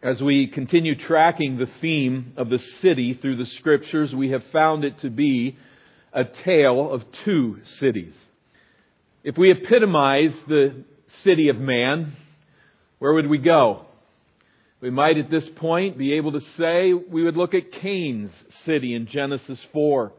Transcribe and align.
As 0.00 0.20
we 0.22 0.46
continue 0.46 0.94
tracking 0.94 1.58
the 1.58 1.68
theme 1.80 2.32
of 2.36 2.50
the 2.50 2.60
city 2.80 3.14
through 3.14 3.34
the 3.36 3.50
scriptures, 3.58 4.14
we 4.14 4.30
have 4.30 4.44
found 4.52 4.84
it 4.84 4.96
to 5.00 5.10
be 5.10 5.58
a 6.12 6.22
tale 6.24 6.92
of 6.92 7.02
two 7.24 7.58
cities. 7.80 8.14
If 9.24 9.36
we 9.36 9.50
epitomize 9.50 10.34
the 10.46 10.84
city 11.24 11.48
of 11.48 11.58
man, 11.58 12.12
where 13.00 13.12
would 13.12 13.26
we 13.26 13.38
go? 13.38 13.86
We 14.80 14.90
might 14.90 15.18
at 15.18 15.32
this 15.32 15.48
point 15.56 15.98
be 15.98 16.12
able 16.12 16.30
to 16.30 16.42
say 16.56 16.92
we 16.92 17.24
would 17.24 17.36
look 17.36 17.54
at 17.54 17.72
Cain's 17.72 18.30
city 18.64 18.94
in 18.94 19.08
Genesis 19.08 19.58
4. 19.72 20.12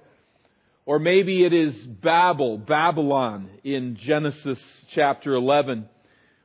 Or 0.86 1.00
maybe 1.00 1.46
it 1.46 1.54
is 1.54 1.73
Babel, 1.86 2.57
Babylon 2.57 3.50
in 3.64 3.96
Genesis 3.96 4.59
chapter 4.93 5.36
11. 5.36 5.88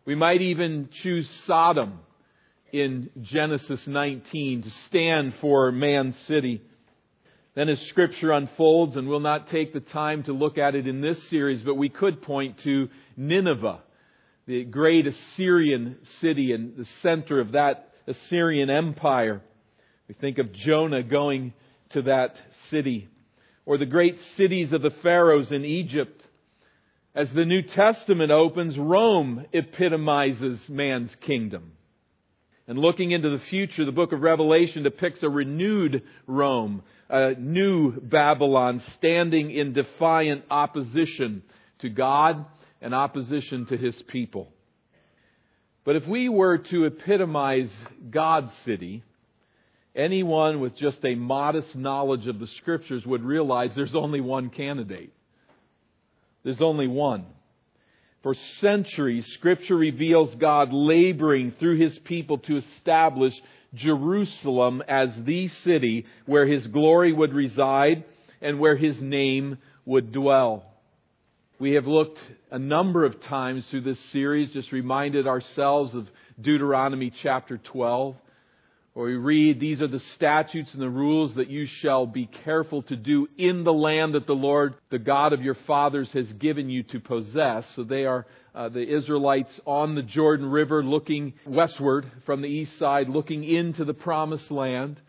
We 0.05 0.15
might 0.15 0.41
even 0.41 0.89
choose 1.03 1.29
Sodom 1.49 1.99
in 2.75 3.09
Genesis 3.23 3.79
19 3.87 4.63
to 4.63 4.71
stand 4.89 5.33
for 5.41 5.71
man's 5.71 6.17
city. 6.27 6.61
Then 7.55 7.69
as 7.69 7.79
scripture 7.89 8.33
unfolds, 8.33 8.97
and 8.97 9.07
we'll 9.07 9.21
not 9.21 9.49
take 9.49 9.73
the 9.73 9.79
time 9.79 10.25
to 10.25 10.33
look 10.33 10.59
at 10.59 10.75
it 10.75 10.89
in 10.89 11.01
this 11.01 11.19
series, 11.31 11.63
but 11.63 11.77
we 11.77 11.89
could 11.89 12.21
point 12.21 12.59
to 12.65 12.89
Nineveh, 13.17 13.79
the 14.49 14.65
great 14.65 15.07
Assyrian 15.07 15.99
city 16.21 16.51
and 16.51 16.77
the 16.77 16.87
center 17.01 17.39
of 17.39 17.53
that 17.53 17.91
Assyrian 18.09 18.71
empire. 18.71 19.41
We 20.09 20.17
think 20.17 20.39
of 20.39 20.53
Jonah 20.53 21.05
going 21.05 21.53
to 21.91 22.03
that 22.03 22.35
city, 22.73 23.09
or 23.67 23.79
the 23.79 23.87
great 23.87 24.19
cities 24.37 24.73
of 24.73 24.83
the 24.83 24.95
pharaohs 25.01 25.53
in 25.53 25.65
Egypt. 25.65 26.21
As 27.15 27.29
the 27.33 27.45
New 27.45 27.63
Testament 27.63 28.33
opens, 28.33 28.77
Rome 28.77 29.47
epitomizes 29.53 30.59
man's 30.69 31.13
kingdom. 31.25 31.71
And 32.67 32.79
looking 32.79 33.11
into 33.11 33.31
the 33.31 33.43
future, 33.51 33.85
the 33.85 33.93
book 33.93 34.13
of 34.13 34.21
Revelation 34.23 34.85
depicts 34.85 35.23
a 35.23 35.29
renewed 35.29 36.03
Rome, 36.27 36.83
a 37.11 37.35
new 37.35 37.93
Babylon 38.01 38.83
standing 38.97 39.51
in 39.51 39.75
defiant 39.75 40.45
opposition 40.51 41.43
to 41.81 41.91
God 41.91 42.47
and 42.81 42.95
opposition 42.95 43.67
to 43.67 43.77
his 43.77 43.95
people. 44.09 44.49
But 45.85 45.97
if 45.97 46.07
we 46.07 46.31
were 46.31 46.57
to 46.57 46.87
epitomize 46.87 47.69
God's 48.11 48.53
city, 48.65 49.03
anyone 49.95 50.61
with 50.61 50.79
just 50.79 51.05
a 51.05 51.15
modest 51.15 51.77
knowledge 51.77 52.27
of 52.27 52.39
the 52.39 52.49
scriptures 52.59 53.05
would 53.05 53.23
realize 53.23 53.73
there's 53.77 53.95
only 53.95 54.23
one 54.23 54.49
candidate. 54.49 55.13
There's 56.43 56.63
only 56.63 56.87
one. 56.87 57.27
For 58.25 58.35
centuries, 58.63 59.27
Scripture 59.35 59.77
reveals 59.77 60.35
God 60.37 60.73
laboring 60.73 61.53
through 61.61 61.79
His 61.79 61.97
people 62.05 62.39
to 62.39 62.57
establish 62.57 63.35
Jerusalem 63.75 64.83
as 64.89 65.11
the 65.27 65.49
city 65.63 66.07
where 66.25 66.47
His 66.47 66.67
glory 66.69 67.13
would 67.13 67.35
reside 67.35 68.05
and 68.41 68.59
where 68.59 68.77
His 68.77 68.99
name 68.99 69.59
would 69.85 70.11
dwell. 70.11 70.65
We 71.59 71.73
have 71.73 71.87
looked 71.87 72.19
a 72.51 72.59
number 72.59 73.05
of 73.05 73.23
times 73.25 73.63
through 73.71 73.83
this 73.83 74.01
series, 74.11 74.51
just 74.53 74.73
reminded 74.73 75.27
ourselves 75.27 75.95
of 75.95 76.09
Deuteronomy 76.41 77.13
chapter 77.23 77.59
12 77.59 78.17
or 78.95 79.07
we 79.07 79.17
read, 79.17 79.59
These 79.59 79.83
are 79.83 79.89
the 79.89 80.03
statutes 80.15 80.73
and 80.73 80.81
the 80.81 80.89
rules 80.89 81.35
that 81.35 81.51
you 81.51 81.67
shall 81.81 82.07
be 82.07 82.27
careful 82.27 82.83
to 82.83 82.97
do 82.97 83.27
in 83.37 83.65
the 83.65 83.73
land 83.73 84.15
that 84.15 84.27
the 84.27 84.35
Lord, 84.35 84.75
the 84.91 85.01
God 85.01 85.33
of 85.33 85.43
your 85.43 85.57
fathers, 85.67 86.09
has 86.13 86.33
given 86.35 86.71
you 86.71 86.85
to 86.85 87.01
possess. 87.01 87.65
So 87.75 87.83
they 87.83 88.05
are 88.05 88.27
uh, 88.55 88.69
the 88.69 88.87
Israelites 88.87 89.51
on 89.67 89.97
the 89.97 90.03
Jordan 90.03 90.47
River 90.47 90.85
looking 90.85 91.35
westward 91.45 92.11
from 92.25 92.41
the 92.41 92.49
east 92.49 92.79
side, 92.79 93.09
looking 93.09 93.43
into 93.43 93.85
the 93.85 93.95
promised 93.95 94.51
land. 94.51 95.01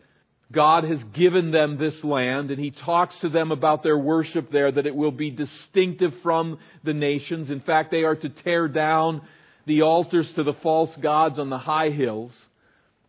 God 0.50 0.84
has 0.84 1.02
given 1.12 1.52
them 1.52 1.76
this 1.76 2.02
land, 2.02 2.50
and 2.50 2.58
He 2.58 2.72
talks 2.72 3.14
to 3.20 3.28
them 3.28 3.52
about 3.52 3.84
their 3.84 3.98
worship 3.98 4.50
there, 4.50 4.70
that 4.70 4.86
it 4.86 4.96
will 4.96 5.12
be 5.12 5.30
distinctive 5.30 6.12
from 6.24 6.58
the 6.82 6.94
nations. 6.94 7.50
In 7.50 7.60
fact, 7.60 7.92
they 7.92 8.02
are 8.02 8.16
to 8.16 8.28
tear 8.28 8.66
down 8.66 9.22
the 9.64 9.82
altars 9.82 10.30
to 10.32 10.42
the 10.42 10.54
false 10.54 10.94
gods 10.96 11.38
on 11.38 11.50
the 11.50 11.58
high 11.58 11.90
hills. 11.90 12.32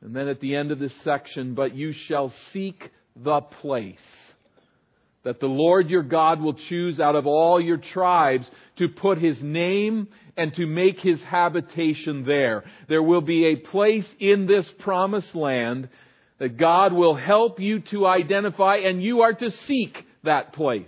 And 0.01 0.15
then 0.15 0.27
at 0.27 0.39
the 0.39 0.55
end 0.55 0.71
of 0.71 0.79
this 0.79 0.93
section, 1.03 1.53
but 1.53 1.75
you 1.75 1.93
shall 2.07 2.31
seek 2.53 2.91
the 3.15 3.41
place 3.41 3.97
that 5.23 5.39
the 5.39 5.47
Lord 5.47 5.89
your 5.89 6.03
God 6.03 6.39
will 6.39 6.53
choose 6.53 6.99
out 6.99 7.15
of 7.15 7.27
all 7.27 7.59
your 7.59 7.77
tribes 7.77 8.47
to 8.77 8.87
put 8.87 9.17
his 9.17 9.41
name 9.41 10.07
and 10.37 10.55
to 10.55 10.65
make 10.65 10.99
his 10.99 11.21
habitation 11.23 12.23
there. 12.25 12.63
There 12.87 13.03
will 13.03 13.21
be 13.21 13.47
a 13.47 13.55
place 13.57 14.05
in 14.19 14.45
this 14.45 14.65
promised 14.79 15.35
land 15.35 15.89
that 16.39 16.57
God 16.57 16.93
will 16.93 17.15
help 17.15 17.59
you 17.59 17.79
to 17.91 18.05
identify, 18.05 18.77
and 18.77 19.03
you 19.03 19.21
are 19.21 19.33
to 19.33 19.51
seek 19.67 20.05
that 20.23 20.53
place. 20.53 20.85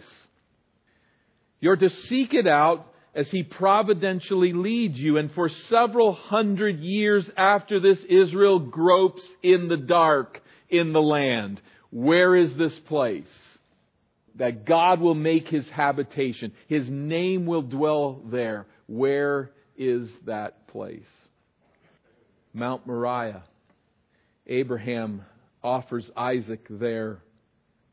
You're 1.59 1.75
to 1.75 1.89
seek 1.89 2.33
it 2.33 2.47
out 2.47 2.87
as 3.15 3.27
He 3.29 3.43
providentially 3.43 4.53
leads 4.53 4.97
you. 4.97 5.17
And 5.17 5.31
for 5.31 5.49
several 5.69 6.13
hundred 6.13 6.79
years 6.79 7.29
after 7.37 7.79
this, 7.79 7.99
Israel 8.07 8.59
gropes 8.59 9.21
in 9.41 9.67
the 9.67 9.77
dark 9.77 10.41
in 10.69 10.93
the 10.93 11.01
land. 11.01 11.61
Where 11.91 12.35
is 12.35 12.55
this 12.57 12.77
place? 12.87 13.23
That 14.35 14.65
God 14.65 15.01
will 15.01 15.15
make 15.15 15.47
His 15.47 15.67
habitation. 15.69 16.53
His 16.67 16.85
name 16.87 17.45
will 17.45 17.63
dwell 17.63 18.21
there. 18.31 18.67
Where 18.87 19.51
is 19.77 20.09
that 20.25 20.67
place? 20.67 21.01
Mount 22.53 22.85
Moriah. 22.87 23.43
Abraham 24.47 25.23
offers 25.63 26.09
Isaac 26.15 26.65
there. 26.69 27.21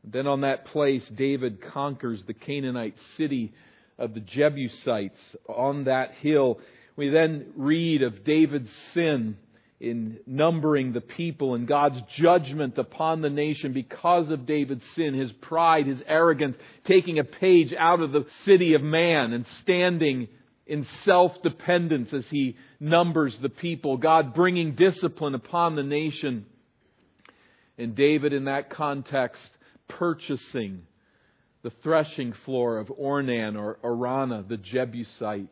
Then 0.03 0.25
on 0.25 0.41
that 0.41 0.65
place, 0.67 1.03
David 1.15 1.61
conquers 1.73 2.21
the 2.25 2.33
Canaanite 2.33 2.95
city 3.17 3.53
of 3.97 4.13
the 4.13 4.19
Jebusites 4.19 5.19
on 5.47 5.85
that 5.85 6.11
hill. 6.21 6.59
We 6.95 7.09
then 7.09 7.47
read 7.55 8.03
of 8.03 8.23
David's 8.23 8.69
sin 8.93 9.37
in 9.79 10.17
numbering 10.25 10.93
the 10.93 11.01
people 11.01 11.53
and 11.53 11.67
God's 11.67 11.99
judgment 12.17 12.77
upon 12.77 13.21
the 13.21 13.29
nation 13.29 13.73
because 13.73 14.31
of 14.31 14.47
David's 14.47 14.83
sin, 14.95 15.13
his 15.13 15.31
pride, 15.33 15.85
his 15.85 15.99
arrogance, 16.07 16.57
taking 16.85 17.19
a 17.19 17.23
page 17.23 17.73
out 17.77 18.01
of 18.01 18.11
the 18.11 18.25
city 18.45 18.73
of 18.73 18.81
man 18.81 19.33
and 19.33 19.45
standing 19.61 20.27
in 20.65 20.85
self 21.03 21.31
dependence 21.43 22.11
as 22.11 22.25
he 22.29 22.57
numbers 22.79 23.37
the 23.41 23.49
people, 23.49 23.97
God 23.97 24.33
bringing 24.33 24.75
discipline 24.75 25.35
upon 25.35 25.75
the 25.75 25.83
nation. 25.83 26.45
And 27.77 27.95
David, 27.95 28.33
in 28.33 28.45
that 28.45 28.71
context, 28.71 29.41
purchasing 29.87 30.81
the 31.67 31.73
threshing 31.83 32.31
floor 32.45 32.77
of 32.77 32.87
Ornan 32.87 33.59
or 33.59 33.77
Araunah, 33.83 34.47
the 34.47 34.55
Jebusite. 34.55 35.51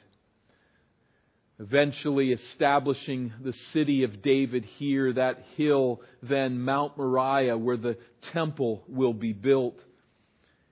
Eventually 1.60 2.32
establishing 2.32 3.34
the 3.44 3.54
city 3.74 4.04
of 4.04 4.22
David 4.22 4.64
here, 4.78 5.12
that 5.12 5.44
hill, 5.58 6.00
then 6.24 6.62
Mount 6.62 6.98
Moriah, 6.98 7.58
where 7.58 7.76
the 7.76 7.98
temple 8.32 8.86
will 8.88 9.12
be 9.12 9.34
built. 9.34 9.78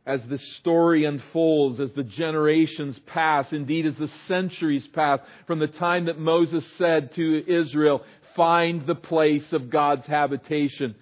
As 0.05 0.21
the 0.29 0.39
story 0.61 1.03
unfolds, 1.03 1.81
as 1.81 1.89
the 1.93 2.03
generations 2.03 2.97
pass, 3.07 3.47
indeed 3.51 3.85
as 3.85 3.95
the 3.95 4.11
centuries 4.29 4.87
pass, 4.93 5.19
from 5.45 5.59
the 5.59 5.67
time 5.67 6.05
that 6.05 6.17
Moses 6.17 6.63
said 6.77 7.13
to 7.15 7.43
Israel, 7.45 8.01
Find 8.37 8.87
the 8.87 8.95
place 8.95 9.51
of 9.51 9.69
God's 9.69 10.05
habitation, 10.05 10.95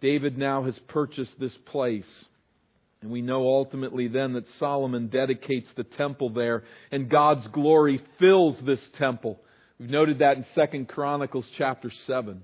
David 0.00 0.38
now 0.38 0.62
has 0.62 0.78
purchased 0.86 1.32
this 1.40 1.56
place. 1.66 2.04
And 3.02 3.10
we 3.10 3.20
know 3.20 3.48
ultimately 3.48 4.06
then 4.06 4.34
that 4.34 4.44
Solomon 4.58 5.08
dedicates 5.08 5.68
the 5.76 5.82
temple 5.82 6.30
there 6.30 6.62
and 6.92 7.10
God's 7.10 7.46
glory 7.48 8.00
fills 8.20 8.56
this 8.64 8.80
temple. 8.96 9.40
We've 9.78 9.90
noted 9.90 10.20
that 10.20 10.36
in 10.36 10.46
2 10.54 10.84
Chronicles 10.86 11.46
chapter 11.58 11.90
7. 12.06 12.42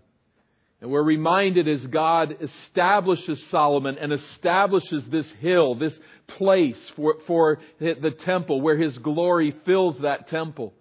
And 0.81 0.91
we're 0.91 1.03
reminded 1.03 1.69
as 1.69 1.85
God 1.87 2.37
establishes 2.41 3.43
Solomon 3.51 3.99
and 3.99 4.13
establishes 4.13 5.05
this 5.11 5.27
hill, 5.41 5.77
this 5.77 5.95
place 6.37 6.79
for, 6.97 7.17
for 7.27 7.61
the 7.81 8.15
temple 8.25 8.61
where 8.61 8.77
his 8.77 8.97
glory 8.99 9.55
fills 9.65 9.97
that 10.03 10.29
temple. 10.29 10.75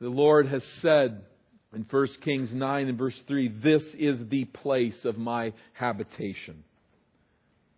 The 0.00 0.08
Lord 0.08 0.48
has 0.48 0.62
said 0.82 1.22
in 1.74 1.86
1 1.88 2.08
Kings 2.24 2.50
9 2.52 2.88
and 2.88 2.98
verse 2.98 3.18
3, 3.26 3.48
This 3.48 3.82
is 3.98 4.18
the 4.28 4.44
place 4.44 5.04
of 5.04 5.18
my 5.18 5.52
habitation 5.72 6.64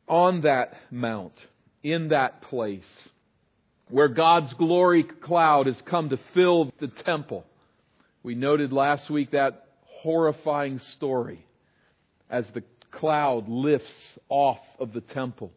on 0.09 0.43
that 0.43 0.75
mount, 0.91 1.35
in 1.83 2.09
that 2.09 2.43
place, 2.43 2.83
where 3.89 4.09
God's 4.09 4.53
glory 4.55 5.05
cloud 5.05 5.67
has 5.67 5.81
come 5.89 6.11
to 6.11 6.19
fill 6.35 6.73
the 6.81 6.89
temple. 7.05 7.45
We 8.23 8.35
noted 8.35 8.73
last 8.73 9.11
week 9.11 9.31
that 9.33 9.67
horrifying 9.85 10.81
story 10.97 11.45
as 12.31 12.45
the 12.55 12.63
cloud 12.91 13.49
lifts 13.49 13.87
off 14.29 14.59
of 14.79 14.93
the 14.93 15.01
temple 15.01 15.53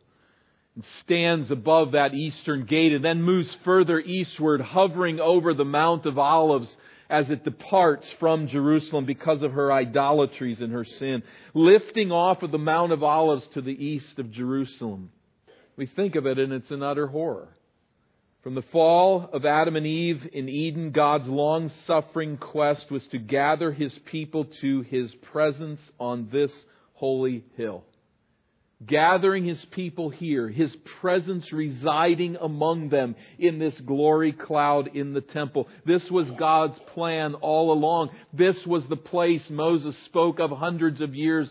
and 0.75 0.83
stands 1.03 1.51
above 1.51 1.91
that 1.91 2.13
eastern 2.13 2.65
gate 2.65 2.93
and 2.93 3.03
then 3.03 3.21
moves 3.21 3.49
further 3.65 3.99
eastward, 3.99 4.61
hovering 4.61 5.19
over 5.19 5.53
the 5.53 5.65
Mount 5.65 6.05
of 6.05 6.17
Olives 6.17 6.69
as 7.11 7.29
it 7.29 7.43
departs 7.43 8.05
from 8.19 8.47
Jerusalem 8.47 9.05
because 9.05 9.43
of 9.43 9.51
her 9.51 9.71
idolatries 9.71 10.61
and 10.61 10.71
her 10.71 10.85
sin, 10.85 11.21
lifting 11.53 12.11
off 12.11 12.41
of 12.41 12.51
the 12.51 12.57
Mount 12.57 12.93
of 12.93 13.03
Olives 13.03 13.43
to 13.53 13.61
the 13.61 13.71
east 13.71 14.17
of 14.17 14.31
Jerusalem. 14.31 15.11
We 15.75 15.87
think 15.87 16.15
of 16.15 16.25
it 16.25 16.39
and 16.39 16.53
it's 16.53 16.71
an 16.71 16.81
utter 16.81 17.07
horror. 17.07 17.49
From 18.43 18.55
the 18.55 18.63
fall 18.71 19.29
of 19.33 19.45
Adam 19.45 19.75
and 19.75 19.85
Eve 19.85 20.27
in 20.33 20.47
Eden, 20.47 20.91
God's 20.91 21.27
long 21.27 21.69
suffering 21.85 22.37
quest 22.37 22.89
was 22.89 23.05
to 23.11 23.19
gather 23.19 23.71
his 23.71 23.93
people 24.05 24.45
to 24.61 24.81
his 24.81 25.13
presence 25.31 25.81
on 25.99 26.29
this 26.31 26.51
holy 26.93 27.43
hill 27.57 27.83
gathering 28.85 29.45
his 29.45 29.63
people 29.71 30.09
here, 30.09 30.49
his 30.49 30.75
presence 31.01 31.51
residing 31.51 32.35
among 32.39 32.89
them 32.89 33.15
in 33.37 33.59
this 33.59 33.79
glory 33.85 34.31
cloud 34.31 34.95
in 34.95 35.13
the 35.13 35.21
temple. 35.21 35.67
This 35.85 36.03
was 36.09 36.27
God's 36.39 36.77
plan 36.93 37.35
all 37.35 37.71
along. 37.71 38.09
This 38.33 38.57
was 38.65 38.83
the 38.89 38.95
place 38.95 39.43
Moses 39.49 39.95
spoke 40.05 40.39
of 40.39 40.51
hundreds 40.51 41.01
of 41.01 41.13
years 41.13 41.47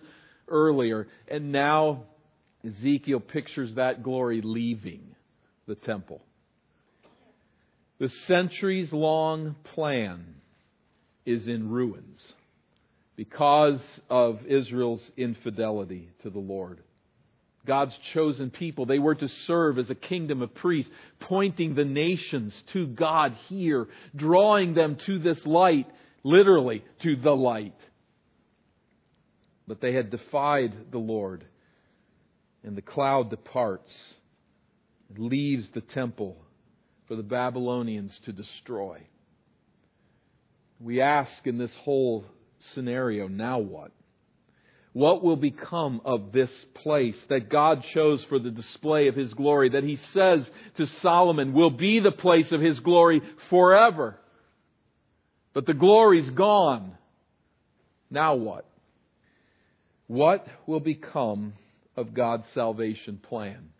earlier. 0.48 1.06
And 1.28 1.52
now 1.52 2.04
Ezekiel 2.66 3.20
pictures 3.20 3.74
that 3.76 4.02
glory 4.02 4.40
leaving 4.42 5.14
the 5.66 5.76
temple. 5.76 6.20
The 7.98 8.10
centuries 8.26 8.92
long 8.92 9.56
plan 9.74 10.24
is 11.26 11.46
in 11.46 11.70
ruins 11.70 12.18
because 13.14 13.80
of 14.08 14.40
Israel's 14.46 15.02
infidelity 15.16 16.08
to 16.22 16.30
the 16.30 16.38
Lord. 16.38 16.80
God's 17.66 17.94
chosen 18.14 18.50
people. 18.50 18.86
They 18.86 18.98
were 18.98 19.14
to 19.14 19.28
serve 19.46 19.78
as 19.78 19.90
a 19.90 19.94
kingdom 19.94 20.42
of 20.42 20.54
priests, 20.54 20.90
pointing 21.20 21.74
the 21.74 21.84
nations 21.84 22.54
to 22.72 22.86
God 22.86 23.36
here, 23.48 23.88
drawing 24.16 24.74
them 24.74 24.96
to 25.06 25.18
this 25.18 25.38
light, 25.44 25.86
literally 26.24 26.84
to 27.02 27.16
the 27.16 27.34
light. 27.34 27.76
But 29.68 29.80
they 29.80 29.92
had 29.92 30.10
defied 30.10 30.74
the 30.90 30.98
Lord, 30.98 31.44
and 32.64 32.76
the 32.76 32.82
cloud 32.82 33.30
departs, 33.30 33.90
leaves 35.16 35.68
the 35.74 35.80
temple 35.80 36.36
for 37.08 37.16
the 37.16 37.22
Babylonians 37.22 38.12
to 38.24 38.32
destroy. 38.32 39.02
We 40.80 41.00
ask 41.00 41.30
in 41.44 41.58
this 41.58 41.72
whole 41.82 42.24
scenario, 42.74 43.28
now 43.28 43.58
what? 43.58 43.90
What 44.92 45.22
will 45.22 45.36
become 45.36 46.00
of 46.04 46.32
this 46.32 46.50
place 46.82 47.14
that 47.28 47.48
God 47.48 47.84
chose 47.94 48.24
for 48.28 48.40
the 48.40 48.50
display 48.50 49.06
of 49.06 49.14
His 49.14 49.32
glory, 49.34 49.70
that 49.70 49.84
He 49.84 49.98
says 50.12 50.40
to 50.78 50.86
Solomon 51.00 51.52
will 51.52 51.70
be 51.70 52.00
the 52.00 52.10
place 52.10 52.50
of 52.50 52.60
His 52.60 52.80
glory 52.80 53.22
forever? 53.50 54.16
But 55.54 55.66
the 55.66 55.74
glory's 55.74 56.30
gone. 56.30 56.96
Now 58.10 58.34
what? 58.34 58.66
What 60.08 60.46
will 60.66 60.80
become 60.80 61.52
of 61.96 62.14
God's 62.14 62.46
salvation 62.52 63.20
plan? 63.22 63.70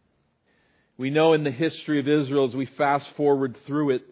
We 0.96 1.10
know 1.10 1.32
in 1.32 1.42
the 1.42 1.50
history 1.50 1.98
of 1.98 2.06
Israel, 2.06 2.48
as 2.48 2.54
we 2.54 2.66
fast 2.78 3.06
forward 3.16 3.56
through 3.66 3.96
it, 3.96 4.02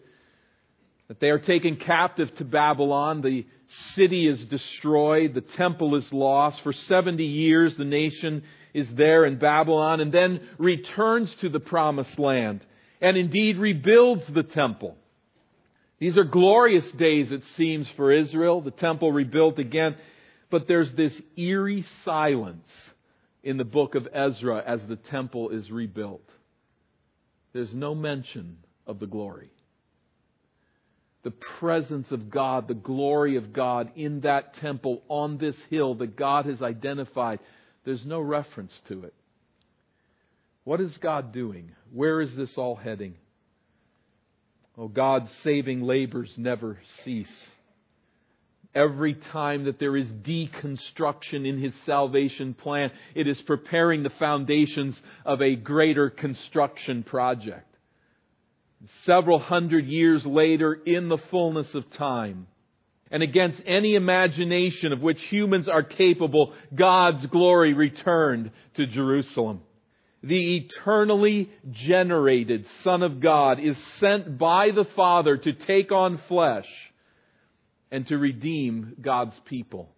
that 1.06 1.20
they 1.20 1.28
are 1.28 1.38
taken 1.38 1.76
captive 1.76 2.34
to 2.36 2.44
Babylon. 2.44 3.22
The 3.22 3.46
city 3.94 4.26
is 4.26 4.44
destroyed. 4.46 5.34
The 5.34 5.40
temple 5.40 5.96
is 5.96 6.06
lost. 6.12 6.62
For 6.62 6.72
70 6.72 7.24
years, 7.24 7.74
the 7.76 7.84
nation 7.84 8.42
is 8.74 8.86
there 8.96 9.24
in 9.24 9.38
Babylon 9.38 10.00
and 10.00 10.12
then 10.12 10.40
returns 10.58 11.34
to 11.40 11.48
the 11.48 11.60
promised 11.60 12.18
land 12.18 12.64
and 13.00 13.16
indeed 13.16 13.58
rebuilds 13.58 14.24
the 14.32 14.42
temple. 14.42 14.96
These 15.98 16.16
are 16.16 16.24
glorious 16.24 16.84
days, 16.92 17.32
it 17.32 17.42
seems, 17.56 17.86
for 17.96 18.12
Israel. 18.12 18.60
The 18.60 18.70
temple 18.70 19.12
rebuilt 19.12 19.58
again. 19.58 19.96
But 20.50 20.68
there's 20.68 20.90
this 20.96 21.12
eerie 21.36 21.84
silence 22.04 22.66
in 23.42 23.56
the 23.56 23.64
book 23.64 23.94
of 23.94 24.08
Ezra 24.12 24.62
as 24.64 24.80
the 24.88 24.96
temple 24.96 25.50
is 25.50 25.70
rebuilt. 25.70 26.24
There's 27.52 27.74
no 27.74 27.94
mention 27.94 28.58
of 28.86 29.00
the 29.00 29.06
glory 29.06 29.50
the 31.28 31.34
presence 31.60 32.06
of 32.10 32.30
God, 32.30 32.68
the 32.68 32.72
glory 32.74 33.36
of 33.36 33.52
God 33.52 33.90
in 33.96 34.22
that 34.22 34.54
temple 34.62 35.02
on 35.08 35.36
this 35.36 35.56
hill 35.68 35.94
that 35.96 36.16
God 36.16 36.46
has 36.46 36.62
identified. 36.62 37.38
There's 37.84 38.06
no 38.06 38.18
reference 38.18 38.72
to 38.88 39.04
it. 39.04 39.12
What 40.64 40.80
is 40.80 40.90
God 41.02 41.34
doing? 41.34 41.72
Where 41.92 42.22
is 42.22 42.34
this 42.34 42.48
all 42.56 42.76
heading? 42.76 43.12
Oh, 44.78 44.88
God's 44.88 45.28
saving 45.44 45.82
labors 45.82 46.30
never 46.38 46.80
cease. 47.04 47.26
Every 48.74 49.12
time 49.30 49.64
that 49.66 49.78
there 49.78 49.98
is 49.98 50.06
deconstruction 50.06 51.46
in 51.46 51.60
His 51.62 51.74
salvation 51.84 52.54
plan, 52.54 52.90
it 53.14 53.28
is 53.28 53.38
preparing 53.46 54.02
the 54.02 54.12
foundations 54.18 54.96
of 55.26 55.42
a 55.42 55.56
greater 55.56 56.08
construction 56.08 57.02
project 57.02 57.68
several 59.04 59.38
hundred 59.38 59.86
years 59.86 60.24
later 60.24 60.74
in 60.74 61.08
the 61.08 61.18
fullness 61.30 61.74
of 61.74 61.90
time. 61.92 62.46
And 63.10 63.22
against 63.22 63.60
any 63.66 63.94
imagination 63.94 64.92
of 64.92 65.00
which 65.00 65.20
humans 65.30 65.66
are 65.68 65.82
capable, 65.82 66.52
God's 66.74 67.24
glory 67.26 67.72
returned 67.72 68.50
to 68.76 68.86
Jerusalem. 68.86 69.62
The 70.22 70.56
eternally 70.56 71.48
generated 71.70 72.66
Son 72.82 73.02
of 73.02 73.20
God 73.20 73.60
is 73.60 73.76
sent 74.00 74.36
by 74.36 74.72
the 74.72 74.86
Father 74.96 75.36
to 75.36 75.52
take 75.52 75.92
on 75.92 76.20
flesh 76.28 76.66
and 77.90 78.06
to 78.08 78.18
redeem 78.18 78.96
God's 79.00 79.38
people. 79.46 79.88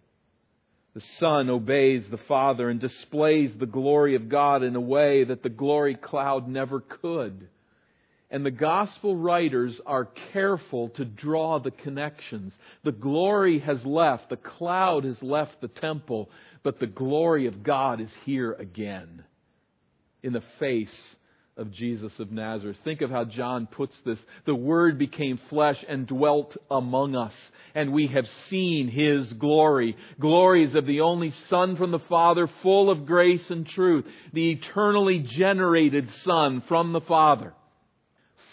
The 0.93 1.01
Son 1.19 1.49
obeys 1.49 2.03
the 2.09 2.19
Father 2.27 2.69
and 2.69 2.79
displays 2.79 3.51
the 3.57 3.65
glory 3.65 4.15
of 4.15 4.29
God 4.29 4.61
in 4.61 4.75
a 4.75 4.81
way 4.81 5.23
that 5.23 5.41
the 5.41 5.49
glory 5.49 5.95
cloud 5.95 6.47
never 6.47 6.81
could. 6.81 7.47
And 8.31 8.45
the 8.45 8.51
gospel 8.51 9.17
writers 9.17 9.77
are 9.85 10.07
careful 10.31 10.87
to 10.95 11.03
draw 11.03 11.59
the 11.59 11.71
connections. 11.71 12.53
The 12.85 12.93
glory 12.93 13.59
has 13.59 13.83
left, 13.85 14.29
the 14.29 14.37
cloud 14.37 15.03
has 15.03 15.21
left 15.21 15.59
the 15.59 15.67
temple, 15.67 16.29
but 16.63 16.79
the 16.79 16.87
glory 16.87 17.47
of 17.47 17.61
God 17.61 17.99
is 17.99 18.09
here 18.23 18.53
again 18.53 19.25
in 20.23 20.31
the 20.31 20.43
face 20.59 20.87
of 21.57 21.73
Jesus 21.73 22.13
of 22.19 22.31
Nazareth. 22.31 22.77
Think 22.85 23.01
of 23.01 23.09
how 23.09 23.25
John 23.25 23.67
puts 23.67 23.95
this. 24.05 24.17
The 24.45 24.55
Word 24.55 24.97
became 24.97 25.37
flesh 25.49 25.83
and 25.89 26.07
dwelt 26.07 26.55
among 26.71 27.17
us, 27.17 27.33
and 27.75 27.91
we 27.91 28.07
have 28.07 28.25
seen 28.49 28.87
His 28.87 29.31
glory. 29.33 29.97
Glories 30.21 30.73
of 30.73 30.85
the 30.85 31.01
only 31.01 31.33
Son 31.49 31.75
from 31.75 31.91
the 31.91 31.99
Father, 31.99 32.49
full 32.63 32.89
of 32.89 33.05
grace 33.05 33.49
and 33.49 33.67
truth. 33.67 34.05
The 34.31 34.51
eternally 34.51 35.19
generated 35.19 36.07
Son 36.23 36.63
from 36.69 36.93
the 36.93 37.01
Father 37.01 37.53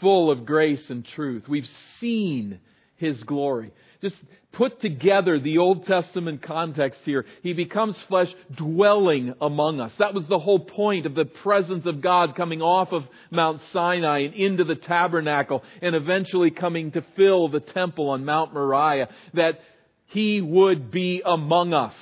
full 0.01 0.31
of 0.31 0.47
grace 0.47 0.91
and 0.91 1.05
truth. 1.05 1.45
We've 1.49 1.69
seen 2.01 2.61
His 2.97 3.23
glory. 3.23 3.73
Just 4.01 4.17
put 4.53 4.81
together 4.81 5.41
the 5.41 5.59
Old 5.59 5.87
Testament 5.87 6.43
context 6.43 7.01
here. 7.05 7.25
He 7.43 7.53
becomes 7.53 7.97
flesh 8.09 8.29
dwelling 8.57 9.35
among 9.41 9.81
us. 9.81 9.93
That 9.99 10.15
was 10.15 10.27
the 10.27 10.39
whole 10.39 10.61
point 10.61 11.05
of 11.05 11.15
the 11.15 11.25
presence 11.25 11.85
of 11.85 12.01
God 12.01 12.37
coming 12.37 12.63
off 12.63 12.93
of 12.93 13.05
Mount 13.31 13.61
Sinai 13.73 14.21
and 14.21 14.35
into 14.35 14.65
the 14.65 14.77
tabernacle 14.77 15.65
and 15.83 15.97
eventually 15.97 16.51
coming 16.51 16.93
to 16.93 17.05
fill 17.17 17.49
the 17.49 17.61
temple 17.61 18.11
on 18.11 18.25
Mount 18.25 18.55
Moriah. 18.55 19.09
That 19.35 19.59
He 20.07 20.41
would 20.41 20.91
be 20.91 21.23
among 21.25 21.75
us. 21.75 21.95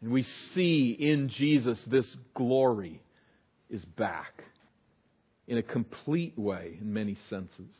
And 0.00 0.10
we 0.10 0.26
see 0.54 0.96
in 0.98 1.28
Jesus 1.28 1.78
this 1.86 2.06
glory 2.34 3.00
is 3.70 3.84
back 3.84 4.44
in 5.46 5.58
a 5.58 5.62
complete 5.62 6.38
way 6.38 6.78
in 6.80 6.92
many 6.92 7.16
senses. 7.28 7.70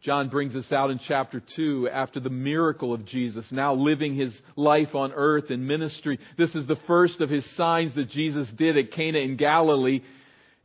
John 0.00 0.28
brings 0.28 0.54
us 0.54 0.70
out 0.70 0.90
in 0.90 1.00
chapter 1.08 1.42
2 1.56 1.88
after 1.92 2.20
the 2.20 2.30
miracle 2.30 2.94
of 2.94 3.04
Jesus, 3.04 3.44
now 3.50 3.74
living 3.74 4.14
his 4.14 4.32
life 4.54 4.94
on 4.94 5.12
earth 5.12 5.50
in 5.50 5.66
ministry. 5.66 6.20
This 6.36 6.54
is 6.54 6.66
the 6.66 6.78
first 6.86 7.20
of 7.20 7.30
his 7.30 7.44
signs 7.56 7.94
that 7.96 8.10
Jesus 8.10 8.46
did 8.56 8.78
at 8.78 8.92
Cana 8.92 9.18
in 9.18 9.36
Galilee 9.36 10.02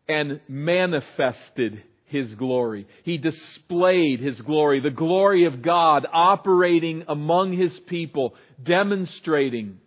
and 0.07 0.39
manifested 0.47 1.83
his 2.05 2.35
glory. 2.35 2.85
He 3.03 3.17
displayed 3.17 4.19
his 4.19 4.39
glory, 4.41 4.81
the 4.81 4.91
glory 4.91 5.45
of 5.45 5.63
God 5.63 6.05
operating 6.13 7.03
among 7.07 7.57
his 7.57 7.77
people, 7.87 8.35
demonstrating 8.63 9.79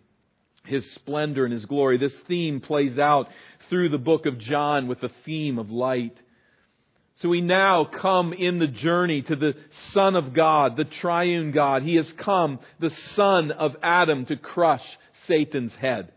his 0.65 0.85
splendor 0.95 1.45
and 1.45 1.53
his 1.53 1.63
glory. 1.63 1.97
This 1.97 2.15
theme 2.27 2.59
plays 2.59 2.99
out 2.99 3.27
through 3.69 3.89
the 3.89 3.97
book 3.97 4.25
of 4.25 4.39
John 4.39 4.87
with 4.87 5.01
the 5.01 5.11
theme 5.25 5.59
of 5.59 5.69
light. 5.69 6.15
So 7.21 7.29
we 7.29 7.41
now 7.41 7.85
come 7.85 8.31
in 8.31 8.59
the 8.59 8.67
journey 8.67 9.23
to 9.23 9.35
the 9.35 9.53
Son 9.93 10.15
of 10.15 10.33
God, 10.33 10.77
the 10.77 10.85
triune 10.85 11.51
God. 11.51 11.81
He 11.81 11.95
has 11.95 12.11
come, 12.17 12.59
the 12.79 12.91
Son 13.15 13.51
of 13.51 13.75
Adam, 13.81 14.25
to 14.27 14.35
crush 14.35 14.83
Satan's 15.27 15.73
head. 15.73 16.11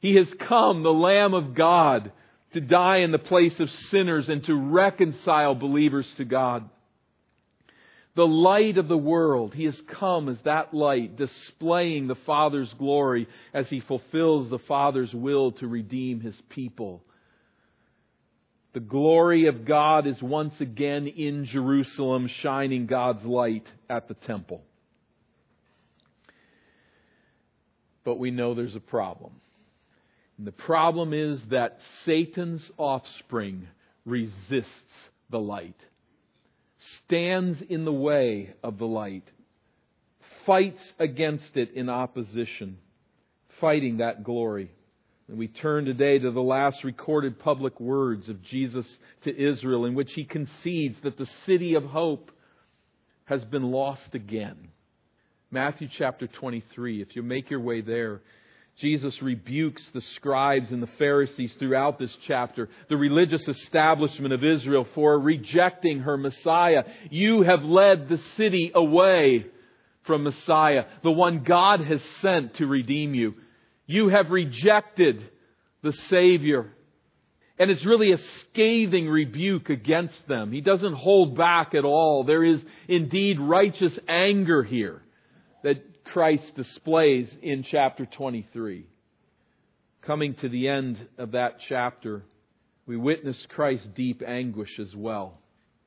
He 0.00 0.16
has 0.16 0.26
come, 0.48 0.82
the 0.82 0.92
Lamb 0.92 1.32
of 1.32 1.54
God, 1.54 2.10
to 2.54 2.60
die 2.60 2.98
in 2.98 3.12
the 3.12 3.18
place 3.18 3.58
of 3.60 3.70
sinners 3.90 4.28
and 4.28 4.44
to 4.44 4.54
reconcile 4.54 5.54
believers 5.54 6.06
to 6.16 6.24
God. 6.24 6.68
The 8.14 8.26
light 8.26 8.76
of 8.76 8.88
the 8.88 8.96
world. 8.96 9.54
He 9.54 9.64
has 9.64 9.80
come 9.98 10.28
as 10.28 10.38
that 10.44 10.74
light, 10.74 11.16
displaying 11.16 12.08
the 12.08 12.16
Father's 12.26 12.72
glory 12.78 13.26
as 13.54 13.66
he 13.68 13.80
fulfills 13.80 14.50
the 14.50 14.58
Father's 14.58 15.12
will 15.14 15.52
to 15.52 15.66
redeem 15.66 16.20
his 16.20 16.38
people. 16.50 17.02
The 18.74 18.80
glory 18.80 19.46
of 19.46 19.64
God 19.64 20.06
is 20.06 20.20
once 20.22 20.54
again 20.60 21.06
in 21.06 21.46
Jerusalem, 21.46 22.28
shining 22.42 22.86
God's 22.86 23.24
light 23.24 23.66
at 23.88 24.08
the 24.08 24.14
temple. 24.14 24.62
But 28.04 28.18
we 28.18 28.30
know 28.30 28.54
there's 28.54 28.74
a 28.74 28.80
problem. 28.80 29.32
And 30.38 30.46
the 30.46 30.52
problem 30.52 31.12
is 31.12 31.38
that 31.50 31.78
Satan's 32.04 32.62
offspring 32.76 33.68
resists 34.04 34.66
the 35.30 35.38
light 35.38 35.76
stands 37.04 37.58
in 37.68 37.84
the 37.84 37.92
way 37.92 38.54
of 38.62 38.78
the 38.78 38.86
light, 38.86 39.24
fights 40.46 40.82
against 40.98 41.56
it 41.56 41.72
in 41.74 41.88
opposition, 41.88 42.78
fighting 43.60 43.98
that 43.98 44.24
glory. 44.24 44.70
And 45.28 45.38
we 45.38 45.48
turn 45.48 45.84
today 45.84 46.18
to 46.18 46.30
the 46.30 46.40
last 46.40 46.84
recorded 46.84 47.38
public 47.38 47.78
words 47.80 48.28
of 48.28 48.42
Jesus 48.42 48.86
to 49.24 49.34
Israel, 49.34 49.84
in 49.84 49.94
which 49.94 50.12
he 50.14 50.24
concedes 50.24 50.96
that 51.04 51.16
the 51.16 51.28
city 51.46 51.74
of 51.74 51.84
hope 51.84 52.30
has 53.24 53.44
been 53.44 53.70
lost 53.70 54.14
again. 54.14 54.68
Matthew 55.50 55.88
chapter 55.98 56.26
23, 56.26 57.02
if 57.02 57.14
you 57.14 57.22
make 57.22 57.50
your 57.50 57.60
way 57.60 57.82
there, 57.82 58.20
Jesus 58.80 59.20
rebukes 59.22 59.82
the 59.92 60.00
scribes 60.16 60.70
and 60.70 60.82
the 60.82 60.90
Pharisees 60.98 61.52
throughout 61.58 61.98
this 61.98 62.16
chapter, 62.26 62.68
the 62.88 62.96
religious 62.96 63.46
establishment 63.46 64.32
of 64.32 64.42
Israel 64.42 64.86
for 64.94 65.18
rejecting 65.20 66.00
her 66.00 66.16
Messiah. 66.16 66.84
You 67.10 67.42
have 67.42 67.62
led 67.62 68.08
the 68.08 68.20
city 68.36 68.72
away 68.74 69.46
from 70.04 70.24
Messiah, 70.24 70.86
the 71.02 71.12
one 71.12 71.44
God 71.44 71.80
has 71.80 72.00
sent 72.20 72.54
to 72.54 72.66
redeem 72.66 73.14
you. 73.14 73.34
You 73.86 74.08
have 74.08 74.30
rejected 74.30 75.30
the 75.82 75.92
Savior. 76.08 76.72
And 77.58 77.70
it's 77.70 77.84
really 77.84 78.12
a 78.12 78.18
scathing 78.40 79.08
rebuke 79.08 79.70
against 79.70 80.26
them. 80.26 80.50
He 80.50 80.60
doesn't 80.60 80.94
hold 80.94 81.36
back 81.36 81.74
at 81.74 81.84
all. 81.84 82.24
There 82.24 82.42
is 82.42 82.60
indeed 82.88 83.38
righteous 83.38 83.96
anger 84.08 84.64
here 84.64 85.02
that 85.62 85.84
Christ 86.04 86.54
displays 86.56 87.28
in 87.42 87.64
chapter 87.70 88.06
23. 88.06 88.86
Coming 90.02 90.34
to 90.40 90.48
the 90.48 90.68
end 90.68 91.06
of 91.18 91.32
that 91.32 91.56
chapter, 91.68 92.22
we 92.86 92.96
witness 92.96 93.36
Christ's 93.50 93.86
deep 93.94 94.22
anguish 94.26 94.78
as 94.80 94.94
well. 94.94 95.38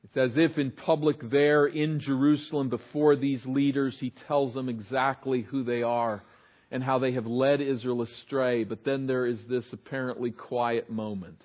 It's 0.04 0.16
as 0.16 0.36
if 0.36 0.56
in 0.56 0.70
public 0.70 1.30
there 1.30 1.66
in 1.66 2.00
Jerusalem 2.00 2.68
before 2.68 3.16
these 3.16 3.44
leaders, 3.44 3.96
he 3.98 4.12
tells 4.28 4.54
them 4.54 4.68
exactly 4.68 5.42
who 5.42 5.64
they 5.64 5.82
are 5.82 6.22
and 6.70 6.82
how 6.82 6.98
they 6.98 7.12
have 7.12 7.26
led 7.26 7.60
Israel 7.60 8.02
astray. 8.02 8.64
But 8.64 8.84
then 8.84 9.06
there 9.06 9.26
is 9.26 9.38
this 9.48 9.64
apparently 9.72 10.30
quiet 10.30 10.90
moment. 10.90 11.40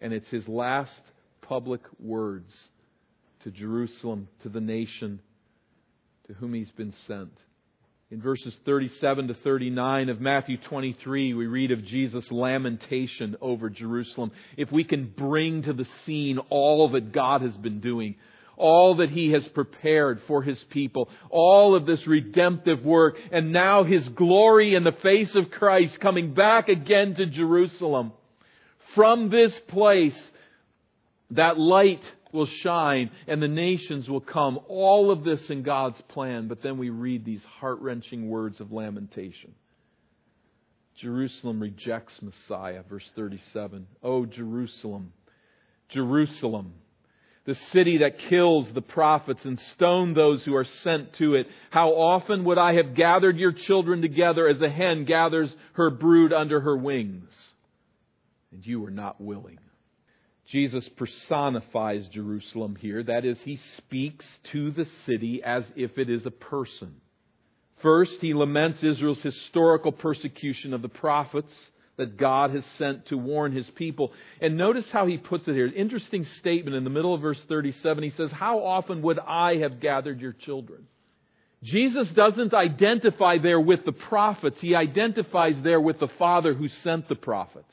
And 0.00 0.12
it's 0.12 0.28
his 0.28 0.46
last 0.46 1.00
public 1.42 1.80
words 1.98 2.52
to 3.44 3.50
Jerusalem, 3.50 4.28
to 4.42 4.48
the 4.48 4.60
nation 4.60 5.20
to 6.26 6.34
whom 6.34 6.54
he's 6.54 6.70
been 6.72 6.94
sent. 7.06 7.32
In 8.12 8.22
verses 8.22 8.54
37 8.64 9.26
to 9.26 9.34
39 9.34 10.10
of 10.10 10.20
Matthew 10.20 10.58
23, 10.58 11.34
we 11.34 11.46
read 11.46 11.72
of 11.72 11.84
Jesus' 11.84 12.30
lamentation 12.30 13.34
over 13.40 13.68
Jerusalem. 13.68 14.30
If 14.56 14.70
we 14.70 14.84
can 14.84 15.12
bring 15.16 15.64
to 15.64 15.72
the 15.72 15.88
scene 16.04 16.38
all 16.48 16.88
that 16.90 17.10
God 17.10 17.42
has 17.42 17.56
been 17.56 17.80
doing, 17.80 18.14
all 18.56 18.98
that 18.98 19.10
He 19.10 19.32
has 19.32 19.44
prepared 19.48 20.20
for 20.28 20.40
His 20.44 20.62
people, 20.70 21.08
all 21.30 21.74
of 21.74 21.84
this 21.84 22.06
redemptive 22.06 22.84
work, 22.84 23.16
and 23.32 23.52
now 23.52 23.82
His 23.82 24.08
glory 24.10 24.76
in 24.76 24.84
the 24.84 24.92
face 24.92 25.34
of 25.34 25.50
Christ 25.50 25.98
coming 25.98 26.32
back 26.32 26.68
again 26.68 27.16
to 27.16 27.26
Jerusalem. 27.26 28.12
From 28.94 29.30
this 29.30 29.52
place, 29.66 30.16
that 31.32 31.58
light 31.58 32.04
will 32.36 32.46
shine 32.62 33.10
and 33.26 33.42
the 33.42 33.48
nations 33.48 34.08
will 34.08 34.20
come. 34.20 34.60
All 34.68 35.10
of 35.10 35.24
this 35.24 35.40
in 35.50 35.64
God's 35.64 36.00
plan. 36.08 36.46
But 36.46 36.62
then 36.62 36.78
we 36.78 36.90
read 36.90 37.24
these 37.24 37.42
heart 37.58 37.80
wrenching 37.80 38.28
words 38.28 38.60
of 38.60 38.70
lamentation. 38.70 39.54
Jerusalem 41.00 41.60
rejects 41.60 42.14
Messiah, 42.22 42.82
verse 42.88 43.08
37. 43.16 43.86
Oh, 44.02 44.24
Jerusalem, 44.24 45.12
Jerusalem, 45.90 46.72
the 47.44 47.56
city 47.72 47.98
that 47.98 48.18
kills 48.30 48.66
the 48.74 48.82
prophets 48.82 49.40
and 49.44 49.60
stone 49.74 50.14
those 50.14 50.42
who 50.44 50.54
are 50.54 50.66
sent 50.82 51.14
to 51.14 51.34
it. 51.34 51.46
How 51.70 51.90
often 51.90 52.44
would 52.44 52.58
I 52.58 52.74
have 52.74 52.94
gathered 52.94 53.36
your 53.36 53.52
children 53.52 54.00
together 54.00 54.48
as 54.48 54.60
a 54.62 54.70
hen 54.70 55.04
gathers 55.04 55.54
her 55.74 55.90
brood 55.90 56.32
under 56.32 56.60
her 56.60 56.76
wings? 56.76 57.30
And 58.52 58.66
you 58.66 58.80
were 58.80 58.90
not 58.90 59.20
willing. 59.20 59.58
Jesus 60.48 60.88
personifies 60.96 62.06
Jerusalem 62.12 62.76
here. 62.76 63.02
That 63.02 63.24
is, 63.24 63.38
he 63.44 63.58
speaks 63.78 64.24
to 64.52 64.70
the 64.70 64.86
city 65.04 65.42
as 65.42 65.64
if 65.74 65.98
it 65.98 66.08
is 66.08 66.24
a 66.24 66.30
person. 66.30 66.94
First, 67.82 68.12
he 68.20 68.32
laments 68.32 68.82
Israel's 68.82 69.20
historical 69.20 69.92
persecution 69.92 70.72
of 70.72 70.82
the 70.82 70.88
prophets 70.88 71.52
that 71.96 72.16
God 72.16 72.54
has 72.54 72.64
sent 72.78 73.06
to 73.06 73.16
warn 73.16 73.52
his 73.52 73.68
people. 73.70 74.12
And 74.40 74.56
notice 74.56 74.84
how 74.92 75.06
he 75.06 75.16
puts 75.16 75.48
it 75.48 75.54
here. 75.54 75.66
Interesting 75.66 76.26
statement 76.38 76.76
in 76.76 76.84
the 76.84 76.90
middle 76.90 77.14
of 77.14 77.22
verse 77.22 77.40
37. 77.48 78.04
He 78.04 78.10
says, 78.10 78.30
How 78.30 78.60
often 78.60 79.02
would 79.02 79.18
I 79.18 79.56
have 79.56 79.80
gathered 79.80 80.20
your 80.20 80.32
children? 80.32 80.86
Jesus 81.62 82.08
doesn't 82.10 82.54
identify 82.54 83.38
there 83.38 83.60
with 83.60 83.84
the 83.84 83.92
prophets. 83.92 84.58
He 84.60 84.74
identifies 84.74 85.56
there 85.62 85.80
with 85.80 85.98
the 85.98 86.08
Father 86.18 86.54
who 86.54 86.68
sent 86.84 87.08
the 87.08 87.14
prophets. 87.14 87.72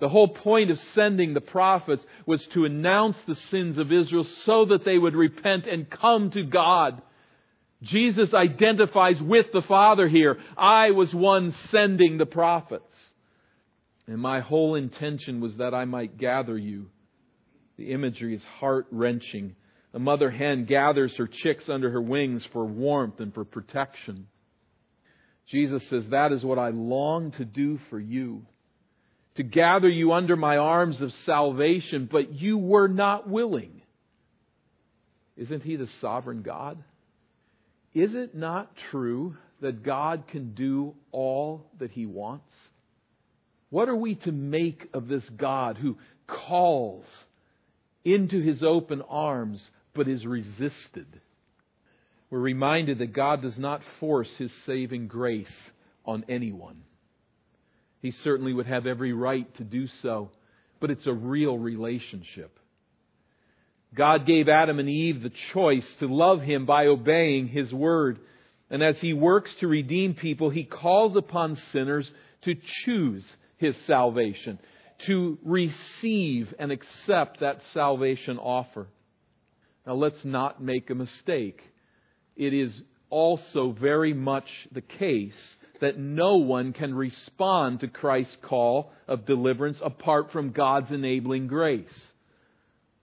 The 0.00 0.08
whole 0.08 0.28
point 0.28 0.70
of 0.70 0.78
sending 0.94 1.34
the 1.34 1.40
prophets 1.40 2.04
was 2.26 2.44
to 2.52 2.64
announce 2.64 3.16
the 3.26 3.36
sins 3.50 3.78
of 3.78 3.92
Israel 3.92 4.26
so 4.44 4.66
that 4.66 4.84
they 4.84 4.98
would 4.98 5.14
repent 5.14 5.66
and 5.66 5.88
come 5.88 6.30
to 6.32 6.42
God. 6.42 7.00
Jesus 7.82 8.34
identifies 8.34 9.20
with 9.20 9.46
the 9.52 9.62
Father 9.62 10.08
here. 10.08 10.38
I 10.56 10.90
was 10.90 11.14
one 11.14 11.54
sending 11.70 12.18
the 12.18 12.26
prophets. 12.26 12.84
And 14.06 14.18
my 14.18 14.40
whole 14.40 14.74
intention 14.74 15.40
was 15.40 15.56
that 15.56 15.74
I 15.74 15.84
might 15.84 16.18
gather 16.18 16.58
you. 16.58 16.86
The 17.76 17.92
imagery 17.92 18.34
is 18.34 18.42
heart 18.58 18.86
wrenching. 18.90 19.54
A 19.92 19.98
mother 19.98 20.30
hen 20.30 20.64
gathers 20.64 21.14
her 21.16 21.28
chicks 21.28 21.68
under 21.68 21.90
her 21.90 22.02
wings 22.02 22.44
for 22.52 22.64
warmth 22.64 23.20
and 23.20 23.32
for 23.32 23.44
protection. 23.44 24.26
Jesus 25.50 25.82
says, 25.88 26.04
That 26.10 26.32
is 26.32 26.42
what 26.42 26.58
I 26.58 26.70
long 26.70 27.30
to 27.32 27.44
do 27.44 27.78
for 27.90 28.00
you 28.00 28.44
to 29.36 29.42
gather 29.42 29.88
you 29.88 30.12
under 30.12 30.36
my 30.36 30.56
arms 30.56 31.00
of 31.00 31.12
salvation, 31.26 32.08
but 32.10 32.32
you 32.32 32.56
were 32.56 32.88
not 32.88 33.28
willing. 33.28 33.82
Isn't 35.36 35.62
He 35.62 35.76
the 35.76 35.88
sovereign 36.00 36.42
God? 36.42 36.82
Is 37.92 38.10
it 38.14 38.34
not 38.34 38.70
true 38.90 39.36
that 39.60 39.82
God 39.82 40.24
can 40.28 40.54
do 40.54 40.94
all 41.10 41.66
that 41.78 41.90
He 41.90 42.06
wants? 42.06 42.52
What 43.70 43.88
are 43.88 43.96
we 43.96 44.14
to 44.16 44.32
make 44.32 44.88
of 44.92 45.08
this 45.08 45.24
God 45.36 45.78
who 45.78 45.96
calls 46.28 47.04
into 48.04 48.40
His 48.40 48.62
open 48.62 49.02
arms 49.02 49.60
but 49.94 50.08
is 50.08 50.24
resisted? 50.24 51.20
We're 52.30 52.38
reminded 52.38 52.98
that 52.98 53.12
God 53.12 53.42
does 53.42 53.58
not 53.58 53.80
force 53.98 54.28
His 54.38 54.50
saving 54.66 55.08
grace 55.08 55.46
on 56.04 56.24
anyone. 56.28 56.82
He 58.04 58.12
certainly 58.22 58.52
would 58.52 58.66
have 58.66 58.86
every 58.86 59.14
right 59.14 59.46
to 59.56 59.64
do 59.64 59.86
so, 60.02 60.28
but 60.78 60.90
it's 60.90 61.06
a 61.06 61.12
real 61.14 61.56
relationship. 61.56 62.58
God 63.94 64.26
gave 64.26 64.46
Adam 64.46 64.78
and 64.78 64.90
Eve 64.90 65.22
the 65.22 65.32
choice 65.54 65.86
to 66.00 66.14
love 66.14 66.42
Him 66.42 66.66
by 66.66 66.88
obeying 66.88 67.48
His 67.48 67.72
word. 67.72 68.18
And 68.68 68.82
as 68.82 68.98
He 68.98 69.14
works 69.14 69.50
to 69.60 69.68
redeem 69.68 70.12
people, 70.12 70.50
He 70.50 70.64
calls 70.64 71.16
upon 71.16 71.56
sinners 71.72 72.06
to 72.42 72.54
choose 72.84 73.24
His 73.56 73.74
salvation, 73.86 74.58
to 75.06 75.38
receive 75.42 76.52
and 76.58 76.72
accept 76.72 77.40
that 77.40 77.62
salvation 77.72 78.36
offer. 78.36 78.86
Now 79.86 79.94
let's 79.94 80.22
not 80.26 80.62
make 80.62 80.90
a 80.90 80.94
mistake. 80.94 81.62
It 82.36 82.52
is 82.52 82.70
also 83.08 83.74
very 83.80 84.12
much 84.12 84.50
the 84.72 84.82
case 84.82 85.32
that 85.80 85.98
no 85.98 86.36
one 86.36 86.72
can 86.72 86.94
respond 86.94 87.80
to 87.80 87.88
Christ's 87.88 88.36
call 88.42 88.92
of 89.08 89.26
deliverance 89.26 89.78
apart 89.82 90.32
from 90.32 90.52
God's 90.52 90.90
enabling 90.90 91.48
grace. 91.48 91.88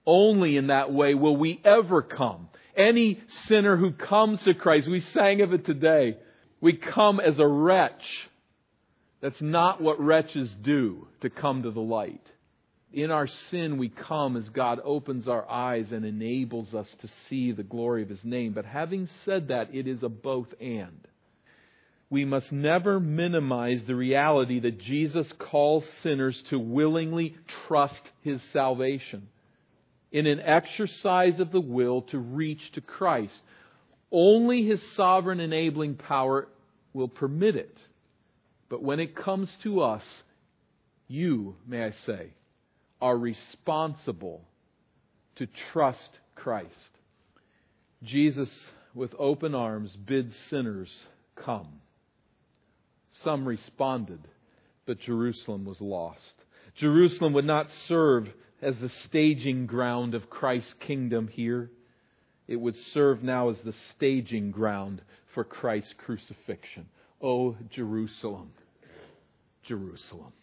Only 0.06 0.58
in 0.58 0.68
that 0.68 0.92
way 0.92 1.14
will 1.14 1.38
we 1.38 1.62
ever 1.64 2.02
come. 2.02 2.50
Any 2.76 3.22
sinner 3.48 3.78
who 3.78 3.92
comes 3.92 4.42
to 4.44 4.54
Christ, 4.54 4.88
we 4.90 5.04
sang 5.14 5.42
of 5.42 5.54
it 5.54 5.66
today, 5.66 6.18
we 6.60 6.74
come 6.74 7.20
as 7.20 7.38
a 7.38 7.48
wretch. 7.48 8.02
That's 9.22 9.42
not 9.42 9.82
what 9.82 10.00
wretches 10.00 10.50
do 10.64 11.08
to 11.22 11.30
come 11.30 11.64
to 11.64 11.72
the 11.72 11.82
light. 11.82 12.26
In 12.94 13.12
our 13.12 13.28
sin, 13.50 13.78
we 13.78 13.90
come 13.90 14.36
as 14.36 14.50
God 14.50 14.80
opens 14.84 15.28
our 15.28 15.50
eyes 15.50 15.92
and 15.92 16.04
enables 16.04 16.74
us 16.74 16.88
to 17.02 17.10
see 17.30 17.52
the 17.52 17.64
glory 17.64 18.04
of 18.04 18.10
His 18.10 18.24
name. 18.24 18.54
But 18.54 18.66
having 18.66 19.08
said 19.24 19.48
that, 19.48 19.74
it 19.74 19.88
is 19.88 20.04
a 20.04 20.10
both 20.10 20.48
and. 20.60 21.08
We 22.12 22.26
must 22.26 22.52
never 22.52 23.00
minimize 23.00 23.82
the 23.88 23.96
reality 23.96 24.60
that 24.60 24.82
Jesus 24.82 25.26
calls 25.40 25.86
sinners 26.04 26.38
to 26.50 26.60
willingly 26.60 27.38
trust 27.68 28.02
His 28.22 28.42
salvation 28.52 29.30
in 30.12 30.28
an 30.28 30.42
exercise 30.42 31.40
of 31.40 31.54
the 31.54 31.62
will 31.62 32.02
to 32.04 32.20
reach 32.20 32.60
to 32.74 32.82
Christ. 32.82 33.40
Only 34.12 34.66
His 34.66 34.82
sovereign 34.98 35.40
enabling 35.40 35.96
power 35.96 36.50
will 36.94 37.08
permit 37.08 37.56
it. 37.56 37.78
But 38.68 38.84
when 38.84 39.00
it 39.00 39.16
comes 39.16 39.50
to 39.64 39.80
us, 39.80 40.04
you, 41.08 41.56
may 41.66 41.86
I 41.86 41.94
say, 42.06 42.34
are 43.02 43.18
responsible 43.18 44.42
to 45.38 45.48
trust 45.72 46.20
Christ. 46.36 46.68
Jesus, 48.04 48.50
with 48.94 49.12
open 49.18 49.56
arms, 49.56 49.96
bids 49.96 50.34
sinners 50.50 50.90
come. 51.38 51.81
Some 53.24 53.48
responded, 53.48 54.28
but 54.86 55.00
Jerusalem 55.00 55.66
was 55.66 55.80
lost. 55.80 56.34
Jerusalem 56.78 57.34
would 57.34 57.46
not 57.46 57.68
serve 57.88 58.28
as 58.62 58.76
the 58.78 58.92
staging 59.06 59.66
ground 59.66 60.14
of 60.14 60.30
Christ's 60.30 60.74
kingdom 60.86 61.28
here. 61.28 61.72
It 62.48 62.58
would 62.58 62.76
serve 62.94 63.24
now 63.24 63.50
as 63.50 63.58
the 63.64 63.76
staging 63.96 64.52
ground 64.52 65.02
for 65.34 65.44
Christ's 65.44 65.94
crucifixion. 65.98 66.88
Oh, 67.22 67.56
Jerusalem, 67.72 68.52
Jerusalem 69.68 70.34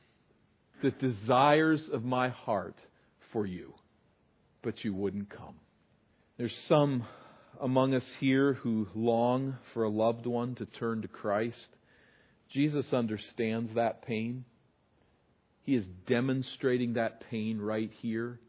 the 0.82 0.90
desires 0.90 1.82
of 1.92 2.04
my 2.04 2.28
heart 2.28 2.76
for 3.32 3.47
you, 3.47 3.75
but 4.62 4.85
you 4.85 4.94
wouldn't 4.94 5.30
come. 5.30 5.56
There's 6.37 6.56
some 6.68 7.04
among 7.61 7.94
us 7.94 8.04
here 8.20 8.54
who 8.54 8.87
long 8.94 9.56
for 9.75 9.85
a 9.85 9.88
loved 9.88 10.26
one 10.26 10.54
to 10.56 10.66
turn 10.66 11.02
to 11.02 11.08
Christ. 11.08 11.68
Jesus 12.50 12.93
understands 12.93 13.75
that 13.75 14.02
pain. 14.07 14.45
He 15.62 15.75
is 15.75 15.85
demonstrating 16.07 16.95
that 16.95 17.25
pain 17.31 17.59
right 17.61 17.90
here. 18.00 18.40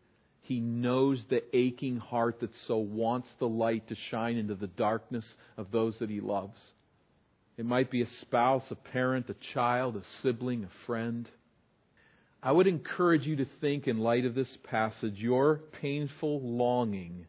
He 0.42 0.60
knows 0.60 1.22
the 1.30 1.44
aching 1.56 1.98
heart 1.98 2.40
that 2.40 2.52
so 2.68 2.78
wants 2.78 3.28
the 3.40 3.48
light 3.48 3.88
to 3.90 3.96
shine 4.10 4.38
into 4.38 4.56
the 4.56 4.68
darkness 4.68 5.26
of 5.58 5.72
those 5.72 6.00
that 6.00 6.10
he 6.10 6.22
loves. 6.22 6.58
It 7.58 7.66
might 7.66 7.92
be 7.92 8.02
a 8.02 8.10
spouse, 8.22 8.64
a 8.72 8.76
parent, 8.76 9.30
a 9.30 9.36
child, 9.54 9.98
a 9.98 10.02
sibling, 10.22 10.64
a 10.64 10.86
friend. 10.86 11.28
I 12.42 12.54
would 12.54 12.68
encourage 12.68 13.28
you 13.28 13.36
to 13.36 13.48
think, 13.60 13.86
in 13.86 13.98
light 13.98 14.24
of 14.24 14.34
this 14.34 14.58
passage, 14.64 15.16
your 15.18 15.60
painful 15.82 16.42
longing 16.42 17.26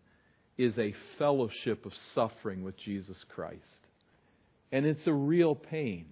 is 0.57 0.79
a 0.79 0.95
fellowship 1.19 1.85
of 1.85 1.93
suffering 2.15 2.63
with 2.63 2.77
Jesus 2.77 3.17
Christ. 3.35 3.59
And 4.71 4.87
it's 4.87 5.07
a 5.07 5.13
real 5.13 5.57
pain. 5.57 6.07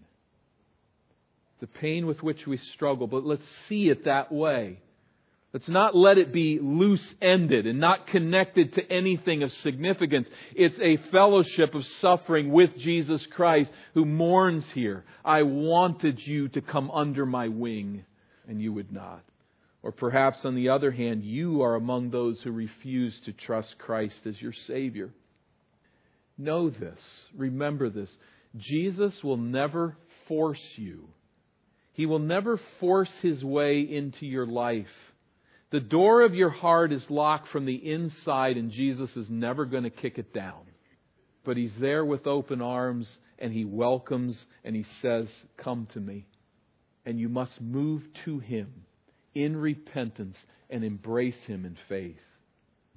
A 1.63 1.67
pain 1.67 2.07
with 2.07 2.23
which 2.23 2.47
we 2.47 2.57
struggle, 2.75 3.07
but 3.07 3.25
let's 3.25 3.45
see 3.69 3.89
it 3.89 4.05
that 4.05 4.31
way. 4.31 4.81
Let's 5.53 5.69
not 5.69 5.97
let 5.97 6.19
it 6.19 6.33
be 6.33 6.59
loose 6.61 7.03
ended 7.23 7.67
and 7.67 7.81
not 7.81 8.07
connected 8.09 8.75
to 8.75 8.93
anything 8.93 9.43
of 9.43 9.51
significance. 9.51 10.29
It's 10.55 10.79
a 10.79 10.99
fellowship 11.11 11.75
of 11.75 11.87
suffering 12.01 12.53
with 12.53 12.77
Jesus 12.77 13.27
Christ 13.33 13.71
who 13.95 14.05
mourns 14.05 14.65
here. 14.75 15.05
I 15.25 15.43
wanted 15.43 16.21
you 16.25 16.49
to 16.49 16.61
come 16.61 16.91
under 16.91 17.25
my 17.25 17.49
wing 17.49 18.05
and 18.47 18.61
you 18.61 18.75
would 18.75 18.93
not. 18.93 19.23
Or 19.83 19.91
perhaps, 19.91 20.39
on 20.45 20.55
the 20.55 20.69
other 20.69 20.91
hand, 20.91 21.25
you 21.25 21.63
are 21.63 21.77
among 21.77 22.11
those 22.11 22.39
who 22.43 22.51
refuse 22.51 23.19
to 23.25 23.33
trust 23.33 23.79
Christ 23.79 24.21
as 24.27 24.41
your 24.41 24.55
Savior. 24.67 25.11
Know 26.37 26.69
this. 26.69 27.01
Remember 27.35 27.89
this. 27.89 28.11
Jesus 28.57 29.15
will 29.23 29.37
never 29.37 29.97
force 30.27 30.61
you. 30.77 31.09
He 31.99 32.07
will 32.07 32.19
never 32.19 32.59
force 32.81 33.11
his 33.21 33.45
way 33.45 33.81
into 33.81 34.25
your 34.25 34.47
life. 34.47 34.87
The 35.71 35.81
door 35.81 36.23
of 36.23 36.35
your 36.35 36.49
heart 36.49 36.95
is 36.95 37.03
locked 37.11 37.49
from 37.49 37.67
the 37.67 37.75
inside, 37.75 38.57
and 38.57 38.71
Jesus 38.71 39.11
is 39.17 39.27
never 39.29 39.67
going 39.67 39.83
to 39.83 39.91
kick 39.91 40.17
it 40.17 40.33
down. 40.33 40.63
But 41.45 41.59
he's 41.59 41.75
there 41.79 42.07
with 42.07 42.27
open 42.27 42.63
arms, 42.63 43.07
and 43.39 43.53
he 43.53 43.67
welcomes 43.67 44.39
and 44.65 44.75
he 44.75 44.87
says, 45.03 45.27
Come 45.63 45.87
to 45.93 46.01
me 46.01 46.25
and 47.09 47.19
you 47.19 47.31
must 47.31 47.59
move 47.59 48.03
to 48.27 48.39
Him 48.39 48.71
in 49.35 49.57
repentance 49.57 50.37
and 50.69 50.85
embrace 50.85 51.39
Him 51.47 51.65
in 51.65 51.75
faith. 51.89 52.21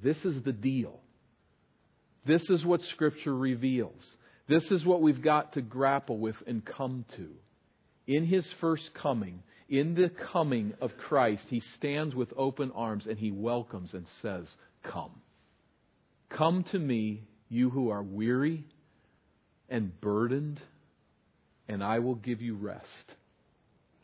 This 0.04 0.18
is 0.26 0.44
the 0.44 0.52
deal. 0.52 1.00
This 2.28 2.42
is 2.50 2.66
what 2.66 2.82
Scripture 2.92 3.34
reveals. 3.34 4.04
This 4.50 4.66
is 4.70 4.84
what 4.84 5.02
we've 5.02 5.24
got 5.24 5.54
to 5.54 5.62
grapple 5.62 6.18
with 6.18 6.36
and 6.46 6.62
come 6.66 7.06
to. 7.16 7.30
In 8.08 8.26
His 8.26 8.46
first 8.60 8.90
coming, 8.94 9.44
in 9.70 9.96
the 9.96 10.12
coming 10.32 10.74
of 10.82 10.92
Christ, 10.98 11.44
He 11.50 11.62
stands 11.78 12.14
with 12.16 12.34
open 12.36 12.72
arms 12.76 13.06
and 13.08 13.18
He 13.18 13.32
welcomes 13.32 13.94
and 13.94 14.06
says, 14.22 14.46
Come. 14.84 15.22
Come 16.30 16.66
to 16.72 16.80
me, 16.80 17.24
you 17.50 17.70
who 17.70 17.90
are 17.90 18.04
weary 18.04 18.66
and 19.70 20.00
burdened, 20.02 20.60
and 21.68 21.84
I 21.84 22.00
will 22.00 22.16
give 22.16 22.42
you 22.42 22.56
rest. 22.56 22.86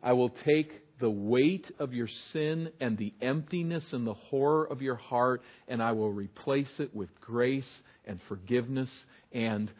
I 0.01 0.13
will 0.13 0.29
take 0.45 0.71
the 0.99 1.09
weight 1.09 1.65
of 1.79 1.93
your 1.93 2.07
sin 2.33 2.69
and 2.79 2.97
the 2.97 3.13
emptiness 3.21 3.83
and 3.91 4.05
the 4.05 4.13
horror 4.13 4.65
of 4.65 4.81
your 4.81 4.95
heart, 4.95 5.41
and 5.67 5.81
I 5.81 5.91
will 5.91 6.11
replace 6.11 6.71
it 6.79 6.95
with 6.95 7.09
grace 7.21 7.67
and 8.05 8.19
forgiveness 8.27 8.89
and 9.31 9.71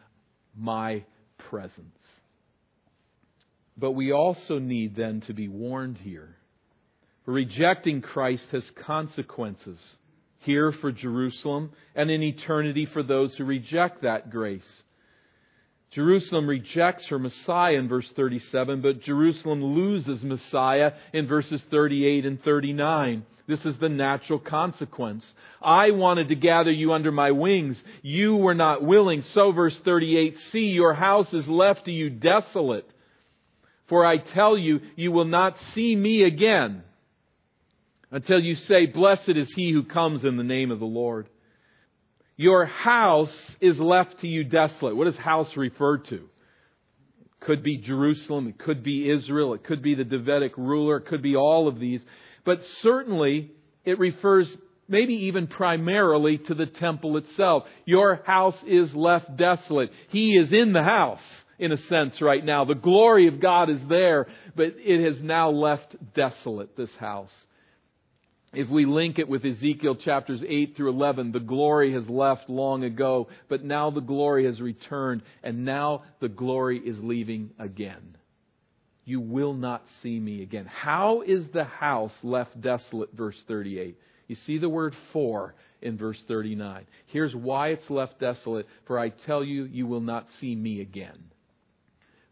my 0.55 1.03
presence. 1.49 1.96
But 3.77 3.91
we 3.91 4.11
also 4.11 4.59
need 4.59 4.95
then 4.95 5.21
to 5.27 5.33
be 5.33 5.47
warned 5.47 5.97
here. 5.97 6.35
Rejecting 7.25 8.01
Christ 8.01 8.45
has 8.51 8.63
consequences 8.85 9.79
here 10.39 10.71
for 10.71 10.91
Jerusalem 10.91 11.71
and 11.93 12.09
in 12.09 12.23
eternity 12.23 12.87
for 12.91 13.03
those 13.03 13.35
who 13.35 13.43
reject 13.43 14.03
that 14.03 14.29
grace. 14.29 14.67
Jerusalem 15.91 16.47
rejects 16.47 17.07
her 17.07 17.19
Messiah 17.19 17.75
in 17.75 17.87
verse 17.87 18.07
37, 18.15 18.81
but 18.81 19.01
Jerusalem 19.01 19.63
loses 19.63 20.21
Messiah 20.23 20.93
in 21.13 21.27
verses 21.27 21.61
38 21.71 22.25
and 22.25 22.41
39. 22.43 23.25
This 23.47 23.63
is 23.65 23.75
the 23.79 23.87
natural 23.89 24.39
consequence. 24.39 25.23
I 25.61 25.91
wanted 25.91 26.27
to 26.27 26.35
gather 26.35 26.71
you 26.71 26.91
under 26.91 27.11
my 27.11 27.31
wings. 27.31 27.77
You 28.01 28.35
were 28.35 28.53
not 28.53 28.83
willing. 28.83 29.23
So, 29.33 29.53
verse 29.53 29.75
38, 29.85 30.35
see, 30.51 30.67
your 30.67 30.93
house 30.93 31.33
is 31.33 31.47
left 31.47 31.85
to 31.85 31.91
you 31.91 32.09
desolate. 32.09 32.89
For 33.87 34.05
I 34.05 34.17
tell 34.17 34.57
you, 34.57 34.81
you 34.95 35.11
will 35.11 35.25
not 35.25 35.55
see 35.73 35.95
me 35.95 36.23
again 36.23 36.83
until 38.11 38.39
you 38.39 38.55
say, 38.55 38.85
Blessed 38.85 39.29
is 39.29 39.51
he 39.55 39.71
who 39.71 39.83
comes 39.83 40.23
in 40.23 40.37
the 40.37 40.43
name 40.43 40.71
of 40.71 40.79
the 40.79 40.85
Lord. 40.85 41.27
Your 42.35 42.65
house 42.65 43.33
is 43.59 43.79
left 43.79 44.21
to 44.21 44.27
you 44.27 44.43
desolate. 44.43 44.95
What 44.95 45.05
does 45.05 45.17
house 45.17 45.49
refer 45.55 45.97
to? 45.97 46.15
It 46.15 47.45
could 47.45 47.63
be 47.63 47.77
Jerusalem, 47.77 48.47
it 48.47 48.59
could 48.59 48.83
be 48.83 49.09
Israel, 49.09 49.53
it 49.53 49.63
could 49.63 49.81
be 49.81 49.95
the 49.95 50.03
Davidic 50.03 50.57
ruler, 50.57 50.97
it 50.97 51.07
could 51.07 51.23
be 51.23 51.35
all 51.35 51.67
of 51.67 51.79
these. 51.79 52.01
But 52.45 52.59
certainly 52.81 53.51
it 53.85 53.99
refers 53.99 54.47
maybe 54.87 55.13
even 55.13 55.47
primarily 55.47 56.37
to 56.37 56.53
the 56.53 56.65
temple 56.65 57.17
itself. 57.17 57.63
Your 57.85 58.21
house 58.25 58.57
is 58.65 58.93
left 58.93 59.35
desolate. 59.35 59.91
He 60.09 60.37
is 60.37 60.53
in 60.53 60.73
the 60.73 60.83
house, 60.83 61.21
in 61.59 61.71
a 61.71 61.77
sense, 61.77 62.21
right 62.21 62.43
now. 62.43 62.65
The 62.65 62.75
glory 62.75 63.27
of 63.27 63.39
God 63.39 63.69
is 63.69 63.81
there, 63.89 64.27
but 64.55 64.73
it 64.77 65.13
has 65.13 65.21
now 65.21 65.49
left 65.49 65.95
desolate, 66.13 66.77
this 66.77 66.91
house 66.99 67.31
if 68.53 68.69
we 68.69 68.85
link 68.85 69.19
it 69.19 69.27
with 69.27 69.45
Ezekiel 69.45 69.95
chapters 69.95 70.41
8 70.47 70.75
through 70.75 70.89
11, 70.89 71.31
the 71.31 71.39
glory 71.39 71.93
has 71.93 72.07
left 72.07 72.49
long 72.49 72.83
ago, 72.83 73.27
but 73.49 73.63
now 73.63 73.91
the 73.91 74.01
glory 74.01 74.45
has 74.45 74.61
returned, 74.61 75.21
and 75.43 75.65
now 75.65 76.03
the 76.21 76.29
glory 76.29 76.79
is 76.79 76.97
leaving 76.99 77.51
again. 77.59 78.17
You 79.03 79.19
will 79.19 79.53
not 79.53 79.83
see 80.01 80.19
me 80.19 80.41
again. 80.41 80.65
How 80.65 81.21
is 81.21 81.43
the 81.53 81.65
house 81.65 82.13
left 82.23 82.59
desolate? 82.59 83.13
Verse 83.13 83.37
38. 83.47 83.97
You 84.27 84.35
see 84.45 84.57
the 84.57 84.69
word 84.69 84.95
for 85.13 85.53
in 85.81 85.97
verse 85.97 86.17
39. 86.27 86.85
Here's 87.07 87.35
why 87.35 87.69
it's 87.69 87.89
left 87.89 88.19
desolate. 88.19 88.65
For 88.85 88.97
I 88.97 89.09
tell 89.09 89.43
you, 89.43 89.65
you 89.65 89.87
will 89.87 90.01
not 90.01 90.25
see 90.41 90.55
me 90.55 90.81
again. 90.81 91.23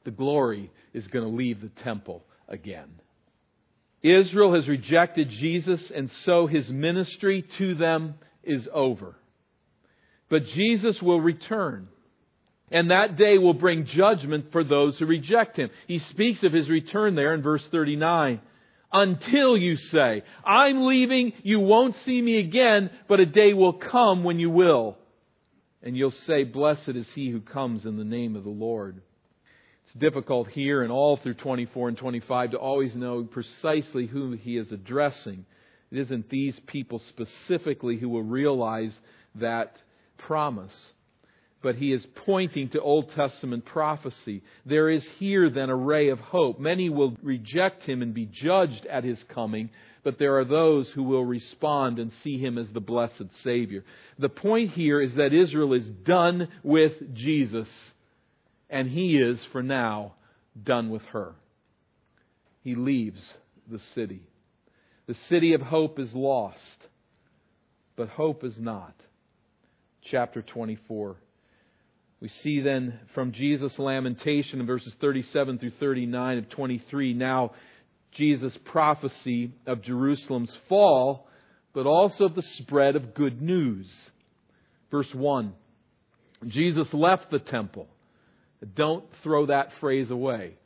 The 0.05 0.11
glory 0.11 0.71
is 0.93 1.05
going 1.07 1.25
to 1.25 1.35
leave 1.35 1.61
the 1.61 1.71
temple 1.83 2.23
again. 2.47 2.89
Israel 4.01 4.53
has 4.53 4.67
rejected 4.67 5.29
Jesus, 5.29 5.81
and 5.93 6.11
so 6.25 6.47
his 6.47 6.69
ministry 6.69 7.43
to 7.57 7.75
them 7.75 8.15
is 8.43 8.67
over. 8.71 9.15
But 10.29 10.45
Jesus 10.53 11.01
will 11.01 11.19
return. 11.19 11.87
And 12.71 12.91
that 12.91 13.15
day 13.17 13.37
will 13.37 13.53
bring 13.53 13.85
judgment 13.85 14.51
for 14.51 14.63
those 14.63 14.97
who 14.97 15.05
reject 15.05 15.57
him. 15.57 15.69
He 15.87 15.99
speaks 15.99 16.43
of 16.43 16.53
his 16.53 16.69
return 16.69 17.15
there 17.15 17.33
in 17.33 17.41
verse 17.41 17.63
39. 17.71 18.41
until 18.91 19.57
you 19.57 19.75
say, 19.91 20.23
I'm 20.45 20.85
leaving, 20.85 21.33
you 21.43 21.59
won't 21.59 21.95
see 22.05 22.21
me 22.21 22.39
again, 22.39 22.89
but 23.09 23.19
a 23.19 23.25
day 23.25 23.53
will 23.53 23.73
come 23.73 24.23
when 24.23 24.39
you 24.39 24.49
will. 24.49 24.97
And 25.83 25.97
you'll 25.97 26.13
say, 26.25 26.43
Blessed 26.43 26.89
is 26.89 27.07
he 27.13 27.29
who 27.29 27.41
comes 27.41 27.85
in 27.85 27.97
the 27.97 28.03
name 28.03 28.35
of 28.35 28.43
the 28.43 28.49
Lord. 28.49 29.01
Difficult 29.97 30.49
here 30.49 30.83
and 30.83 30.91
all 30.91 31.17
through 31.17 31.35
24 31.35 31.89
and 31.89 31.97
25 31.97 32.51
to 32.51 32.57
always 32.57 32.95
know 32.95 33.23
precisely 33.23 34.07
who 34.07 34.33
he 34.33 34.57
is 34.57 34.71
addressing. 34.71 35.45
It 35.91 35.99
isn't 35.99 36.29
these 36.29 36.59
people 36.67 37.01
specifically 37.09 37.97
who 37.97 38.09
will 38.09 38.23
realize 38.23 38.93
that 39.35 39.75
promise 40.17 40.73
but 41.65 41.77
he 41.77 41.91
is 41.91 42.05
pointing 42.27 42.69
to 42.69 42.79
Old 42.79 43.09
Testament 43.15 43.65
prophecy. 43.65 44.43
There 44.67 44.87
is 44.87 45.03
here 45.17 45.49
then 45.49 45.71
a 45.71 45.75
ray 45.75 46.09
of 46.09 46.19
hope. 46.19 46.59
Many 46.59 46.91
will 46.91 47.17
reject 47.23 47.81
him 47.81 48.03
and 48.03 48.13
be 48.13 48.27
judged 48.27 48.85
at 48.85 49.03
his 49.03 49.17
coming, 49.33 49.71
but 50.03 50.19
there 50.19 50.37
are 50.37 50.45
those 50.45 50.87
who 50.93 51.01
will 51.01 51.25
respond 51.25 51.97
and 51.97 52.11
see 52.23 52.37
him 52.37 52.59
as 52.59 52.67
the 52.71 52.81
blessed 52.81 53.31
Savior. 53.43 53.83
The 54.19 54.29
point 54.29 54.73
here 54.73 55.01
is 55.01 55.15
that 55.15 55.33
Israel 55.33 55.73
is 55.73 55.87
done 56.05 56.49
with 56.61 57.15
Jesus, 57.15 57.67
and 58.69 58.89
he 58.89 59.17
is, 59.17 59.39
for 59.51 59.63
now, 59.63 60.13
done 60.61 60.89
with 60.89 61.03
her. 61.13 61.35
He 62.63 62.75
leaves 62.75 63.21
the 63.69 63.79
city. 63.93 64.21
The 65.07 65.15
city 65.29 65.53
of 65.53 65.61
hope 65.61 65.99
is 65.99 66.13
lost, 66.13 66.57
but 67.95 68.09
hope 68.09 68.43
is 68.43 68.55
not. 68.57 68.95
Chapter 70.09 70.41
24. 70.41 71.17
We 72.21 72.29
see 72.43 72.61
then 72.61 72.99
from 73.13 73.33
Jesus' 73.33 73.77
lamentation 73.77 74.59
in 74.59 74.65
verses 74.65 74.93
37 74.99 75.59
through 75.59 75.73
39 75.79 76.37
of 76.39 76.49
23 76.49 77.13
now 77.13 77.51
Jesus' 78.15 78.57
prophecy 78.63 79.51
of 79.67 79.83
Jerusalem's 79.83 80.55
fall, 80.69 81.27
but 81.73 81.85
also 81.85 82.29
the 82.29 82.43
spread 82.59 82.95
of 82.95 83.13
good 83.13 83.41
news. 83.41 83.87
Verse 84.89 85.13
1 85.13 85.53
Jesus 86.47 86.87
left 86.93 87.29
the 87.31 87.39
temple. 87.39 87.87
Don't 88.73 89.05
throw 89.23 89.47
that 89.47 89.69
phrase 89.79 90.09
away. 90.09 90.57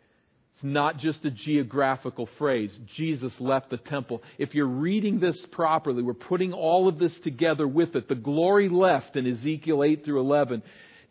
It's 0.56 0.64
not 0.64 0.98
just 0.98 1.24
a 1.26 1.32
geographical 1.32 2.30
phrase. 2.38 2.72
Jesus 2.96 3.34
left 3.40 3.70
the 3.70 3.78
temple. 3.78 4.22
If 4.38 4.54
you're 4.54 4.68
reading 4.68 5.20
this 5.20 5.38
properly, 5.52 6.04
we're 6.04 6.14
putting 6.14 6.54
all 6.54 6.88
of 6.88 7.00
this 7.00 7.14
together 7.24 7.68
with 7.68 7.96
it. 7.96 8.08
The 8.08 8.16
glory 8.16 8.70
left 8.70 9.16
in 9.16 9.26
Ezekiel 9.26 9.84
8 9.84 10.04
through 10.06 10.20
11 10.20 10.64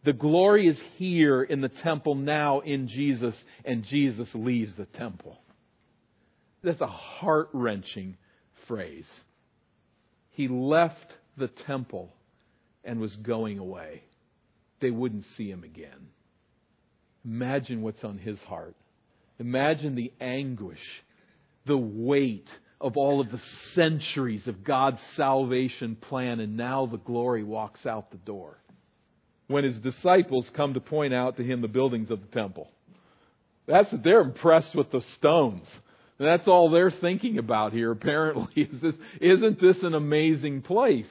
the 0.05 0.13
glory 0.13 0.69
is 0.69 0.81
here 0.97 1.43
in 1.43 1.61
the 1.61 1.69
temple 1.69 2.15
now 2.15 2.61
in 2.61 2.89
Jesus, 2.89 3.35
and 3.65 3.85
Jesus 3.85 4.29
leaves 4.33 4.73
the 4.77 4.87
temple. 4.87 5.39
That's 6.63 6.81
a 6.81 6.87
heart 6.87 7.49
wrenching 7.53 8.17
phrase. 8.67 9.07
He 10.31 10.49
left 10.49 11.13
the 11.37 11.49
temple 11.67 12.15
and 12.85 13.01
was 13.01 13.15
going 13.17 13.59
away. 13.59 14.03
They 14.81 14.91
wouldn't 14.91 15.25
see 15.37 15.51
him 15.51 15.65
again. 15.65 16.09
Imagine 17.29 17.83
what's 17.83 18.03
on 18.05 18.17
his 18.17 18.39
heart. 18.41 18.75
Imagine 19.39 19.95
the 19.95 20.13
anguish, 20.19 20.81
the 21.67 21.77
weight 21.77 22.49
of 22.81 22.97
all 22.97 23.21
of 23.21 23.31
the 23.31 23.41
centuries 23.75 24.47
of 24.47 24.65
God's 24.65 25.01
salvation 25.15 25.95
plan, 25.95 26.41
and 26.41 26.57
now 26.57 26.87
the 26.87 26.97
glory 26.97 27.45
walks 27.45 27.85
out 27.85 28.11
the 28.11 28.17
door 28.17 28.59
when 29.47 29.65
his 29.65 29.77
disciples 29.77 30.51
come 30.55 30.75
to 30.75 30.81
point 30.81 31.13
out 31.13 31.37
to 31.37 31.45
him 31.45 31.61
the 31.61 31.69
buildings 31.69 32.11
of 32.11 32.21
the 32.21 32.27
temple. 32.29 32.71
That's 33.67 33.93
they're 34.03 34.23
impressed 34.23 34.75
with 34.75 34.91
the 34.91 35.03
stones. 35.19 35.67
And 36.19 36.27
that's 36.27 36.49
all 36.49 36.71
they're 36.71 36.91
thinking 36.91 37.39
about 37.39 37.73
here, 37.75 37.93
apparently, 37.93 38.63
is 38.63 38.81
this, 38.81 38.95
isn't 39.21 39.61
this 39.61 39.77
an 39.83 39.95
amazing 39.95 40.63
place? 40.63 41.07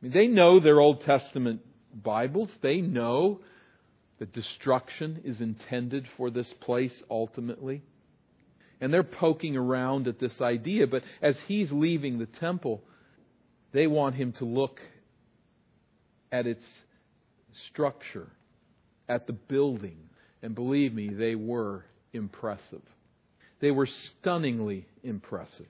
I 0.00 0.06
mean, 0.06 0.12
they 0.12 0.26
know 0.26 0.58
their 0.58 0.80
Old 0.80 1.02
Testament 1.02 1.60
Bibles. 1.94 2.48
They 2.62 2.78
know 2.78 3.40
that 4.18 4.32
destruction 4.32 5.20
is 5.24 5.40
intended 5.40 6.06
for 6.16 6.30
this 6.30 6.52
place 6.60 6.92
ultimately. 7.10 7.82
And 8.80 8.92
they're 8.92 9.02
poking 9.02 9.56
around 9.56 10.08
at 10.08 10.20
this 10.20 10.40
idea, 10.40 10.86
but 10.86 11.02
as 11.22 11.36
he's 11.46 11.70
leaving 11.72 12.18
the 12.18 12.26
temple, 12.26 12.82
they 13.72 13.86
want 13.86 14.14
him 14.14 14.32
to 14.38 14.44
look 14.44 14.80
at 16.30 16.46
its 16.46 16.64
structure, 17.70 18.28
at 19.08 19.26
the 19.26 19.32
building. 19.32 19.96
And 20.42 20.54
believe 20.54 20.92
me, 20.92 21.08
they 21.08 21.34
were 21.34 21.84
impressive. 22.12 22.82
They 23.60 23.70
were 23.70 23.88
stunningly 24.20 24.86
impressive. 25.02 25.66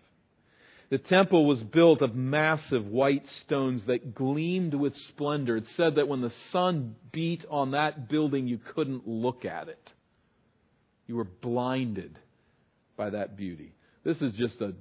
The 0.94 0.98
temple 0.98 1.44
was 1.44 1.60
built 1.60 2.02
of 2.02 2.14
massive 2.14 2.86
white 2.86 3.26
stones 3.42 3.82
that 3.88 4.14
gleamed 4.14 4.74
with 4.74 4.94
splendor. 5.08 5.56
It 5.56 5.64
said 5.76 5.96
that 5.96 6.06
when 6.06 6.20
the 6.20 6.32
sun 6.52 6.94
beat 7.10 7.44
on 7.50 7.72
that 7.72 8.08
building, 8.08 8.46
you 8.46 8.60
couldn't 8.76 9.08
look 9.08 9.44
at 9.44 9.66
it. 9.66 9.90
You 11.08 11.16
were 11.16 11.24
blinded 11.24 12.16
by 12.96 13.10
that 13.10 13.36
beauty. 13.36 13.74
This 14.04 14.22
is 14.22 14.34
just 14.34 14.60
a 14.60 14.74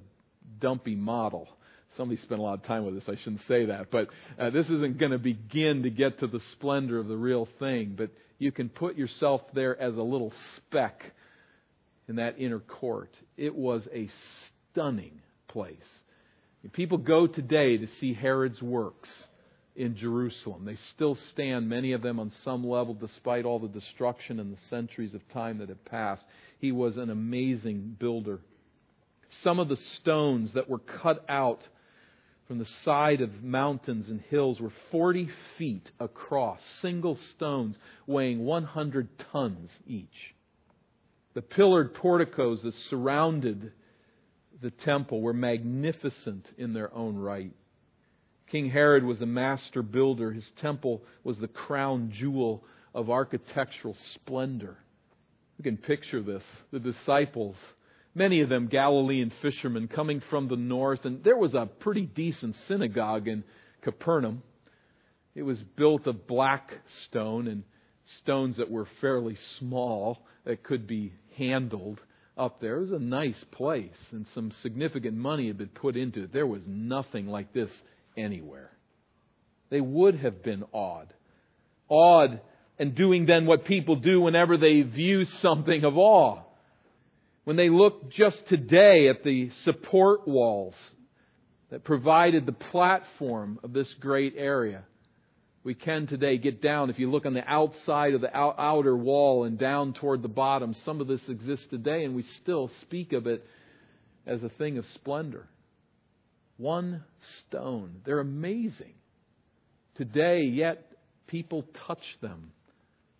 dumpy 0.60 0.94
model 0.94 1.48
somebody 1.96 2.20
spent 2.22 2.40
a 2.40 2.42
lot 2.44 2.54
of 2.54 2.64
time 2.64 2.84
with 2.84 2.94
this. 2.94 3.04
I 3.08 3.16
shouldn't 3.16 3.42
say 3.48 3.66
that, 3.66 3.90
but 3.90 4.08
uh, 4.38 4.50
this 4.50 4.66
isn't 4.66 4.98
going 4.98 5.12
to 5.12 5.18
begin 5.18 5.82
to 5.82 5.90
get 5.90 6.20
to 6.20 6.28
the 6.28 6.40
splendor 6.52 7.00
of 7.00 7.08
the 7.08 7.16
real 7.16 7.48
thing. 7.58 7.94
But 7.96 8.10
you 8.38 8.52
can 8.52 8.68
put 8.68 8.96
yourself 8.96 9.42
there 9.52 9.80
as 9.80 9.96
a 9.96 10.02
little 10.02 10.32
speck 10.56 11.12
in 12.08 12.16
that 12.16 12.38
inner 12.38 12.60
court. 12.60 13.10
It 13.36 13.54
was 13.54 13.82
a 13.92 14.08
stunning 14.72 15.20
place. 15.48 15.76
People 16.72 16.98
go 16.98 17.26
today 17.26 17.76
to 17.76 17.86
see 18.00 18.14
Herod's 18.14 18.62
works 18.62 19.08
in 19.76 19.96
Jerusalem. 19.96 20.64
They 20.64 20.78
still 20.94 21.18
stand, 21.32 21.68
many 21.68 21.92
of 21.92 22.02
them 22.02 22.18
on 22.18 22.32
some 22.44 22.66
level, 22.66 22.94
despite 22.94 23.44
all 23.44 23.58
the 23.58 23.68
destruction 23.68 24.40
and 24.40 24.52
the 24.52 24.60
centuries 24.70 25.14
of 25.14 25.28
time 25.32 25.58
that 25.58 25.68
have 25.68 25.84
passed. 25.84 26.24
He 26.58 26.72
was 26.72 26.96
an 26.96 27.10
amazing 27.10 27.96
builder. 27.98 28.40
Some 29.42 29.58
of 29.58 29.68
the 29.68 29.78
stones 30.00 30.52
that 30.54 30.70
were 30.70 30.78
cut 30.78 31.24
out 31.28 31.60
from 32.46 32.58
the 32.58 32.68
side 32.84 33.20
of 33.20 33.42
mountains 33.42 34.08
and 34.08 34.20
hills 34.20 34.60
were 34.60 34.72
40 34.90 35.28
feet 35.58 35.90
across, 35.98 36.60
single 36.82 37.18
stones 37.34 37.76
weighing 38.06 38.44
100 38.44 39.08
tons 39.32 39.70
each. 39.86 40.34
The 41.34 41.42
pillared 41.42 41.94
porticos 41.94 42.62
that 42.62 42.74
surrounded 42.90 43.72
the 44.64 44.70
temple 44.70 45.20
were 45.20 45.34
magnificent 45.34 46.46
in 46.56 46.72
their 46.72 46.92
own 46.94 47.16
right. 47.16 47.52
King 48.50 48.70
Herod 48.70 49.04
was 49.04 49.20
a 49.20 49.26
master 49.26 49.82
builder. 49.82 50.32
His 50.32 50.46
temple 50.62 51.02
was 51.22 51.36
the 51.38 51.48
crown 51.48 52.10
jewel 52.18 52.64
of 52.94 53.10
architectural 53.10 53.94
splendor. 54.14 54.78
You 55.58 55.64
can 55.64 55.76
picture 55.76 56.22
this. 56.22 56.42
The 56.72 56.78
disciples 56.78 57.56
many 58.14 58.40
of 58.40 58.48
them 58.48 58.68
Galilean 58.68 59.32
fishermen 59.42 59.86
coming 59.86 60.22
from 60.30 60.48
the 60.48 60.56
north. 60.56 61.04
And 61.04 61.22
there 61.22 61.36
was 61.36 61.52
a 61.52 61.66
pretty 61.66 62.06
decent 62.06 62.56
synagogue 62.66 63.28
in 63.28 63.44
Capernaum. 63.82 64.42
It 65.34 65.42
was 65.42 65.58
built 65.76 66.06
of 66.06 66.26
black 66.26 66.72
stone 67.06 67.48
and 67.48 67.64
stones 68.22 68.56
that 68.56 68.70
were 68.70 68.88
fairly 69.02 69.36
small 69.58 70.24
that 70.46 70.62
could 70.62 70.86
be 70.86 71.12
handled 71.36 72.00
up 72.36 72.60
there. 72.60 72.76
It 72.76 72.80
was 72.80 72.92
a 72.92 72.98
nice 72.98 73.42
place, 73.52 73.96
and 74.12 74.26
some 74.34 74.52
significant 74.62 75.16
money 75.16 75.46
had 75.46 75.58
been 75.58 75.68
put 75.68 75.96
into 75.96 76.24
it. 76.24 76.32
There 76.32 76.46
was 76.46 76.62
nothing 76.66 77.26
like 77.26 77.52
this 77.52 77.70
anywhere. 78.16 78.70
They 79.70 79.80
would 79.80 80.16
have 80.16 80.42
been 80.42 80.64
awed. 80.72 81.12
Awed 81.88 82.40
and 82.78 82.94
doing 82.94 83.26
then 83.26 83.46
what 83.46 83.64
people 83.64 83.96
do 83.96 84.20
whenever 84.20 84.56
they 84.56 84.82
view 84.82 85.24
something 85.24 85.84
of 85.84 85.96
awe 85.96 86.42
when 87.44 87.56
they 87.56 87.68
look 87.68 88.10
just 88.10 88.46
today 88.48 89.08
at 89.08 89.22
the 89.22 89.50
support 89.64 90.26
walls 90.26 90.74
that 91.70 91.84
provided 91.84 92.46
the 92.46 92.52
platform 92.52 93.58
of 93.62 93.72
this 93.72 93.92
great 94.00 94.34
area, 94.36 94.84
we 95.64 95.74
can 95.74 96.06
today 96.06 96.36
get 96.36 96.62
down. 96.62 96.90
If 96.90 96.98
you 96.98 97.10
look 97.10 97.24
on 97.24 97.32
the 97.32 97.50
outside 97.50 98.12
of 98.12 98.20
the 98.20 98.36
outer 98.36 98.94
wall 98.94 99.44
and 99.44 99.58
down 99.58 99.94
toward 99.94 100.22
the 100.22 100.28
bottom, 100.28 100.76
some 100.84 101.00
of 101.00 101.08
this 101.08 101.22
exists 101.26 101.64
today, 101.70 102.04
and 102.04 102.14
we 102.14 102.24
still 102.42 102.70
speak 102.82 103.14
of 103.14 103.26
it 103.26 103.44
as 104.26 104.42
a 104.42 104.50
thing 104.50 104.76
of 104.76 104.84
splendor. 104.94 105.48
One 106.58 107.02
stone. 107.40 108.02
They're 108.04 108.20
amazing. 108.20 108.92
Today, 109.96 110.42
yet 110.42 110.92
people 111.26 111.64
touch 111.86 112.02
them 112.20 112.52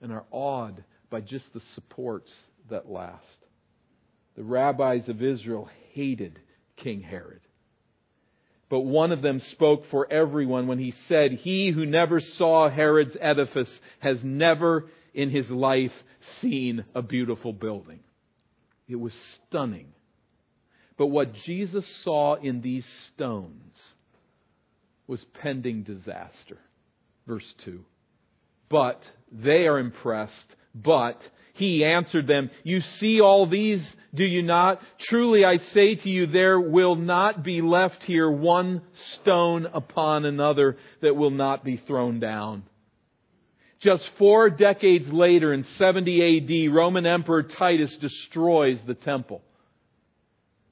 and 0.02 0.12
are 0.12 0.26
awed 0.30 0.85
by 1.09 1.22
just 1.22 1.46
the 1.54 1.62
supports 1.74 2.30
that 2.68 2.90
last. 2.90 3.24
The 4.37 4.42
rabbis 4.42 5.09
of 5.09 5.22
Israel 5.22 5.70
hated 5.92 6.38
King 6.76 7.00
Herod. 7.00 7.40
But 8.68 8.81
one 8.81 9.12
of 9.12 9.22
them 9.22 9.40
spoke 9.53 9.85
for 9.90 10.11
everyone 10.11 10.66
when 10.66 10.79
he 10.79 10.94
said, 11.09 11.33
He 11.33 11.70
who 11.70 11.85
never 11.87 12.20
saw 12.20 12.68
Herod's 12.68 13.16
edifice 13.20 13.68
has 14.00 14.18
never 14.22 14.87
in 15.12 15.31
his 15.31 15.48
life 15.50 15.92
seen 16.40 16.85
a 16.94 17.03
beautiful 17.03 17.53
building. 17.53 18.00
It 18.88 18.96
was 18.96 19.12
stunning. 19.48 19.92
But 20.96 21.07
what 21.07 21.35
Jesus 21.44 21.85
saw 22.03 22.35
in 22.35 22.61
these 22.61 22.87
stones 23.12 23.77
was 25.07 25.24
pending 25.42 25.83
disaster. 25.83 26.59
Verse 27.27 27.55
2. 27.64 27.85
But 28.68 29.03
they 29.31 29.66
are 29.66 29.79
impressed. 29.79 30.46
But 30.74 31.20
he 31.55 31.85
answered 31.85 32.27
them, 32.27 32.51
You 32.64 32.81
see 32.99 33.21
all 33.21 33.47
these, 33.47 33.81
do 34.12 34.25
you 34.25 34.43
not? 34.43 34.81
Truly 35.09 35.45
I 35.45 35.59
say 35.73 35.95
to 35.95 36.11
you, 36.11 36.27
there 36.27 36.59
will 36.61 36.97
not 36.97 37.45
be 37.45 37.62
left 37.62 38.03
here 38.03 38.29
one 38.29 38.83
stone 39.14 39.67
upon 39.73 40.25
another 40.25 40.77
that 41.01 41.17
will 41.17 41.31
not 41.31 41.64
be 41.64 41.77
thrown 41.77 42.19
down. 42.19 42.64
Just 43.81 44.03
four 44.19 44.51
decades 44.51 45.09
later, 45.12 45.53
in 45.53 45.62
70 45.62 46.67
AD, 46.69 46.75
Roman 46.75 47.07
Emperor 47.07 47.45
Titus 47.45 47.95
destroys 47.99 48.81
the 48.87 48.95
temple. 48.95 49.43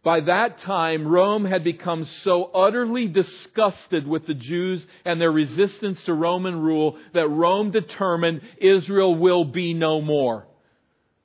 By 0.03 0.21
that 0.23 0.61
time, 0.62 1.07
Rome 1.07 1.45
had 1.45 1.62
become 1.62 2.09
so 2.25 2.45
utterly 2.53 3.07
disgusted 3.07 4.05
with 4.05 4.27
the 4.27 4.35
Jews 4.35 4.85
and 5.05 5.21
their 5.21 5.31
resistance 5.31 6.01
to 6.07 6.14
Roman 6.14 6.61
rule 6.61 6.99
that 7.14 7.29
Rome 7.29 7.71
determined 7.71 8.40
Israel 8.59 9.14
will 9.14 9.45
be 9.45 9.75
no 9.75 10.01
more. 10.01 10.49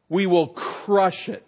We 0.10 0.26
will 0.26 0.50
crush 0.86 1.28
it. 1.28 1.48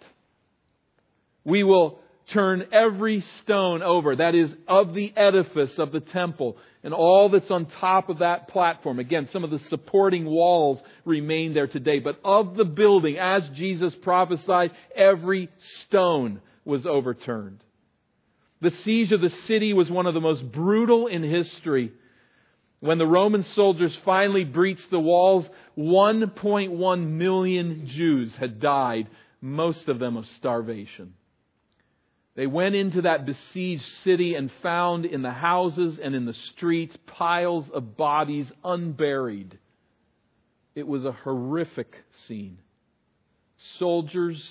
We 1.44 1.62
will 1.62 2.00
turn 2.32 2.64
every 2.72 3.24
stone 3.42 3.82
over. 3.82 4.16
That 4.16 4.34
is, 4.34 4.50
of 4.68 4.94
the 4.94 5.12
edifice 5.16 5.78
of 5.78 5.92
the 5.92 6.00
temple 6.00 6.56
and 6.82 6.94
all 6.94 7.28
that's 7.28 7.50
on 7.50 7.66
top 7.66 8.08
of 8.08 8.18
that 8.20 8.48
platform. 8.48 8.98
Again, 8.98 9.28
some 9.32 9.44
of 9.44 9.50
the 9.50 9.58
supporting 9.68 10.24
walls 10.24 10.80
remain 11.04 11.52
there 11.52 11.66
today. 11.66 11.98
But 11.98 12.20
of 12.24 12.56
the 12.56 12.64
building, 12.64 13.18
as 13.18 13.42
Jesus 13.54 13.94
prophesied, 14.02 14.70
every 14.96 15.48
stone 15.86 16.40
was 16.64 16.86
overturned. 16.86 17.62
The 18.62 18.72
siege 18.84 19.12
of 19.12 19.20
the 19.20 19.30
city 19.30 19.72
was 19.72 19.90
one 19.90 20.06
of 20.06 20.14
the 20.14 20.20
most 20.20 20.50
brutal 20.52 21.06
in 21.06 21.22
history. 21.22 21.92
When 22.80 22.96
the 22.96 23.06
Roman 23.06 23.44
soldiers 23.54 23.96
finally 24.04 24.44
breached 24.44 24.90
the 24.90 25.00
walls, 25.00 25.46
1.1 25.76 27.06
million 27.08 27.86
Jews 27.86 28.34
had 28.36 28.58
died, 28.58 29.08
most 29.42 29.86
of 29.88 29.98
them 29.98 30.16
of 30.16 30.24
starvation. 30.38 31.14
They 32.36 32.46
went 32.46 32.74
into 32.74 33.02
that 33.02 33.26
besieged 33.26 33.84
city 34.02 34.34
and 34.34 34.50
found 34.62 35.04
in 35.04 35.20
the 35.20 35.30
houses 35.30 35.98
and 36.02 36.14
in 36.14 36.24
the 36.24 36.36
streets 36.54 36.96
piles 37.06 37.68
of 37.68 37.98
bodies 37.98 38.50
unburied. 38.64 39.58
It 40.74 40.86
was 40.86 41.04
a 41.04 41.12
horrific 41.12 41.94
scene. 42.26 42.58
Soldiers 43.78 44.42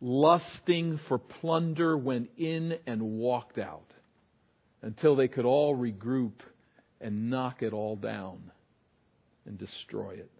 lusting 0.00 1.00
for 1.08 1.18
plunder, 1.18 1.98
went 1.98 2.30
in 2.36 2.78
and 2.86 3.02
walked 3.02 3.58
out 3.58 3.90
until 4.82 5.16
they 5.16 5.26
could 5.26 5.44
all 5.44 5.76
regroup 5.76 6.34
and 7.00 7.30
knock 7.30 7.62
it 7.62 7.72
all 7.72 7.96
down 7.96 8.50
and 9.46 9.58
destroy 9.58 10.12
it. 10.12 10.30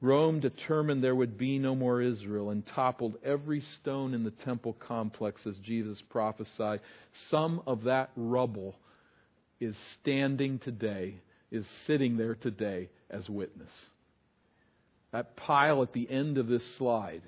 Rome 0.00 0.40
determined 0.40 1.02
there 1.02 1.14
would 1.14 1.38
be 1.38 1.60
no 1.60 1.76
more 1.76 2.02
Israel 2.02 2.50
and 2.50 2.66
toppled 2.74 3.14
every 3.24 3.62
stone 3.80 4.14
in 4.14 4.24
the 4.24 4.32
temple 4.32 4.76
complex 4.86 5.40
as 5.46 5.54
Jesus 5.58 6.02
prophesied. 6.10 6.80
Some 7.30 7.62
of 7.68 7.84
that 7.84 8.10
rubble 8.16 8.74
is 9.60 9.76
standing 10.00 10.58
today, 10.58 11.20
is 11.52 11.64
sitting 11.86 12.16
there 12.16 12.34
today 12.34 12.88
as 13.10 13.28
witness. 13.28 13.70
That 15.12 15.36
pile 15.36 15.82
at 15.82 15.92
the 15.92 16.10
end 16.10 16.36
of 16.36 16.48
this 16.48 16.62
slide 16.78 17.22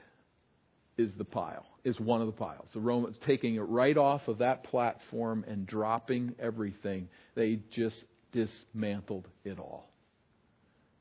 is 0.98 1.10
the 1.16 1.24
pile, 1.24 1.66
is 1.84 2.00
one 2.00 2.22
of 2.22 2.26
the 2.26 2.32
piles. 2.32 2.66
The 2.74 2.80
Romans 2.80 3.16
taking 3.24 3.54
it 3.54 3.60
right 3.60 3.96
off 3.96 4.26
of 4.26 4.38
that 4.38 4.64
platform 4.64 5.44
and 5.46 5.64
dropping 5.64 6.34
everything. 6.40 7.08
They 7.36 7.60
just 7.72 7.96
dismantled 8.34 9.28
it 9.44 9.58
all. 9.58 9.88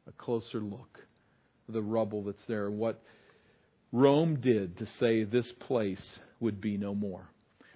A 0.07 0.11
closer 0.13 0.59
look 0.59 0.99
at 1.67 1.73
the 1.73 1.81
rubble 1.81 2.23
that's 2.23 2.45
there 2.47 2.67
and 2.67 2.77
what 2.77 3.01
Rome 3.91 4.39
did 4.41 4.77
to 4.77 4.87
say 4.99 5.23
this 5.23 5.51
place 5.59 6.01
would 6.39 6.61
be 6.61 6.77
no 6.77 6.95
more. 6.95 7.29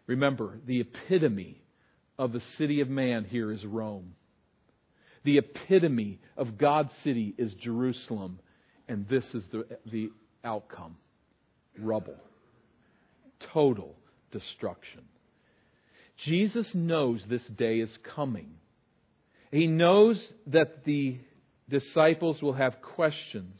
Remember, 0.07 0.57
the 0.65 0.81
epitome 0.81 1.61
of 2.17 2.31
the 2.31 2.41
city 2.57 2.81
of 2.81 2.89
man 2.89 3.25
here 3.25 3.51
is 3.51 3.63
Rome. 3.65 4.15
The 5.23 5.37
epitome 5.37 6.19
of 6.35 6.57
God's 6.57 6.91
city 7.03 7.35
is 7.37 7.53
Jerusalem, 7.53 8.39
and 8.87 9.07
this 9.07 9.25
is 9.33 9.43
the, 9.51 9.65
the 9.91 10.09
outcome 10.43 10.97
rubble, 11.79 12.17
total 13.53 13.95
destruction. 14.31 15.01
Jesus 16.25 16.67
knows 16.73 17.21
this 17.29 17.45
day 17.57 17.79
is 17.79 17.95
coming. 18.15 18.55
He 19.51 19.67
knows 19.67 20.21
that 20.47 20.83
the 20.85 21.17
disciples 21.69 22.41
will 22.41 22.53
have 22.53 22.81
questions, 22.81 23.59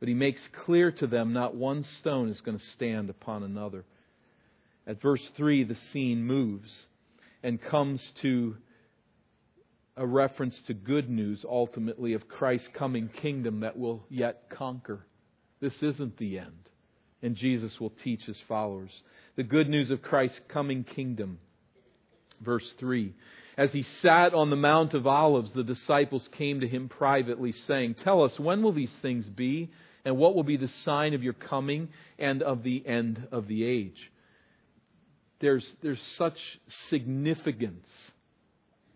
but 0.00 0.08
he 0.08 0.14
makes 0.14 0.40
clear 0.64 0.92
to 0.92 1.06
them 1.06 1.32
not 1.32 1.54
one 1.54 1.84
stone 2.00 2.28
is 2.28 2.40
going 2.40 2.58
to 2.58 2.64
stand 2.74 3.10
upon 3.10 3.42
another. 3.42 3.84
At 4.86 5.02
verse 5.02 5.22
3, 5.36 5.64
the 5.64 5.76
scene 5.92 6.24
moves 6.24 6.70
and 7.42 7.60
comes 7.60 8.00
to 8.22 8.56
a 9.96 10.06
reference 10.06 10.54
to 10.66 10.74
good 10.74 11.08
news, 11.08 11.44
ultimately, 11.48 12.12
of 12.12 12.28
Christ's 12.28 12.68
coming 12.74 13.08
kingdom 13.08 13.60
that 13.60 13.78
will 13.78 14.04
yet 14.10 14.50
conquer. 14.50 15.06
This 15.60 15.74
isn't 15.82 16.18
the 16.18 16.38
end 16.38 16.66
and 17.22 17.34
Jesus 17.34 17.72
will 17.80 17.92
teach 18.04 18.22
his 18.22 18.36
followers. 18.46 18.90
The 19.36 19.42
good 19.42 19.68
news 19.68 19.90
of 19.90 20.02
Christ's 20.02 20.40
coming 20.48 20.84
kingdom. 20.84 21.38
Verse 22.40 22.68
3. 22.78 23.12
As 23.56 23.70
he 23.72 23.86
sat 24.02 24.34
on 24.34 24.50
the 24.50 24.56
Mount 24.56 24.92
of 24.92 25.06
Olives, 25.06 25.50
the 25.54 25.64
disciples 25.64 26.28
came 26.36 26.60
to 26.60 26.68
him 26.68 26.88
privately, 26.88 27.54
saying, 27.66 27.96
Tell 28.04 28.22
us, 28.22 28.32
when 28.38 28.62
will 28.62 28.72
these 28.72 28.92
things 29.00 29.24
be? 29.26 29.70
And 30.04 30.18
what 30.18 30.34
will 30.34 30.44
be 30.44 30.56
the 30.56 30.70
sign 30.84 31.14
of 31.14 31.22
your 31.22 31.32
coming 31.32 31.88
and 32.18 32.42
of 32.42 32.62
the 32.62 32.86
end 32.86 33.26
of 33.32 33.48
the 33.48 33.64
age? 33.64 33.96
There's, 35.40 35.66
there's 35.82 36.00
such 36.16 36.36
significance 36.90 37.86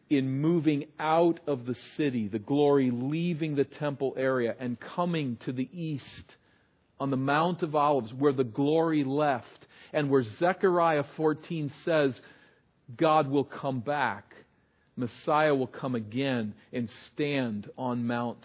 in 0.09 0.41
moving 0.41 0.87
out 0.99 1.41
of 1.47 1.67
the 1.67 1.77
city, 1.97 2.29
the 2.29 2.39
glory 2.39 2.91
leaving 2.93 3.55
the 3.55 3.65
temple 3.65 4.15
area 4.17 4.55
and 4.59 4.79
coming 4.79 5.39
to 5.47 5.53
the 5.53 5.69
east 5.73 6.05
on 6.99 7.11
the 7.11 7.17
Mount 7.17 7.63
of 7.63 7.75
Olives 7.75 8.13
where 8.13 8.33
the 8.33 8.45
glory 8.45 9.05
left 9.05 9.47
and 9.93 10.11
where 10.11 10.25
Zechariah 10.39 11.05
14 11.17 11.73
says 11.85 12.19
God 12.97 13.29
will 13.29 13.45
come 13.45 13.81
back. 13.81 14.30
Messiah 15.01 15.55
will 15.55 15.67
come 15.67 15.95
again 15.95 16.55
and 16.73 16.89
stand 17.13 17.69
on 17.77 18.07
Mount 18.07 18.39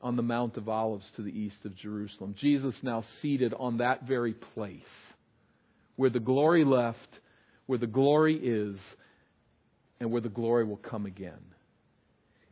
on 0.00 0.16
the 0.16 0.22
Mount 0.22 0.58
of 0.58 0.68
Olives 0.68 1.06
to 1.16 1.22
the 1.22 1.30
east 1.30 1.56
of 1.64 1.74
Jerusalem. 1.74 2.34
Jesus 2.38 2.74
now 2.82 3.04
seated 3.22 3.54
on 3.54 3.78
that 3.78 4.06
very 4.06 4.34
place 4.34 4.82
where 5.96 6.10
the 6.10 6.20
glory 6.20 6.64
left, 6.64 6.98
where 7.66 7.78
the 7.78 7.86
glory 7.86 8.36
is, 8.36 8.76
and 9.98 10.10
where 10.10 10.20
the 10.20 10.28
glory 10.28 10.64
will 10.64 10.76
come 10.76 11.06
again. 11.06 11.40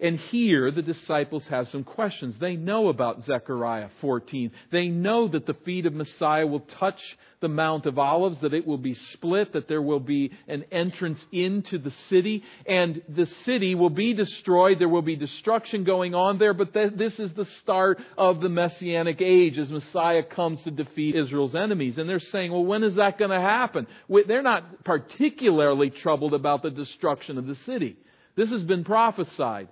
And 0.03 0.19
here 0.19 0.73
the 0.73 0.83
disciples 0.83 1.45
have 1.49 1.69
some 1.69 1.85
questions. 1.85 2.35
They 2.41 2.57
know 2.57 2.89
about 2.89 3.25
Zechariah 3.25 3.89
14. 4.01 4.51
They 4.73 4.89
know 4.89 5.29
that 5.29 5.47
the 5.47 5.55
feet 5.65 5.87
of 5.87 5.95
Messiah 5.95 6.45
will 6.45 6.67
touch 6.81 6.99
the 7.41 7.47
Mount 7.47 7.87
of 7.87 8.01
Olives, 8.01 8.41
that 8.41 8.53
it 8.53 8.67
will 8.67 8.79
be 8.79 8.97
split, 9.13 9.53
that 9.53 9.69
there 9.69 9.81
will 9.81 10.01
be 10.01 10.33
an 10.49 10.65
entrance 10.73 11.21
into 11.31 11.79
the 11.79 11.93
city, 12.11 12.43
and 12.67 13.01
the 13.09 13.29
city 13.45 13.77
will 13.77 13.91
be 13.91 14.13
destroyed. 14.13 14.81
There 14.81 14.89
will 14.89 15.03
be 15.03 15.15
destruction 15.15 15.85
going 15.85 16.17
on 16.17 16.39
there, 16.39 16.55
but 16.55 16.73
this 16.73 17.17
is 17.21 17.33
the 17.35 17.47
start 17.63 18.01
of 18.19 18.41
the 18.41 18.49
Messianic 18.49 19.21
age 19.21 19.57
as 19.57 19.71
Messiah 19.71 20.25
comes 20.25 20.61
to 20.65 20.73
defeat 20.73 21.15
Israel's 21.15 21.55
enemies. 21.55 21.97
And 21.99 22.09
they're 22.09 22.19
saying, 22.19 22.51
well, 22.51 22.65
when 22.65 22.83
is 22.83 22.97
that 22.97 23.19
going 23.19 23.31
to 23.31 23.41
happen? 23.41 23.87
They're 24.09 24.43
not 24.43 24.85
particularly 24.85 25.91
troubled 25.91 26.35
about 26.35 26.65
the 26.65 26.71
destruction 26.71 27.39
of 27.39 27.47
the 27.47 27.57
city. 27.67 27.97
This 28.35 28.51
has 28.51 28.63
been 28.63 28.83
prophesied 28.83 29.69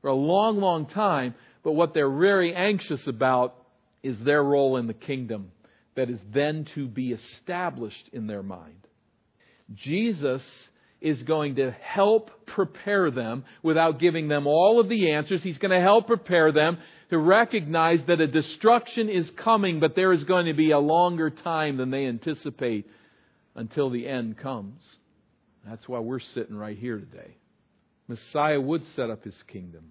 for 0.00 0.08
a 0.08 0.14
long, 0.14 0.58
long 0.58 0.86
time, 0.86 1.34
but 1.62 1.72
what 1.72 1.94
they're 1.94 2.10
very 2.10 2.54
anxious 2.54 3.00
about 3.06 3.54
is 4.02 4.16
their 4.24 4.42
role 4.42 4.76
in 4.76 4.86
the 4.86 4.94
kingdom 4.94 5.50
that 5.96 6.10
is 6.10 6.20
then 6.32 6.66
to 6.74 6.86
be 6.86 7.12
established 7.12 8.08
in 8.12 8.26
their 8.26 8.42
mind. 8.42 8.86
Jesus 9.74 10.42
is 11.00 11.22
going 11.22 11.56
to 11.56 11.70
help 11.80 12.30
prepare 12.46 13.10
them 13.10 13.44
without 13.62 14.00
giving 14.00 14.28
them 14.28 14.46
all 14.46 14.80
of 14.80 14.88
the 14.88 15.12
answers. 15.12 15.42
He's 15.42 15.58
going 15.58 15.70
to 15.70 15.80
help 15.80 16.06
prepare 16.06 16.52
them 16.52 16.78
to 17.10 17.18
recognize 17.18 18.00
that 18.06 18.20
a 18.20 18.26
destruction 18.26 19.08
is 19.08 19.28
coming, 19.42 19.80
but 19.80 19.94
there 19.94 20.12
is 20.12 20.24
going 20.24 20.46
to 20.46 20.54
be 20.54 20.72
a 20.72 20.78
longer 20.78 21.30
time 21.30 21.76
than 21.76 21.90
they 21.90 22.06
anticipate 22.06 22.86
until 23.54 23.90
the 23.90 24.06
end 24.06 24.38
comes. 24.38 24.82
That's 25.66 25.88
why 25.88 26.00
we're 26.00 26.20
sitting 26.34 26.56
right 26.56 26.78
here 26.78 26.98
today. 26.98 27.36
Messiah 28.08 28.60
would 28.60 28.82
set 28.96 29.10
up 29.10 29.24
his 29.24 29.34
kingdom. 29.46 29.84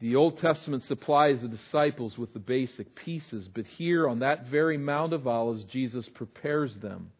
The 0.00 0.16
Old 0.16 0.38
Testament 0.38 0.82
supplies 0.86 1.38
the 1.40 1.48
disciples 1.48 2.18
with 2.18 2.34
the 2.34 2.40
basic 2.40 2.94
pieces, 2.96 3.48
but 3.54 3.64
here 3.78 4.08
on 4.08 4.18
that 4.18 4.48
very 4.48 4.76
Mount 4.76 5.12
of 5.12 5.26
Olives, 5.26 5.64
Jesus 5.72 6.06
prepares 6.14 6.72
them 6.82 7.10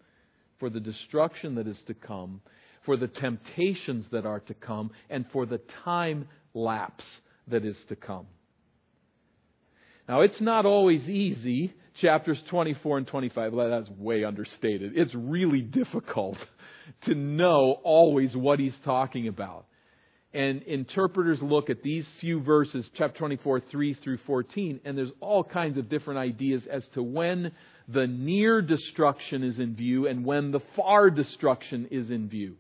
for 0.58 0.68
the 0.68 0.80
destruction 0.80 1.54
that 1.54 1.68
is 1.68 1.78
to 1.86 1.94
come, 1.94 2.40
for 2.84 2.96
the 2.96 3.08
temptations 3.08 4.04
that 4.12 4.26
are 4.26 4.40
to 4.40 4.54
come, 4.54 4.90
and 5.08 5.24
for 5.32 5.46
the 5.46 5.60
time 5.84 6.28
lapse 6.52 7.04
that 7.48 7.64
is 7.64 7.76
to 7.88 7.96
come. 7.96 8.26
Now, 10.08 10.20
it's 10.20 10.40
not 10.40 10.66
always 10.66 11.08
easy, 11.08 11.72
chapters 12.00 12.38
24 12.50 12.98
and 12.98 13.06
25. 13.06 13.52
That's 13.56 13.88
way 13.98 14.24
understated. 14.24 14.92
It's 14.96 15.14
really 15.14 15.62
difficult 15.62 16.36
to 17.06 17.14
know 17.14 17.78
always 17.82 18.36
what 18.36 18.58
he's 18.58 18.76
talking 18.84 19.28
about. 19.28 19.66
And 20.34 20.62
interpreters 20.62 21.38
look 21.40 21.70
at 21.70 21.84
these 21.84 22.04
few 22.20 22.42
verses, 22.42 22.84
chapter 22.96 23.16
24, 23.18 23.60
3 23.70 23.94
through 23.94 24.18
14, 24.26 24.80
and 24.84 24.98
there's 24.98 25.12
all 25.20 25.44
kinds 25.44 25.78
of 25.78 25.88
different 25.88 26.18
ideas 26.18 26.62
as 26.68 26.82
to 26.94 27.04
when 27.04 27.52
the 27.86 28.08
near 28.08 28.60
destruction 28.60 29.44
is 29.44 29.60
in 29.60 29.76
view 29.76 30.08
and 30.08 30.24
when 30.24 30.50
the 30.50 30.62
far 30.74 31.08
destruction 31.10 31.86
is 31.92 32.10
in 32.10 32.28
view. 32.28 32.56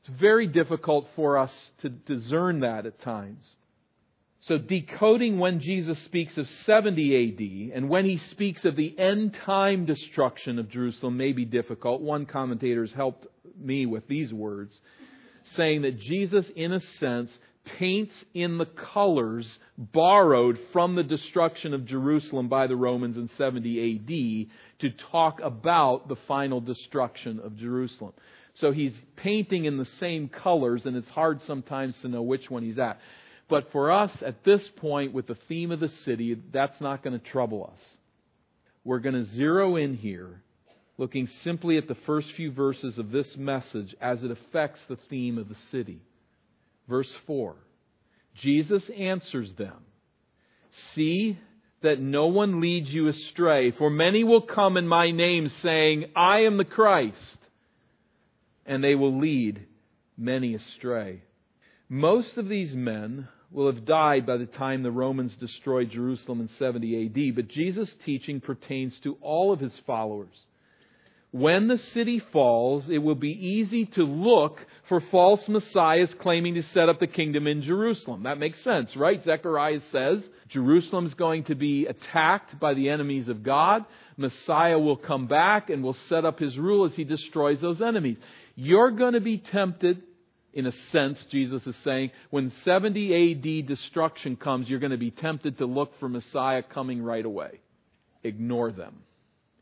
It's 0.00 0.20
very 0.20 0.46
difficult 0.46 1.08
for 1.16 1.36
us 1.36 1.50
to 1.82 1.88
discern 1.88 2.60
that 2.60 2.86
at 2.86 3.02
times. 3.02 3.44
So, 4.42 4.58
decoding 4.58 5.40
when 5.40 5.58
Jesus 5.58 5.98
speaks 6.04 6.36
of 6.36 6.46
70 6.64 7.72
AD 7.72 7.76
and 7.76 7.88
when 7.88 8.04
he 8.04 8.20
speaks 8.30 8.64
of 8.64 8.76
the 8.76 8.96
end 8.96 9.36
time 9.44 9.84
destruction 9.84 10.60
of 10.60 10.70
Jerusalem 10.70 11.16
may 11.16 11.32
be 11.32 11.44
difficult. 11.44 12.00
One 12.00 12.26
commentator 12.26 12.86
has 12.86 12.94
helped 12.94 13.26
me 13.58 13.86
with 13.86 14.06
these 14.06 14.32
words, 14.32 14.72
saying 15.56 15.82
that 15.82 15.98
Jesus, 16.00 16.46
in 16.54 16.72
a 16.72 16.80
sense, 16.98 17.30
paints 17.78 18.14
in 18.34 18.58
the 18.58 18.66
colors 18.66 19.46
borrowed 19.76 20.58
from 20.72 20.94
the 20.94 21.02
destruction 21.02 21.74
of 21.74 21.86
Jerusalem 21.86 22.48
by 22.48 22.66
the 22.66 22.76
Romans 22.76 23.16
in 23.16 23.28
70 23.36 23.96
AD 23.96 24.80
to 24.80 24.96
talk 25.10 25.40
about 25.42 26.08
the 26.08 26.16
final 26.28 26.60
destruction 26.60 27.40
of 27.40 27.56
Jerusalem. 27.56 28.12
So 28.60 28.72
he's 28.72 28.92
painting 29.16 29.66
in 29.66 29.76
the 29.76 29.86
same 30.00 30.28
colors, 30.28 30.82
and 30.84 30.96
it's 30.96 31.08
hard 31.08 31.40
sometimes 31.46 31.94
to 32.02 32.08
know 32.08 32.22
which 32.22 32.48
one 32.48 32.62
he's 32.62 32.78
at. 32.78 32.98
But 33.48 33.70
for 33.70 33.92
us, 33.92 34.10
at 34.24 34.44
this 34.44 34.62
point, 34.76 35.12
with 35.12 35.26
the 35.26 35.36
theme 35.48 35.70
of 35.70 35.80
the 35.80 35.90
city, 36.04 36.36
that's 36.52 36.80
not 36.80 37.02
going 37.04 37.18
to 37.18 37.24
trouble 37.30 37.70
us. 37.72 37.80
We're 38.84 39.00
going 39.00 39.14
to 39.14 39.32
zero 39.34 39.76
in 39.76 39.94
here, 39.94 40.42
looking 40.98 41.28
simply 41.44 41.76
at 41.76 41.88
the 41.88 41.96
first 42.06 42.28
few 42.36 42.50
verses 42.52 42.98
of 42.98 43.10
this 43.10 43.36
message 43.36 43.94
as 44.00 44.22
it 44.22 44.30
affects 44.30 44.80
the 44.88 44.98
theme 45.10 45.38
of 45.38 45.48
the 45.48 45.56
city. 45.70 46.00
Verse 46.88 47.10
4 47.26 47.56
Jesus 48.34 48.82
answers 48.96 49.50
them 49.56 49.84
See 50.94 51.38
that 51.82 52.00
no 52.00 52.26
one 52.26 52.60
leads 52.60 52.88
you 52.88 53.08
astray, 53.08 53.70
for 53.72 53.90
many 53.90 54.24
will 54.24 54.42
come 54.42 54.76
in 54.76 54.88
my 54.88 55.10
name, 55.10 55.50
saying, 55.62 56.06
I 56.14 56.40
am 56.40 56.56
the 56.56 56.64
Christ, 56.64 57.38
and 58.64 58.82
they 58.82 58.94
will 58.94 59.18
lead 59.18 59.66
many 60.16 60.54
astray. 60.54 61.22
Most 61.88 62.36
of 62.36 62.48
these 62.48 62.74
men 62.74 63.28
will 63.52 63.72
have 63.72 63.84
died 63.84 64.26
by 64.26 64.36
the 64.36 64.46
time 64.46 64.82
the 64.82 64.90
Romans 64.90 65.36
destroyed 65.38 65.90
Jerusalem 65.90 66.40
in 66.40 66.48
70 66.58 67.06
AD, 67.06 67.36
but 67.36 67.48
Jesus' 67.48 67.90
teaching 68.04 68.40
pertains 68.40 68.94
to 69.04 69.16
all 69.20 69.52
of 69.52 69.60
his 69.60 69.74
followers. 69.86 70.34
When 71.36 71.68
the 71.68 71.76
city 71.92 72.22
falls, 72.32 72.88
it 72.88 72.96
will 72.96 73.14
be 73.14 73.32
easy 73.32 73.84
to 73.84 74.04
look 74.04 74.58
for 74.88 75.02
false 75.02 75.46
messiahs 75.48 76.08
claiming 76.18 76.54
to 76.54 76.62
set 76.62 76.88
up 76.88 76.98
the 76.98 77.06
kingdom 77.06 77.46
in 77.46 77.60
Jerusalem. 77.60 78.22
That 78.22 78.38
makes 78.38 78.58
sense, 78.64 78.96
right? 78.96 79.22
Zechariah 79.22 79.80
says 79.92 80.22
Jerusalem 80.48 81.04
is 81.04 81.12
going 81.12 81.44
to 81.44 81.54
be 81.54 81.84
attacked 81.84 82.58
by 82.58 82.72
the 82.72 82.88
enemies 82.88 83.28
of 83.28 83.42
God. 83.42 83.84
Messiah 84.16 84.78
will 84.78 84.96
come 84.96 85.26
back 85.26 85.68
and 85.68 85.82
will 85.82 85.98
set 86.08 86.24
up 86.24 86.38
his 86.38 86.56
rule 86.56 86.86
as 86.86 86.94
he 86.94 87.04
destroys 87.04 87.60
those 87.60 87.82
enemies. 87.82 88.16
You're 88.54 88.92
going 88.92 89.12
to 89.12 89.20
be 89.20 89.36
tempted 89.36 90.02
in 90.54 90.64
a 90.64 90.72
sense, 90.90 91.18
Jesus 91.30 91.66
is 91.66 91.76
saying, 91.84 92.12
when 92.30 92.50
70 92.64 93.32
AD 93.32 93.66
destruction 93.66 94.36
comes, 94.36 94.70
you're 94.70 94.78
going 94.78 94.90
to 94.90 94.96
be 94.96 95.10
tempted 95.10 95.58
to 95.58 95.66
look 95.66 96.00
for 96.00 96.08
Messiah 96.08 96.62
coming 96.62 97.02
right 97.02 97.26
away. 97.26 97.60
Ignore 98.24 98.72
them, 98.72 99.02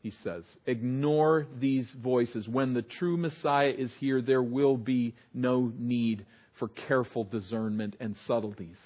he 0.05 0.13
says. 0.23 0.43
Ignore 0.67 1.47
these 1.59 1.87
voices. 1.99 2.47
When 2.47 2.75
the 2.75 2.83
true 2.83 3.17
Messiah 3.17 3.73
is 3.75 3.89
here, 3.99 4.21
there 4.21 4.43
will 4.43 4.77
be 4.77 5.15
no 5.33 5.73
need 5.79 6.27
for 6.59 6.67
careful 6.67 7.23
discernment 7.23 7.95
and 7.99 8.15
subtleties. 8.27 8.77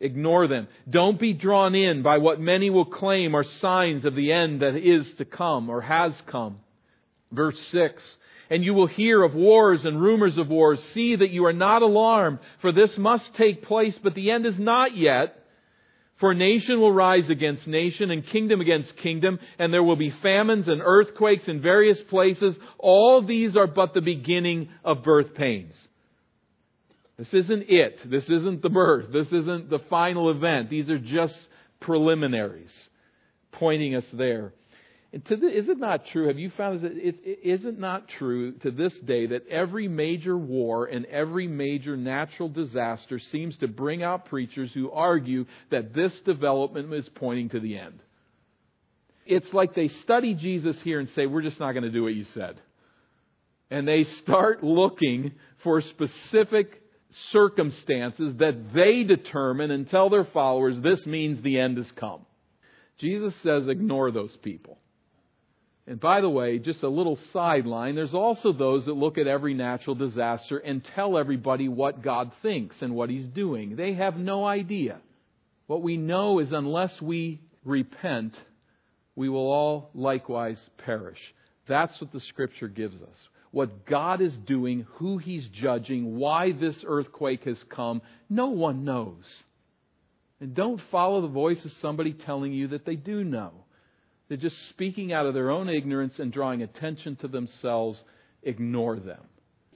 Ignore 0.00 0.48
them. 0.48 0.68
Don't 0.90 1.18
be 1.18 1.32
drawn 1.32 1.74
in 1.74 2.02
by 2.02 2.18
what 2.18 2.38
many 2.38 2.68
will 2.68 2.84
claim 2.84 3.34
are 3.34 3.46
signs 3.62 4.04
of 4.04 4.14
the 4.14 4.32
end 4.32 4.60
that 4.60 4.76
is 4.76 5.10
to 5.16 5.24
come 5.24 5.70
or 5.70 5.80
has 5.80 6.12
come. 6.26 6.58
Verse 7.30 7.58
6 7.70 8.02
and 8.50 8.62
you 8.62 8.74
will 8.74 8.86
hear 8.86 9.22
of 9.22 9.32
wars 9.32 9.80
and 9.82 9.98
rumors 9.98 10.36
of 10.36 10.48
wars. 10.48 10.78
See 10.92 11.16
that 11.16 11.30
you 11.30 11.46
are 11.46 11.54
not 11.54 11.80
alarmed, 11.80 12.38
for 12.60 12.70
this 12.70 12.90
must 12.98 13.34
take 13.34 13.62
place, 13.62 13.98
but 14.02 14.14
the 14.14 14.30
end 14.30 14.44
is 14.44 14.58
not 14.58 14.94
yet. 14.94 15.41
For 16.22 16.34
nation 16.34 16.80
will 16.80 16.92
rise 16.92 17.28
against 17.28 17.66
nation 17.66 18.12
and 18.12 18.24
kingdom 18.24 18.60
against 18.60 18.96
kingdom, 18.98 19.40
and 19.58 19.74
there 19.74 19.82
will 19.82 19.96
be 19.96 20.14
famines 20.22 20.68
and 20.68 20.80
earthquakes 20.80 21.48
in 21.48 21.60
various 21.60 21.98
places. 22.10 22.54
All 22.78 23.26
these 23.26 23.56
are 23.56 23.66
but 23.66 23.92
the 23.92 24.02
beginning 24.02 24.68
of 24.84 25.02
birth 25.02 25.34
pains. 25.34 25.74
This 27.18 27.26
isn't 27.32 27.64
it. 27.68 28.08
This 28.08 28.22
isn't 28.28 28.62
the 28.62 28.68
birth. 28.68 29.12
This 29.12 29.26
isn't 29.32 29.68
the 29.68 29.80
final 29.90 30.30
event. 30.30 30.70
These 30.70 30.90
are 30.90 30.98
just 31.00 31.34
preliminaries 31.80 32.70
pointing 33.50 33.96
us 33.96 34.04
there. 34.12 34.52
The, 35.12 35.34
is 35.34 35.68
it 35.68 35.78
not 35.78 36.06
true? 36.06 36.28
Have 36.28 36.38
you 36.38 36.50
found 36.56 36.80
that 36.80 36.92
it, 36.92 37.16
it, 37.22 37.40
is 37.44 37.66
it 37.66 37.78
not 37.78 38.08
true 38.18 38.52
to 38.60 38.70
this 38.70 38.94
day 39.04 39.26
that 39.26 39.46
every 39.48 39.86
major 39.86 40.38
war 40.38 40.86
and 40.86 41.04
every 41.04 41.46
major 41.46 41.98
natural 41.98 42.48
disaster 42.48 43.20
seems 43.30 43.56
to 43.58 43.68
bring 43.68 44.02
out 44.02 44.26
preachers 44.26 44.70
who 44.72 44.90
argue 44.90 45.44
that 45.70 45.92
this 45.92 46.14
development 46.24 46.92
is 46.94 47.06
pointing 47.14 47.50
to 47.50 47.60
the 47.60 47.76
end? 47.76 48.00
It's 49.26 49.52
like 49.52 49.74
they 49.74 49.88
study 50.02 50.32
Jesus 50.34 50.76
here 50.82 50.98
and 50.98 51.08
say, 51.14 51.26
We're 51.26 51.42
just 51.42 51.60
not 51.60 51.72
going 51.72 51.84
to 51.84 51.90
do 51.90 52.04
what 52.04 52.14
you 52.14 52.24
said. 52.32 52.58
And 53.70 53.86
they 53.86 54.06
start 54.22 54.64
looking 54.64 55.32
for 55.62 55.82
specific 55.82 56.82
circumstances 57.32 58.34
that 58.38 58.72
they 58.74 59.04
determine 59.04 59.70
and 59.70 59.88
tell 59.88 60.10
their 60.10 60.24
followers 60.24 60.76
this 60.82 61.04
means 61.06 61.42
the 61.42 61.58
end 61.58 61.76
has 61.76 61.90
come. 61.96 62.24
Jesus 62.98 63.34
says, 63.42 63.68
ignore 63.68 64.10
those 64.10 64.34
people. 64.42 64.78
And 65.86 65.98
by 65.98 66.20
the 66.20 66.30
way, 66.30 66.58
just 66.58 66.82
a 66.82 66.88
little 66.88 67.18
sideline, 67.32 67.96
there's 67.96 68.14
also 68.14 68.52
those 68.52 68.84
that 68.84 68.92
look 68.92 69.18
at 69.18 69.26
every 69.26 69.52
natural 69.54 69.96
disaster 69.96 70.58
and 70.58 70.86
tell 70.94 71.18
everybody 71.18 71.68
what 71.68 72.02
God 72.02 72.30
thinks 72.40 72.76
and 72.80 72.94
what 72.94 73.10
He's 73.10 73.26
doing. 73.26 73.74
They 73.74 73.94
have 73.94 74.16
no 74.16 74.46
idea. 74.46 75.00
What 75.66 75.82
we 75.82 75.96
know 75.96 76.38
is 76.38 76.52
unless 76.52 76.92
we 77.00 77.40
repent, 77.64 78.34
we 79.16 79.28
will 79.28 79.50
all 79.50 79.90
likewise 79.92 80.58
perish. 80.84 81.18
That's 81.66 82.00
what 82.00 82.12
the 82.12 82.20
Scripture 82.20 82.68
gives 82.68 83.00
us. 83.02 83.16
What 83.50 83.84
God 83.84 84.20
is 84.22 84.32
doing, 84.46 84.86
who 84.94 85.18
He's 85.18 85.46
judging, 85.48 86.16
why 86.16 86.52
this 86.52 86.76
earthquake 86.86 87.44
has 87.44 87.58
come, 87.70 88.02
no 88.30 88.48
one 88.48 88.84
knows. 88.84 89.24
And 90.40 90.54
don't 90.54 90.80
follow 90.92 91.22
the 91.22 91.28
voice 91.28 91.64
of 91.64 91.72
somebody 91.80 92.12
telling 92.12 92.52
you 92.52 92.68
that 92.68 92.86
they 92.86 92.96
do 92.96 93.24
know. 93.24 93.52
They're 94.32 94.38
just 94.38 94.70
speaking 94.70 95.12
out 95.12 95.26
of 95.26 95.34
their 95.34 95.50
own 95.50 95.68
ignorance 95.68 96.14
and 96.18 96.32
drawing 96.32 96.62
attention 96.62 97.16
to 97.16 97.28
themselves. 97.28 98.02
Ignore 98.42 98.98
them. 98.98 99.20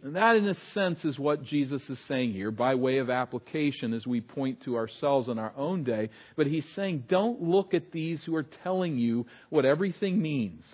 And 0.02 0.16
that, 0.16 0.36
in 0.36 0.48
a 0.48 0.56
sense, 0.72 1.04
is 1.04 1.18
what 1.18 1.44
Jesus 1.44 1.82
is 1.90 1.98
saying 2.08 2.32
here 2.32 2.50
by 2.50 2.74
way 2.74 2.96
of 2.96 3.10
application 3.10 3.92
as 3.92 4.06
we 4.06 4.22
point 4.22 4.62
to 4.62 4.76
ourselves 4.76 5.28
in 5.28 5.38
our 5.38 5.52
own 5.58 5.84
day. 5.84 6.08
But 6.38 6.46
he's 6.46 6.64
saying, 6.74 7.04
don't 7.06 7.42
look 7.42 7.74
at 7.74 7.92
these 7.92 8.24
who 8.24 8.34
are 8.34 8.46
telling 8.64 8.96
you 8.96 9.26
what 9.50 9.66
everything 9.66 10.22
means. 10.22 10.64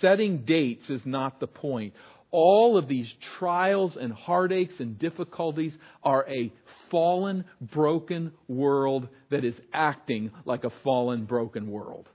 Setting 0.00 0.46
dates 0.46 0.88
is 0.88 1.02
not 1.04 1.40
the 1.40 1.46
point. 1.46 1.92
All 2.30 2.78
of 2.78 2.88
these 2.88 3.12
trials 3.38 3.98
and 4.00 4.14
heartaches 4.14 4.80
and 4.80 4.98
difficulties 4.98 5.74
are 6.02 6.26
a 6.26 6.50
fallen, 6.90 7.44
broken 7.60 8.32
world 8.48 9.08
that 9.30 9.44
is 9.44 9.56
acting 9.74 10.30
like 10.46 10.64
a 10.64 10.72
fallen, 10.82 11.26
broken 11.26 11.70
world. 11.70 12.08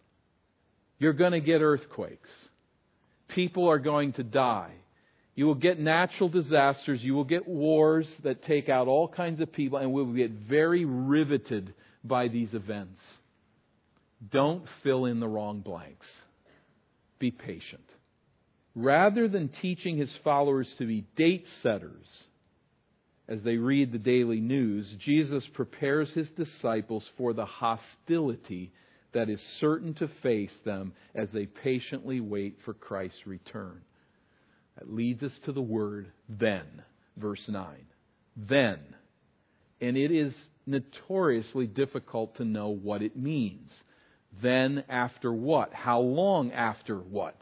You're 1.00 1.14
going 1.14 1.32
to 1.32 1.40
get 1.40 1.62
earthquakes. 1.62 2.30
People 3.30 3.70
are 3.70 3.80
going 3.80 4.14
to 4.14 4.24
die. 4.24 4.74
You 5.36 5.46
will 5.46 5.56
get 5.56 5.80
natural 5.80 6.28
disasters. 6.28 7.00
You 7.02 7.16
will 7.16 7.24
get 7.24 7.48
wars 7.48 8.06
that 8.24 8.44
take 8.44 8.68
out 8.68 8.88
all 8.88 9.08
kinds 9.08 9.40
of 9.40 9.54
people, 9.54 9.80
and 9.80 9.94
we 9.94 10.04
will 10.04 10.14
get 10.14 10.32
very 10.32 10.84
riveted 10.84 11.74
by 12.04 12.28
these 12.28 12.54
events. 12.54 13.02
Don't 14.32 14.66
fill 14.84 15.06
in 15.06 15.22
the 15.22 15.28
wrong 15.28 15.62
blanks. 15.62 16.06
Be 17.20 17.32
patient. 17.32 17.86
Rather 18.76 19.28
than 19.28 19.50
teaching 19.62 19.98
his 19.98 20.12
followers 20.24 20.68
to 20.78 20.86
be 20.86 21.06
date 21.16 21.46
setters 21.64 22.06
as 23.28 23.42
they 23.44 23.58
read 23.58 23.92
the 23.92 23.98
daily 23.98 24.40
news, 24.40 24.88
Jesus 25.06 25.44
prepares 25.54 26.10
his 26.12 26.30
disciples 26.32 27.04
for 27.18 27.34
the 27.34 27.46
hostility 27.46 28.74
that 29.14 29.30
is 29.30 29.40
certain 29.60 29.94
to 29.96 30.10
face 30.22 30.54
them 30.66 30.94
as 31.16 31.30
they 31.34 31.46
patiently 31.46 32.20
wait 32.20 32.58
for 32.64 32.74
Christ's 32.74 33.26
return. 33.26 33.82
That 34.78 34.94
leads 34.94 35.24
us 35.24 35.32
to 35.46 35.52
the 35.52 35.62
word 35.62 36.12
then, 36.28 36.66
verse 37.18 37.42
9. 37.48 37.66
Then. 38.38 38.80
And 39.82 39.98
it 39.98 40.12
is 40.12 40.34
notoriously 40.66 41.68
difficult 41.68 42.38
to 42.38 42.46
know 42.46 42.70
what 42.70 43.02
it 43.02 43.18
means. 43.18 43.72
Then 44.42 44.84
after 44.88 45.34
what? 45.34 45.74
How 45.74 46.00
long 46.00 46.52
after 46.52 46.98
what? 46.98 47.36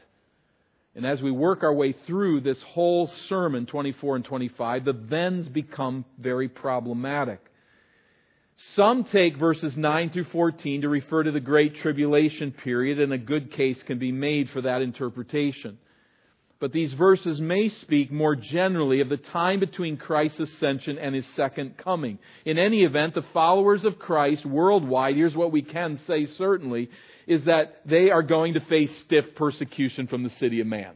And 0.96 1.06
as 1.06 1.22
we 1.22 1.30
work 1.30 1.62
our 1.62 1.74
way 1.74 1.94
through 2.08 2.42
this 2.42 2.58
whole 2.70 3.12
sermon, 3.30 3.68
24 3.68 4.16
and 4.16 4.26
25, 4.26 4.86
the 4.86 5.06
thens 5.10 5.48
become 5.48 6.06
very 6.18 6.50
problematic. 6.50 7.40
Some 8.76 9.04
take 9.04 9.38
verses 9.38 9.74
9 9.78 10.10
through 10.10 10.26
14 10.26 10.82
to 10.82 10.90
refer 10.90 11.24
to 11.24 11.32
the 11.32 11.40
Great 11.40 11.76
Tribulation 11.78 12.52
period, 12.52 13.00
and 13.00 13.14
a 13.14 13.18
good 13.18 13.52
case 13.52 13.78
can 13.86 14.00
be 14.00 14.12
made 14.12 14.50
for 14.50 14.62
that 14.62 14.82
interpretation. 14.82 15.78
But 16.60 16.74
these 16.74 16.92
verses 16.94 17.40
may 17.40 17.70
speak 17.70 18.12
more 18.12 18.36
generally 18.36 19.02
of 19.02 19.10
the 19.10 19.18
time 19.18 19.60
between 19.60 19.98
Christ's 19.98 20.40
ascension 20.40 20.98
and 20.98 21.14
his 21.14 21.26
second 21.36 21.78
coming. 21.78 22.18
In 22.46 22.58
any 22.58 22.84
event, 22.84 23.14
the 23.14 23.26
followers 23.32 23.86
of 23.86 24.00
Christ 24.00 24.44
worldwide, 24.44 25.16
here's 25.16 25.36
what 25.36 25.52
we 25.52 25.62
can 25.62 26.00
say 26.08 26.26
certainly, 26.38 26.90
is 27.28 27.46
that 27.46 27.82
they 27.86 28.10
are 28.10 28.24
going 28.24 28.56
to 28.56 28.60
face 28.62 28.90
stiff 29.06 29.26
persecution 29.36 30.08
from 30.08 30.24
the 30.24 30.32
city 30.40 30.60
of 30.60 30.66
man. 30.66 30.96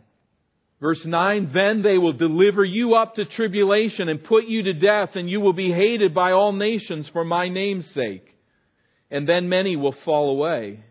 Verse 0.82 1.06
9, 1.06 1.52
then 1.54 1.84
they 1.84 2.00
will 2.00 2.14
deliver 2.14 2.66
you 2.66 2.96
up 2.96 3.16
to 3.16 3.26
tribulation 3.26 4.10
and 4.10 4.24
put 4.24 4.46
you 4.48 4.64
to 4.64 4.74
death, 4.74 5.12
and 5.14 5.30
you 5.30 5.40
will 5.40 5.54
be 5.54 5.72
hated 5.72 6.14
by 6.14 6.32
all 6.32 6.52
nations 6.52 7.08
for 7.14 7.24
my 7.24 7.50
name's 7.50 7.86
sake. 7.94 8.28
And 9.12 9.30
then 9.30 9.48
many 9.48 9.76
will 9.76 9.96
fall 10.04 10.32
away 10.32 10.84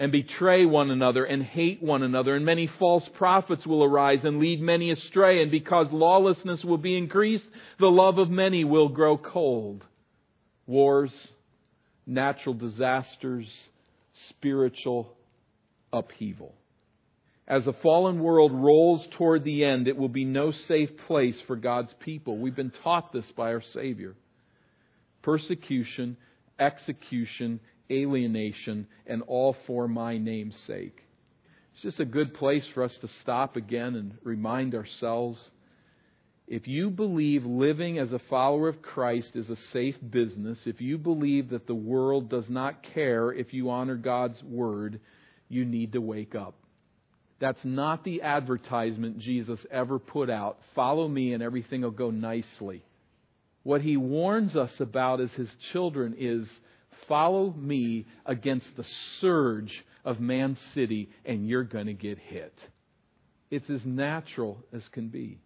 and 0.00 0.10
betray 0.10 0.64
one 0.64 0.90
another 0.90 1.24
and 1.24 1.44
hate 1.44 1.80
one 1.80 2.02
another, 2.02 2.34
and 2.34 2.44
many 2.44 2.68
false 2.78 3.04
prophets 3.14 3.64
will 3.66 3.84
arise 3.84 4.24
and 4.24 4.40
lead 4.40 4.60
many 4.60 4.90
astray, 4.90 5.42
and 5.42 5.50
because 5.50 5.86
lawlessness 5.92 6.64
will 6.64 6.78
be 6.78 6.96
increased, 6.96 7.46
the 7.78 7.86
love 7.86 8.18
of 8.18 8.30
many 8.30 8.64
will 8.64 8.88
grow 8.88 9.16
cold. 9.16 9.84
Wars, 10.66 11.12
natural 12.06 12.54
disasters, 12.54 13.46
spiritual 14.30 15.14
upheaval. 15.92 16.54
As 17.50 17.64
the 17.64 17.72
fallen 17.82 18.20
world 18.20 18.52
rolls 18.52 19.04
toward 19.18 19.42
the 19.42 19.64
end, 19.64 19.88
it 19.88 19.96
will 19.96 20.08
be 20.08 20.24
no 20.24 20.52
safe 20.52 20.90
place 21.08 21.34
for 21.48 21.56
God's 21.56 21.92
people. 21.98 22.38
We've 22.38 22.54
been 22.54 22.72
taught 22.84 23.12
this 23.12 23.24
by 23.36 23.52
our 23.52 23.62
Savior. 23.74 24.14
Persecution, 25.22 26.16
execution, 26.60 27.58
alienation, 27.90 28.86
and 29.04 29.22
all 29.22 29.56
for 29.66 29.88
my 29.88 30.16
name's 30.16 30.54
sake. 30.68 30.96
It's 31.72 31.82
just 31.82 31.98
a 31.98 32.04
good 32.04 32.34
place 32.34 32.64
for 32.72 32.84
us 32.84 32.96
to 33.00 33.08
stop 33.22 33.56
again 33.56 33.96
and 33.96 34.16
remind 34.22 34.76
ourselves 34.76 35.36
if 36.46 36.68
you 36.68 36.88
believe 36.90 37.44
living 37.44 37.98
as 37.98 38.12
a 38.12 38.20
follower 38.30 38.68
of 38.68 38.80
Christ 38.80 39.30
is 39.34 39.50
a 39.50 39.56
safe 39.72 39.96
business, 40.08 40.58
if 40.66 40.80
you 40.80 40.98
believe 40.98 41.50
that 41.50 41.66
the 41.66 41.74
world 41.74 42.30
does 42.30 42.48
not 42.48 42.84
care 42.94 43.32
if 43.32 43.52
you 43.52 43.70
honor 43.70 43.96
God's 43.96 44.40
word, 44.44 45.00
you 45.48 45.64
need 45.64 45.94
to 45.94 46.00
wake 46.00 46.36
up. 46.36 46.54
That's 47.40 47.64
not 47.64 48.04
the 48.04 48.22
advertisement 48.22 49.18
Jesus 49.18 49.58
ever 49.70 49.98
put 49.98 50.28
out. 50.28 50.58
Follow 50.74 51.08
me 51.08 51.32
and 51.32 51.42
everything 51.42 51.82
will 51.82 51.90
go 51.90 52.10
nicely. 52.10 52.84
What 53.62 53.80
he 53.80 53.96
warns 53.96 54.56
us 54.56 54.72
about 54.78 55.20
as 55.20 55.30
his 55.32 55.50
children 55.72 56.14
is 56.18 56.46
follow 57.08 57.52
me 57.52 58.06
against 58.26 58.66
the 58.76 58.84
surge 59.20 59.72
of 60.04 60.20
Man 60.20 60.56
City 60.74 61.10
and 61.24 61.48
you're 61.48 61.64
going 61.64 61.86
to 61.86 61.94
get 61.94 62.18
hit. 62.18 62.54
It's 63.50 63.68
as 63.70 63.84
natural 63.84 64.58
as 64.72 64.86
can 64.92 65.08
be. 65.08 65.38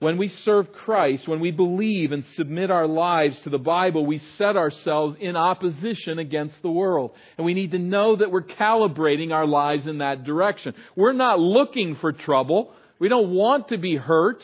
When 0.00 0.16
we 0.16 0.28
serve 0.28 0.72
Christ, 0.72 1.26
when 1.26 1.40
we 1.40 1.50
believe 1.50 2.12
and 2.12 2.24
submit 2.36 2.70
our 2.70 2.86
lives 2.86 3.36
to 3.42 3.50
the 3.50 3.58
Bible, 3.58 4.06
we 4.06 4.20
set 4.36 4.56
ourselves 4.56 5.16
in 5.18 5.34
opposition 5.34 6.20
against 6.20 6.54
the 6.62 6.70
world. 6.70 7.12
And 7.36 7.44
we 7.44 7.54
need 7.54 7.72
to 7.72 7.80
know 7.80 8.14
that 8.14 8.30
we're 8.30 8.42
calibrating 8.42 9.32
our 9.32 9.46
lives 9.46 9.88
in 9.88 9.98
that 9.98 10.22
direction. 10.22 10.74
We're 10.94 11.14
not 11.14 11.40
looking 11.40 11.96
for 11.96 12.12
trouble. 12.12 12.72
We 13.00 13.08
don't 13.08 13.30
want 13.30 13.68
to 13.68 13.78
be 13.78 13.96
hurt. 13.96 14.40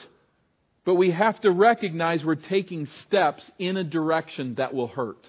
But 0.85 0.97
we 0.97 1.13
have 1.13 1.41
to 1.43 1.53
recognize 1.53 2.25
we're 2.25 2.35
taking 2.35 2.89
steps 3.07 3.49
in 3.59 3.77
a 3.77 3.85
direction 3.85 4.57
that 4.57 4.75
will 4.75 4.89
hurt. 4.89 5.25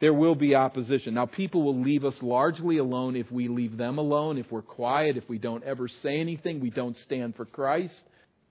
There 0.00 0.14
will 0.14 0.34
be 0.34 0.54
opposition. 0.54 1.14
Now, 1.14 1.26
people 1.26 1.62
will 1.62 1.82
leave 1.82 2.04
us 2.04 2.14
largely 2.20 2.76
alone 2.76 3.16
if 3.16 3.32
we 3.32 3.48
leave 3.48 3.78
them 3.78 3.96
alone, 3.96 4.36
if 4.36 4.52
we're 4.52 4.60
quiet, 4.60 5.16
if 5.16 5.26
we 5.28 5.38
don't 5.38 5.64
ever 5.64 5.88
say 5.88 6.20
anything, 6.20 6.60
we 6.60 6.68
don't 6.68 6.96
stand 6.98 7.34
for 7.34 7.46
Christ. 7.46 7.94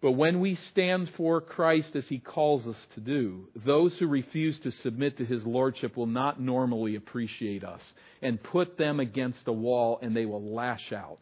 But 0.01 0.11
when 0.11 0.39
we 0.39 0.57
stand 0.71 1.09
for 1.17 1.41
Christ 1.41 1.95
as 1.95 2.05
He 2.07 2.19
calls 2.19 2.67
us 2.67 2.75
to 2.95 3.01
do, 3.01 3.47
those 3.65 3.93
who 3.97 4.07
refuse 4.07 4.59
to 4.59 4.71
submit 4.83 5.17
to 5.17 5.25
His 5.25 5.43
Lordship 5.43 5.95
will 5.97 6.05
not 6.05 6.39
normally 6.39 6.95
appreciate 6.95 7.63
us 7.63 7.81
and 8.21 8.43
put 8.43 8.77
them 8.77 8.99
against 8.99 9.47
a 9.47 9.53
wall 9.53 9.99
and 10.01 10.15
they 10.15 10.25
will 10.25 10.53
lash 10.53 10.91
out. 10.91 11.19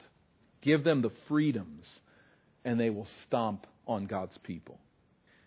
Give 0.62 0.84
them 0.84 1.02
the 1.02 1.12
freedoms 1.28 1.86
and 2.66 2.80
they 2.80 2.90
will 2.90 3.08
stomp 3.28 3.68
on 3.86 4.06
God's 4.06 4.38
people. 4.44 4.80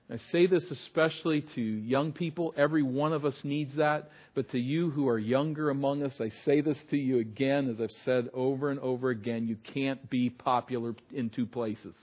I 0.09 0.19
say 0.31 0.47
this 0.47 0.63
especially 0.71 1.45
to 1.57 1.61
young 1.61 2.13
people. 2.13 2.55
Every 2.57 2.85
one 2.85 3.13
of 3.13 3.25
us 3.25 3.35
needs 3.43 3.75
that. 3.77 4.11
But 4.37 4.51
to 4.51 4.59
you 4.59 4.91
who 4.91 5.09
are 5.09 5.19
younger 5.19 5.69
among 5.69 6.05
us, 6.05 6.13
I 6.21 6.31
say 6.45 6.61
this 6.61 6.77
to 6.91 6.97
you 6.97 7.19
again, 7.19 7.69
as 7.69 7.81
I've 7.81 7.97
said 8.05 8.29
over 8.33 8.71
and 8.71 8.79
over 8.79 9.11
again. 9.11 9.49
You 9.49 9.57
can't 9.75 10.09
be 10.09 10.31
popular 10.31 10.95
in 11.13 11.31
two 11.31 11.47
places. 11.47 11.95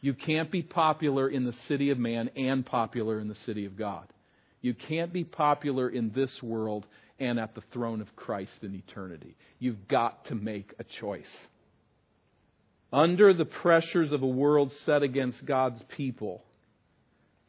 You 0.00 0.14
can't 0.14 0.50
be 0.50 0.62
popular 0.62 1.28
in 1.28 1.44
the 1.44 1.54
city 1.66 1.90
of 1.90 1.98
man 1.98 2.30
and 2.36 2.64
popular 2.64 3.18
in 3.18 3.28
the 3.28 3.36
city 3.46 3.64
of 3.64 3.76
God. 3.76 4.06
You 4.60 4.74
can't 4.74 5.12
be 5.12 5.24
popular 5.24 5.88
in 5.88 6.12
this 6.14 6.30
world 6.42 6.86
and 7.18 7.38
at 7.38 7.54
the 7.54 7.62
throne 7.72 8.00
of 8.00 8.14
Christ 8.14 8.52
in 8.62 8.74
eternity. 8.74 9.36
You've 9.58 9.88
got 9.88 10.26
to 10.26 10.34
make 10.34 10.72
a 10.78 10.84
choice. 11.00 11.24
Under 12.92 13.34
the 13.34 13.44
pressures 13.44 14.12
of 14.12 14.22
a 14.22 14.26
world 14.26 14.72
set 14.86 15.02
against 15.02 15.44
God's 15.44 15.82
people, 15.96 16.44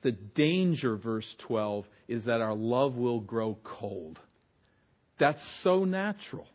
the 0.02 0.12
danger, 0.12 0.98
verse 0.98 1.28
12, 1.48 1.86
is 2.08 2.24
that 2.26 2.42
our 2.42 2.56
love 2.56 2.96
will 2.96 3.20
grow 3.20 3.58
cold. 3.64 4.18
That's 5.20 5.42
so 5.64 5.86
natural 5.86 6.48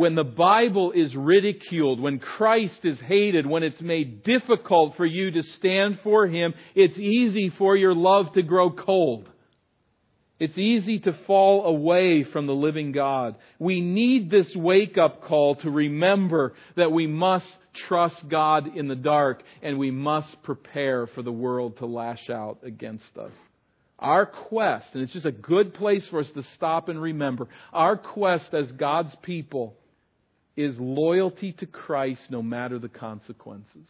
when 0.00 0.14
the 0.14 0.24
Bible 0.24 0.92
is 0.92 1.14
ridiculed, 1.14 2.00
when 2.00 2.20
Christ 2.20 2.78
is 2.84 2.98
hated, 3.00 3.44
when 3.44 3.62
it's 3.62 3.82
made 3.82 4.24
difficult 4.24 4.96
for 4.96 5.04
you 5.04 5.30
to 5.30 5.42
stand 5.58 5.98
for 6.02 6.26
Him, 6.26 6.54
it's 6.74 6.96
easy 6.96 7.52
for 7.58 7.76
your 7.76 7.94
love 7.94 8.32
to 8.32 8.40
grow 8.40 8.70
cold. 8.70 9.28
It's 10.38 10.56
easy 10.56 11.00
to 11.00 11.12
fall 11.26 11.66
away 11.66 12.24
from 12.24 12.46
the 12.46 12.54
living 12.54 12.92
God. 12.92 13.36
We 13.58 13.82
need 13.82 14.30
this 14.30 14.46
wake 14.56 14.96
up 14.96 15.22
call 15.24 15.56
to 15.56 15.70
remember 15.70 16.54
that 16.78 16.92
we 16.92 17.06
must 17.06 17.44
trust 17.86 18.26
God 18.26 18.74
in 18.74 18.88
the 18.88 18.96
dark 18.96 19.42
and 19.60 19.78
we 19.78 19.90
must 19.90 20.42
prepare 20.42 21.08
for 21.08 21.20
the 21.20 21.30
world 21.30 21.76
to 21.76 21.84
lash 21.84 22.30
out 22.30 22.60
against 22.62 23.18
us. 23.18 23.32
Our 23.98 24.24
quest, 24.24 24.86
and 24.94 25.02
it's 25.02 25.12
just 25.12 25.26
a 25.26 25.30
good 25.30 25.74
place 25.74 26.06
for 26.08 26.20
us 26.20 26.30
to 26.34 26.42
stop 26.54 26.88
and 26.88 27.02
remember, 27.02 27.48
our 27.70 27.98
quest 27.98 28.54
as 28.54 28.72
God's 28.72 29.14
people 29.20 29.76
is 30.62 30.76
loyalty 30.78 31.52
to 31.52 31.66
Christ 31.66 32.22
no 32.30 32.42
matter 32.42 32.78
the 32.78 32.88
consequences. 32.88 33.88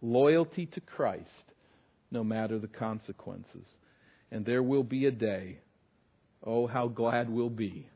Loyalty 0.00 0.66
to 0.66 0.80
Christ 0.80 1.52
no 2.10 2.24
matter 2.24 2.58
the 2.58 2.68
consequences. 2.68 3.66
And 4.30 4.44
there 4.44 4.62
will 4.62 4.84
be 4.84 5.06
a 5.06 5.10
day, 5.10 5.58
oh, 6.44 6.66
how 6.66 6.88
glad 6.88 7.30
we'll 7.30 7.50
be, 7.50 7.88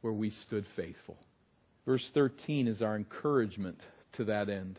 where 0.00 0.12
we 0.12 0.32
stood 0.46 0.66
faithful. 0.76 1.16
Verse 1.86 2.04
13 2.14 2.68
is 2.68 2.82
our 2.82 2.96
encouragement 2.96 3.80
to 4.14 4.24
that 4.24 4.48
end. 4.48 4.78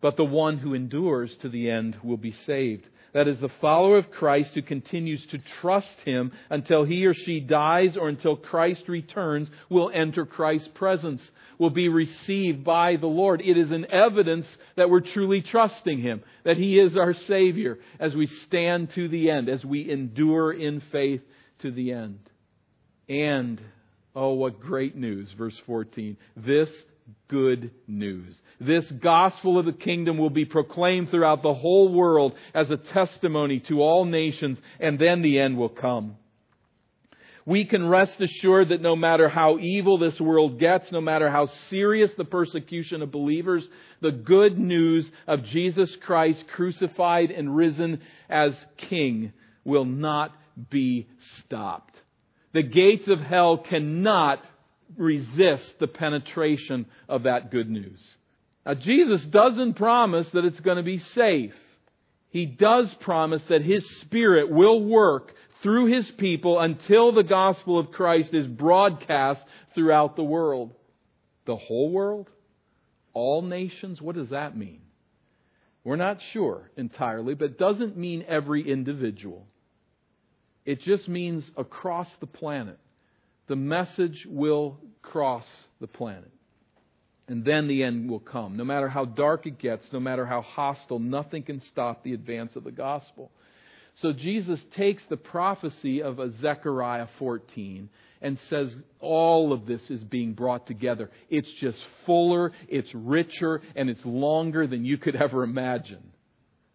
But 0.00 0.16
the 0.16 0.24
one 0.24 0.58
who 0.58 0.74
endures 0.74 1.36
to 1.42 1.48
the 1.48 1.70
end 1.70 1.98
will 2.02 2.16
be 2.16 2.34
saved. 2.46 2.88
That 3.18 3.26
is, 3.26 3.40
the 3.40 3.50
follower 3.60 3.98
of 3.98 4.12
Christ 4.12 4.50
who 4.54 4.62
continues 4.62 5.20
to 5.32 5.40
trust 5.60 5.96
him 6.04 6.30
until 6.50 6.84
he 6.84 7.04
or 7.04 7.14
she 7.14 7.40
dies 7.40 7.96
or 7.96 8.08
until 8.08 8.36
Christ 8.36 8.84
returns 8.86 9.48
will 9.68 9.90
enter 9.92 10.24
Christ's 10.24 10.68
presence, 10.76 11.20
will 11.58 11.70
be 11.70 11.88
received 11.88 12.62
by 12.62 12.94
the 12.94 13.08
Lord. 13.08 13.40
It 13.40 13.58
is 13.58 13.72
an 13.72 13.90
evidence 13.90 14.46
that 14.76 14.88
we're 14.88 15.00
truly 15.00 15.42
trusting 15.42 16.00
him, 16.00 16.22
that 16.44 16.58
he 16.58 16.78
is 16.78 16.96
our 16.96 17.12
Savior 17.12 17.80
as 17.98 18.14
we 18.14 18.30
stand 18.46 18.92
to 18.94 19.08
the 19.08 19.32
end, 19.32 19.48
as 19.48 19.64
we 19.64 19.90
endure 19.90 20.52
in 20.52 20.80
faith 20.92 21.22
to 21.62 21.72
the 21.72 21.90
end. 21.90 22.20
And, 23.08 23.60
oh, 24.14 24.34
what 24.34 24.60
great 24.60 24.94
news, 24.94 25.28
verse 25.36 25.60
14. 25.66 26.16
This 26.36 26.68
good 27.28 27.70
news. 27.86 28.34
This 28.60 28.84
gospel 29.00 29.58
of 29.58 29.66
the 29.66 29.72
kingdom 29.72 30.18
will 30.18 30.30
be 30.30 30.44
proclaimed 30.44 31.10
throughout 31.10 31.42
the 31.42 31.54
whole 31.54 31.92
world 31.92 32.32
as 32.54 32.70
a 32.70 32.76
testimony 32.76 33.60
to 33.68 33.82
all 33.82 34.04
nations, 34.04 34.58
and 34.80 34.98
then 34.98 35.22
the 35.22 35.38
end 35.38 35.56
will 35.56 35.68
come. 35.68 36.16
We 37.46 37.64
can 37.64 37.88
rest 37.88 38.20
assured 38.20 38.70
that 38.70 38.82
no 38.82 38.94
matter 38.94 39.26
how 39.26 39.58
evil 39.58 39.96
this 39.96 40.20
world 40.20 40.60
gets, 40.60 40.92
no 40.92 41.00
matter 41.00 41.30
how 41.30 41.48
serious 41.70 42.10
the 42.18 42.24
persecution 42.24 43.00
of 43.00 43.10
believers, 43.10 43.66
the 44.02 44.10
good 44.10 44.58
news 44.58 45.06
of 45.26 45.44
Jesus 45.44 45.90
Christ 46.04 46.44
crucified 46.54 47.30
and 47.30 47.56
risen 47.56 48.02
as 48.28 48.52
King 48.90 49.32
will 49.64 49.86
not 49.86 50.32
be 50.68 51.08
stopped. 51.40 51.94
The 52.52 52.62
gates 52.62 53.08
of 53.08 53.20
hell 53.20 53.56
cannot 53.56 54.42
resist 54.96 55.74
the 55.78 55.86
penetration 55.86 56.86
of 57.08 57.24
that 57.24 57.50
good 57.50 57.68
news. 57.68 58.00
Now, 58.64 58.74
Jesus 58.74 59.24
doesn't 59.24 59.74
promise 59.74 60.28
that 60.32 60.44
it's 60.44 60.60
going 60.60 60.76
to 60.76 60.82
be 60.82 60.98
safe. 60.98 61.54
He 62.30 62.46
does 62.46 62.92
promise 63.00 63.42
that 63.48 63.62
His 63.62 63.84
Spirit 64.00 64.50
will 64.50 64.84
work 64.84 65.32
through 65.62 65.86
His 65.86 66.10
people 66.12 66.60
until 66.60 67.12
the 67.12 67.22
gospel 67.22 67.78
of 67.78 67.90
Christ 67.90 68.34
is 68.34 68.46
broadcast 68.46 69.40
throughout 69.74 70.16
the 70.16 70.24
world. 70.24 70.72
The 71.46 71.56
whole 71.56 71.90
world? 71.90 72.28
All 73.14 73.42
nations? 73.42 74.02
What 74.02 74.16
does 74.16 74.28
that 74.30 74.56
mean? 74.56 74.82
We're 75.84 75.96
not 75.96 76.18
sure 76.32 76.70
entirely, 76.76 77.34
but 77.34 77.52
it 77.52 77.58
doesn't 77.58 77.96
mean 77.96 78.24
every 78.28 78.70
individual. 78.70 79.46
It 80.66 80.82
just 80.82 81.08
means 81.08 81.50
across 81.56 82.08
the 82.20 82.26
planet. 82.26 82.78
The 83.48 83.56
message 83.56 84.26
will 84.28 84.78
cross 85.02 85.46
the 85.80 85.86
planet. 85.86 86.30
And 87.28 87.44
then 87.44 87.68
the 87.68 87.82
end 87.82 88.10
will 88.10 88.20
come. 88.20 88.56
No 88.56 88.64
matter 88.64 88.88
how 88.88 89.04
dark 89.04 89.46
it 89.46 89.58
gets, 89.58 89.84
no 89.92 90.00
matter 90.00 90.24
how 90.24 90.40
hostile, 90.40 90.98
nothing 90.98 91.42
can 91.42 91.60
stop 91.70 92.02
the 92.02 92.14
advance 92.14 92.56
of 92.56 92.64
the 92.64 92.72
gospel. 92.72 93.30
So 94.00 94.12
Jesus 94.12 94.60
takes 94.76 95.02
the 95.10 95.16
prophecy 95.16 96.02
of 96.02 96.18
Zechariah 96.40 97.08
14 97.18 97.90
and 98.22 98.38
says 98.48 98.68
all 99.00 99.52
of 99.52 99.66
this 99.66 99.80
is 99.90 100.02
being 100.04 100.32
brought 100.32 100.66
together. 100.66 101.10
It's 101.28 101.50
just 101.60 101.78
fuller, 102.06 102.52
it's 102.68 102.88
richer, 102.94 103.60
and 103.76 103.90
it's 103.90 104.04
longer 104.04 104.66
than 104.66 104.84
you 104.84 104.98
could 104.98 105.16
ever 105.16 105.42
imagine. 105.42 106.12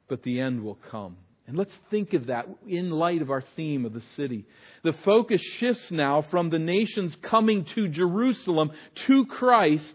But 0.07 0.23
the 0.23 0.39
end 0.39 0.63
will 0.63 0.77
come. 0.91 1.17
And 1.47 1.57
let's 1.57 1.71
think 1.91 2.13
of 2.13 2.27
that 2.27 2.47
in 2.67 2.89
light 2.89 3.21
of 3.21 3.29
our 3.29 3.43
theme 3.55 3.85
of 3.85 3.93
the 3.93 4.03
city. 4.15 4.45
The 4.83 4.93
focus 5.03 5.41
shifts 5.59 5.85
now 5.91 6.25
from 6.31 6.49
the 6.49 6.59
nations 6.59 7.15
coming 7.29 7.65
to 7.75 7.89
Jerusalem 7.89 8.71
to 9.07 9.25
Christ 9.25 9.93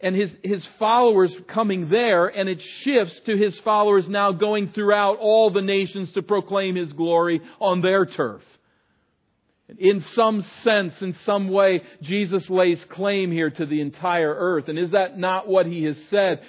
and 0.00 0.16
his, 0.16 0.30
his 0.42 0.66
followers 0.78 1.32
coming 1.48 1.88
there, 1.88 2.26
and 2.26 2.48
it 2.48 2.60
shifts 2.82 3.14
to 3.26 3.36
his 3.36 3.56
followers 3.60 4.04
now 4.08 4.32
going 4.32 4.72
throughout 4.72 5.18
all 5.20 5.50
the 5.50 5.62
nations 5.62 6.10
to 6.12 6.22
proclaim 6.22 6.74
his 6.74 6.92
glory 6.92 7.40
on 7.60 7.82
their 7.82 8.04
turf. 8.04 8.42
In 9.78 10.04
some 10.14 10.44
sense, 10.64 10.94
in 11.00 11.14
some 11.24 11.48
way, 11.48 11.82
Jesus 12.02 12.48
lays 12.50 12.78
claim 12.90 13.30
here 13.30 13.48
to 13.50 13.64
the 13.64 13.80
entire 13.80 14.34
earth. 14.34 14.68
And 14.68 14.78
is 14.78 14.90
that 14.90 15.18
not 15.18 15.48
what 15.48 15.66
he 15.66 15.84
has 15.84 15.96
said? 16.10 16.42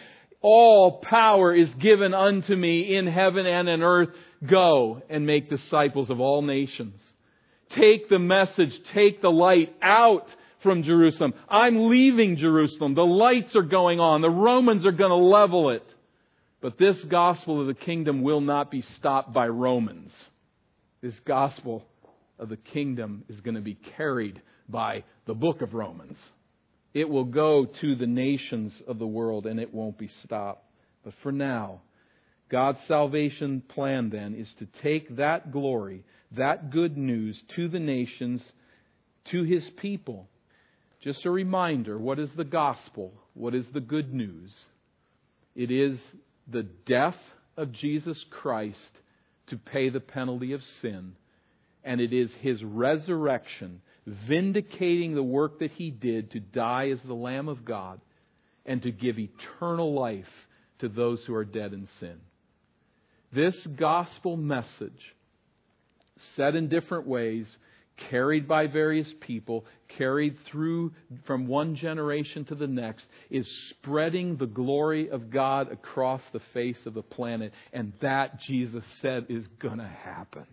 All 0.44 1.00
power 1.00 1.56
is 1.56 1.74
given 1.76 2.14
unto 2.14 2.54
me 2.54 2.96
in 2.96 3.08
heaven 3.08 3.46
and 3.46 3.70
in 3.70 3.82
earth. 3.82 4.10
Go 4.48 5.02
and 5.10 5.26
make 5.26 5.50
disciples 5.50 6.10
of 6.10 6.20
all 6.20 6.42
nations. 6.42 7.00
Take 7.78 8.10
the 8.10 8.20
message, 8.20 8.74
take 8.94 9.22
the 9.22 9.32
light 9.32 9.74
out 9.82 10.28
from 10.62 10.84
Jerusalem. 10.84 11.34
I'm 11.48 11.90
leaving 11.90 12.36
Jerusalem. 12.38 12.94
The 12.94 13.02
lights 13.02 13.56
are 13.56 13.64
going 13.64 14.02
on. 14.02 14.22
The 14.22 14.30
Romans 14.30 14.86
are 14.86 14.92
going 14.92 15.12
to 15.12 15.16
level 15.16 15.70
it. 15.70 15.86
But 16.62 16.78
this 16.78 16.98
gospel 17.06 17.62
of 17.62 17.68
the 17.68 17.74
kingdom 17.74 18.22
will 18.22 18.42
not 18.42 18.70
be 18.70 18.84
stopped 18.98 19.34
by 19.34 19.48
Romans. 19.48 20.12
This 21.02 21.16
gospel 21.26 21.86
of 22.38 22.50
the 22.50 22.58
kingdom 22.58 23.24
is 23.30 23.40
going 23.42 23.56
to 23.56 23.62
be 23.62 23.78
carried 23.98 24.42
by 24.68 25.04
the 25.26 25.34
book 25.34 25.62
of 25.62 25.74
Romans. 25.74 26.18
It 26.94 27.10
will 27.10 27.26
go 27.26 27.66
to 27.82 27.96
the 27.96 28.08
nations 28.08 28.74
of 28.88 29.00
the 29.00 29.08
world 29.08 29.46
and 29.46 29.60
it 29.60 29.74
won't 29.74 29.98
be 29.98 30.10
stopped. 30.24 30.66
But 31.04 31.14
for 31.24 31.32
now, 31.32 31.82
God's 32.50 32.80
salvation 32.88 33.62
plan 33.68 34.10
then 34.12 34.36
is 34.36 34.48
to 34.60 34.68
take 34.84 35.18
that 35.18 35.52
glory, 35.52 36.04
that 36.38 36.72
good 36.72 36.98
news 36.98 37.42
to 37.56 37.68
the 37.68 37.80
nations, 37.80 38.44
to 39.32 39.44
his 39.44 39.64
people. 39.82 40.28
Just 41.04 41.26
a 41.26 41.32
reminder 41.32 41.98
what 41.98 42.20
is 42.20 42.30
the 42.38 42.44
gospel? 42.44 43.14
What 43.34 43.56
is 43.56 43.66
the 43.74 43.82
good 43.82 44.14
news? 44.14 44.54
It 45.56 45.72
is 45.72 46.00
the 46.48 46.64
death 46.64 47.18
of 47.58 47.72
Jesus 47.72 48.24
Christ 48.30 48.78
to 49.48 49.58
pay 49.58 49.90
the 49.90 50.00
penalty 50.00 50.54
of 50.54 50.62
sin, 50.82 51.14
and 51.84 52.00
it 52.00 52.14
is 52.14 52.30
his 52.42 52.64
resurrection 52.64 53.82
vindicating 54.06 55.16
the 55.16 55.24
work 55.24 55.60
that 55.60 55.72
he 55.72 55.92
did 55.92 56.32
to 56.32 56.40
die 56.40 56.90
as 56.90 57.00
the 57.06 57.14
Lamb 57.14 57.48
of 57.48 57.66
God 57.66 58.02
and 58.66 58.82
to 58.84 58.92
give 58.92 59.18
eternal 59.20 59.94
life 59.94 60.26
to 60.80 60.90
those 60.90 61.20
who 61.26 61.34
are 61.34 61.46
dead 61.46 61.74
in 61.74 61.88
sin. 62.00 62.18
This 63.34 63.56
gospel 63.78 64.38
message, 64.38 65.16
said 66.36 66.56
in 66.56 66.70
different 66.70 67.08
ways, 67.08 67.48
carried 68.10 68.48
by 68.48 68.68
various 68.68 69.08
people, 69.22 69.66
carried 69.98 70.38
through 70.52 70.92
from 71.26 71.48
one 71.48 71.76
generation 71.76 72.46
to 72.46 72.56
the 72.56 72.68
next, 72.68 73.06
is 73.30 73.48
spreading 73.70 74.38
the 74.38 74.46
glory 74.46 75.10
of 75.10 75.30
God 75.30 75.72
across 75.72 76.22
the 76.32 76.42
face 76.54 76.78
of 76.86 76.94
the 76.94 77.02
planet. 77.02 77.54
And 77.72 77.94
that, 78.02 78.40
Jesus 78.42 78.84
said, 79.02 79.28
is 79.30 79.46
going 79.60 79.80
to 79.80 79.88
happen. 79.88 80.46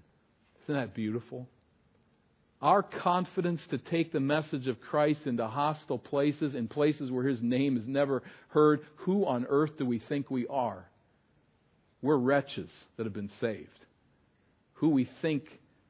Isn't 0.65 0.75
that 0.75 0.95
beautiful? 0.95 1.49
Our 2.63 2.83
confidence 2.83 3.61
to 3.71 3.79
take 3.79 4.13
the 4.13 4.21
message 4.21 4.67
of 4.67 4.81
Christ 4.81 5.21
into 5.25 5.47
hostile 5.47 5.99
places, 5.99 6.55
in 6.55 6.69
places 6.69 7.11
where 7.11 7.27
his 7.27 7.41
name 7.41 7.79
is 7.79 7.87
never 7.87 8.23
heard, 8.49 8.81
who 8.97 9.25
on 9.25 9.47
earth 9.49 9.79
do 9.79 9.87
we 9.87 10.03
think 10.09 10.31
we 10.31 10.47
are? 10.47 10.85
We're 12.03 12.19
wretches 12.19 12.69
that 12.97 13.07
have 13.07 13.15
been 13.15 13.31
saved. 13.41 13.69
Who 14.75 14.91
we 14.91 15.09
think 15.23 15.45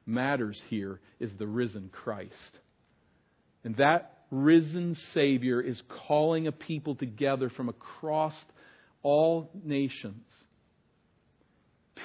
matters 0.05 0.59
here 0.69 1.01
is 1.19 1.31
the 1.37 1.47
risen 1.47 1.89
Christ. 1.91 2.31
And 3.65 3.75
that 3.77 4.19
risen 4.31 4.95
Savior 5.13 5.61
is 5.61 5.81
calling 6.07 6.47
a 6.47 6.51
people 6.53 6.95
together 6.95 7.49
from 7.49 7.67
across 7.67 8.33
all 9.03 9.49
nations 9.63 10.23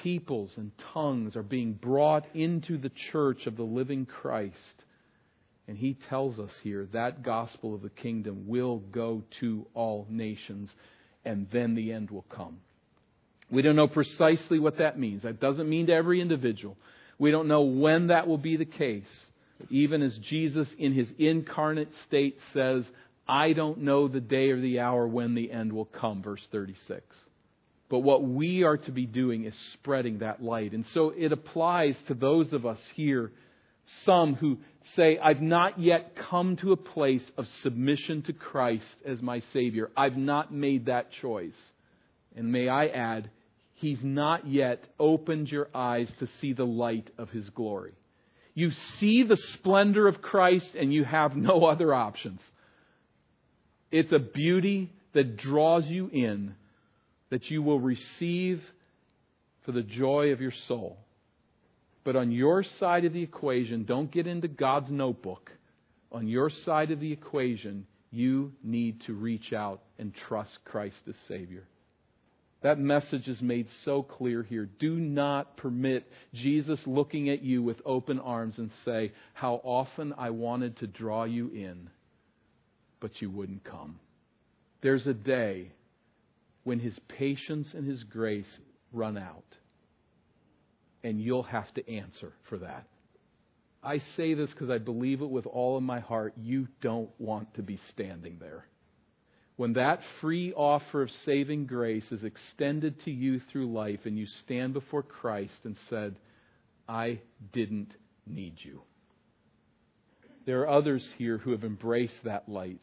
peoples 0.03 0.51
and 0.57 0.71
tongues 0.93 1.35
are 1.35 1.43
being 1.43 1.73
brought 1.73 2.25
into 2.35 2.77
the 2.77 2.91
church 3.11 3.45
of 3.45 3.57
the 3.57 3.63
living 3.63 4.05
Christ. 4.05 4.55
And 5.67 5.77
he 5.77 5.97
tells 6.09 6.39
us 6.39 6.51
here 6.63 6.87
that 6.93 7.23
gospel 7.23 7.75
of 7.75 7.81
the 7.81 7.89
kingdom 7.89 8.47
will 8.47 8.77
go 8.79 9.23
to 9.41 9.67
all 9.73 10.07
nations, 10.09 10.69
and 11.25 11.47
then 11.51 11.75
the 11.75 11.91
end 11.91 12.09
will 12.09 12.25
come. 12.29 12.57
We 13.49 13.61
don't 13.61 13.75
know 13.75 13.87
precisely 13.87 14.59
what 14.59 14.77
that 14.77 14.99
means. 14.99 15.23
That 15.23 15.39
doesn't 15.39 15.69
mean 15.69 15.87
to 15.87 15.93
every 15.93 16.21
individual. 16.21 16.77
We 17.19 17.31
don't 17.31 17.47
know 17.47 17.61
when 17.61 18.07
that 18.07 18.27
will 18.27 18.37
be 18.37 18.57
the 18.57 18.65
case. 18.65 19.03
Even 19.69 20.01
as 20.03 20.17
Jesus, 20.29 20.67
in 20.77 20.93
his 20.93 21.07
incarnate 21.17 21.89
state, 22.07 22.37
says, 22.53 22.83
I 23.27 23.53
don't 23.53 23.79
know 23.79 24.07
the 24.07 24.21
day 24.21 24.51
or 24.51 24.61
the 24.61 24.79
hour 24.79 25.07
when 25.07 25.33
the 25.35 25.51
end 25.51 25.73
will 25.73 25.85
come, 25.85 26.21
verse 26.21 26.41
36. 26.51 27.03
But 27.89 27.99
what 27.99 28.23
we 28.23 28.63
are 28.63 28.77
to 28.77 28.91
be 28.91 29.05
doing 29.05 29.45
is 29.45 29.53
spreading 29.73 30.19
that 30.19 30.43
light. 30.43 30.73
And 30.73 30.85
so 30.93 31.13
it 31.15 31.31
applies 31.31 31.95
to 32.07 32.13
those 32.13 32.51
of 32.51 32.65
us 32.65 32.79
here, 32.95 33.31
some 34.05 34.35
who 34.35 34.57
say, 34.95 35.17
I've 35.17 35.41
not 35.41 35.79
yet 35.79 36.15
come 36.29 36.57
to 36.57 36.73
a 36.73 36.77
place 36.77 37.23
of 37.37 37.47
submission 37.63 38.23
to 38.23 38.33
Christ 38.33 38.83
as 39.05 39.21
my 39.21 39.41
Savior. 39.53 39.89
I've 39.95 40.17
not 40.17 40.53
made 40.53 40.87
that 40.87 41.11
choice. 41.21 41.55
And 42.35 42.51
may 42.51 42.67
I 42.67 42.87
add, 42.87 43.29
He's 43.75 43.99
not 44.03 44.47
yet 44.47 44.83
opened 44.99 45.49
your 45.49 45.69
eyes 45.73 46.11
to 46.19 46.27
see 46.41 46.53
the 46.53 46.65
light 46.65 47.09
of 47.17 47.29
His 47.29 47.47
glory. 47.51 47.93
You 48.53 48.71
see 48.99 49.23
the 49.23 49.37
splendor 49.53 50.07
of 50.07 50.21
Christ 50.21 50.71
and 50.77 50.91
you 50.91 51.03
have 51.03 51.35
no 51.35 51.65
other 51.65 51.93
options. 51.93 52.41
It's 53.91 54.11
a 54.11 54.19
beauty 54.19 54.91
that 55.13 55.37
draws 55.37 55.85
you 55.85 56.09
in 56.11 56.55
that 57.29 57.49
you 57.49 57.61
will 57.61 57.79
receive 57.79 58.61
for 59.65 59.71
the 59.71 59.83
joy 59.83 60.31
of 60.31 60.41
your 60.41 60.53
soul. 60.67 60.97
But 62.03 62.15
on 62.15 62.31
your 62.31 62.63
side 62.79 63.03
of 63.03 63.13
the 63.13 63.21
equation, 63.21 63.83
don't 63.83 64.11
get 64.11 64.27
into 64.27 64.47
God's 64.47 64.89
notebook. 64.89 65.51
On 66.11 66.27
your 66.27 66.49
side 66.65 66.91
of 66.91 67.01
the 67.01 67.11
equation, 67.11 67.85
you 68.11 68.53
need 68.63 69.01
to 69.07 69.13
reach 69.13 69.51
out 69.51 69.81
and 69.99 70.13
trust 70.27 70.57
Christ 70.63 70.95
as 71.07 71.15
Savior. 71.27 71.67
That 72.61 72.79
message 72.79 73.27
is 73.27 73.41
made 73.41 73.67
so 73.85 74.01
clear 74.01 74.41
here. 74.41 74.67
Do 74.79 74.95
not 74.95 75.57
permit 75.57 76.09
Jesus 76.33 76.79
looking 76.85 77.29
at 77.29 77.43
you 77.43 77.61
with 77.61 77.77
open 77.85 78.19
arms 78.19 78.55
and 78.57 78.71
say, 78.83 79.11
How 79.33 79.61
often 79.63 80.13
I 80.17 80.31
wanted 80.31 80.77
to 80.77 80.87
draw 80.87 81.25
you 81.25 81.49
in, 81.49 81.89
but 82.99 83.21
you 83.21 83.29
wouldn't 83.29 83.63
come. 83.63 83.99
There's 84.81 85.05
a 85.05 85.13
day 85.13 85.71
when 86.67 86.79
his 86.79 86.99
patience 87.07 87.69
and 87.73 87.87
his 87.87 88.03
grace 88.03 88.59
run 88.91 89.17
out. 89.17 89.45
And 91.01 91.21
you'll 91.21 91.43
have 91.43 91.73
to 91.75 91.89
answer 91.89 92.33
for 92.49 92.57
that. 92.57 92.85
I 93.81 94.01
say 94.17 94.33
this 94.33 94.49
because 94.49 94.69
I 94.69 94.77
believe 94.77 95.21
it 95.21 95.29
with 95.29 95.45
all 95.45 95.77
of 95.77 95.83
my 95.83 96.01
heart. 96.01 96.33
You 96.35 96.67
don't 96.81 97.09
want 97.19 97.53
to 97.53 97.61
be 97.61 97.79
standing 97.93 98.35
there. 98.41 98.65
When 99.55 99.71
that 99.73 100.01
free 100.19 100.51
offer 100.51 101.03
of 101.03 101.09
saving 101.23 101.67
grace 101.67 102.11
is 102.11 102.25
extended 102.25 103.01
to 103.05 103.11
you 103.11 103.39
through 103.49 103.71
life 103.71 104.01
and 104.03 104.19
you 104.19 104.25
stand 104.43 104.73
before 104.73 105.03
Christ 105.03 105.59
and 105.63 105.77
said, 105.89 106.17
I 106.85 107.21
didn't 107.53 107.93
need 108.25 108.55
you. 108.57 108.81
There 110.45 110.63
are 110.63 110.69
others 110.69 111.07
here 111.17 111.37
who 111.37 111.51
have 111.51 111.63
embraced 111.63 112.25
that 112.25 112.49
light, 112.49 112.81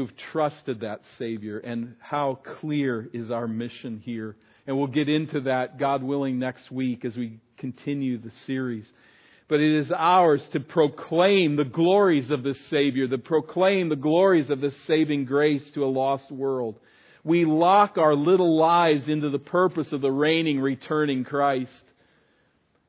who've 0.00 0.16
trusted 0.32 0.80
that 0.80 1.00
Savior, 1.18 1.58
and 1.58 1.94
how 2.00 2.40
clear 2.60 3.08
is 3.12 3.30
our 3.30 3.46
mission 3.46 4.00
here. 4.04 4.36
And 4.66 4.76
we'll 4.76 4.86
get 4.86 5.08
into 5.08 5.42
that, 5.42 5.78
God 5.78 6.02
willing, 6.02 6.38
next 6.38 6.70
week 6.70 7.04
as 7.04 7.16
we 7.16 7.40
continue 7.58 8.18
the 8.18 8.32
series 8.46 8.86
but 9.50 9.58
it 9.58 9.80
is 9.80 9.90
ours 9.90 10.40
to 10.52 10.60
proclaim 10.60 11.56
the 11.56 11.64
glories 11.64 12.30
of 12.30 12.44
this 12.44 12.56
Savior, 12.70 13.08
to 13.08 13.18
proclaim 13.18 13.88
the 13.88 13.96
glories 13.96 14.48
of 14.48 14.60
this 14.60 14.76
saving 14.86 15.24
grace 15.24 15.64
to 15.74 15.84
a 15.84 15.90
lost 15.90 16.30
world. 16.30 16.76
We 17.24 17.44
lock 17.44 17.98
our 17.98 18.14
little 18.14 18.56
lives 18.56 19.08
into 19.08 19.28
the 19.28 19.40
purpose 19.40 19.88
of 19.90 20.02
the 20.02 20.10
reigning, 20.10 20.60
returning 20.60 21.24
Christ. 21.24 21.72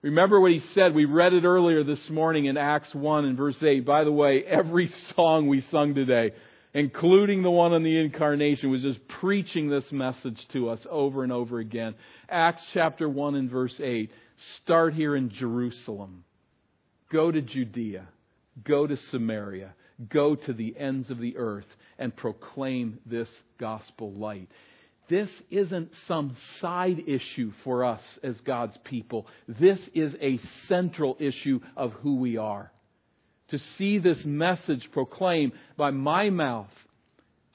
Remember 0.04 0.40
what 0.40 0.52
he 0.52 0.62
said. 0.76 0.94
We 0.94 1.06
read 1.06 1.34
it 1.34 1.46
earlier 1.46 1.84
this 1.84 2.10
morning 2.12 2.46
in 2.46 2.58
Acts 2.58 2.94
1 2.94 3.26
and 3.26 3.36
verse 3.36 3.58
8. 3.60 3.84
By 3.84 4.04
the 4.04 4.12
way, 4.12 4.44
every 4.48 4.94
song 5.16 5.48
we 5.48 5.66
sung 5.72 5.96
today, 5.96 6.32
including 6.74 7.44
the 7.44 7.52
one 7.52 7.74
on 7.74 7.84
the 7.84 8.00
incarnation, 8.00 8.72
was 8.72 8.82
just 8.82 9.06
preaching 9.08 9.70
this 9.70 9.92
message 9.92 10.40
to 10.54 10.70
us 10.70 10.80
over 10.90 11.24
and 11.24 11.32
over 11.32 11.60
again. 11.60 11.96
Acts 12.30 12.62
chapter 12.74 13.10
1 13.10 13.36
and 13.36 13.50
verse 13.50 13.76
8. 13.80 14.10
Start 14.64 14.94
here 14.94 15.16
in 15.16 15.30
Jerusalem. 15.30 16.24
Go 17.12 17.32
to 17.32 17.42
Judea, 17.42 18.08
go 18.64 18.88
to 18.88 18.98
Samaria, 19.12 19.74
go 20.10 20.36
to 20.36 20.54
the 20.54 20.76
ends 20.78 21.10
of 21.10 21.20
the 21.20 21.36
earth 21.38 21.66
and 22.00 22.16
proclaim 22.16 23.00
this 23.06 23.28
gospel 23.60 24.14
light. 24.14 24.48
This 25.10 25.30
isn't 25.50 25.92
some 26.08 26.38
side 26.62 27.04
issue 27.06 27.52
for 27.66 27.84
us 27.84 28.02
as 28.24 28.40
God's 28.42 28.78
people. 28.86 29.28
This 29.46 29.80
is 29.94 30.14
a 30.22 30.40
central 30.70 31.18
issue 31.20 31.60
of 31.76 31.92
who 31.92 32.16
we 32.16 32.38
are. 32.38 32.72
To 33.52 33.60
see 33.78 33.98
this 33.98 34.24
message 34.26 34.90
proclaimed 34.92 35.54
by 35.78 35.92
my 35.92 36.30
mouth 36.30 36.70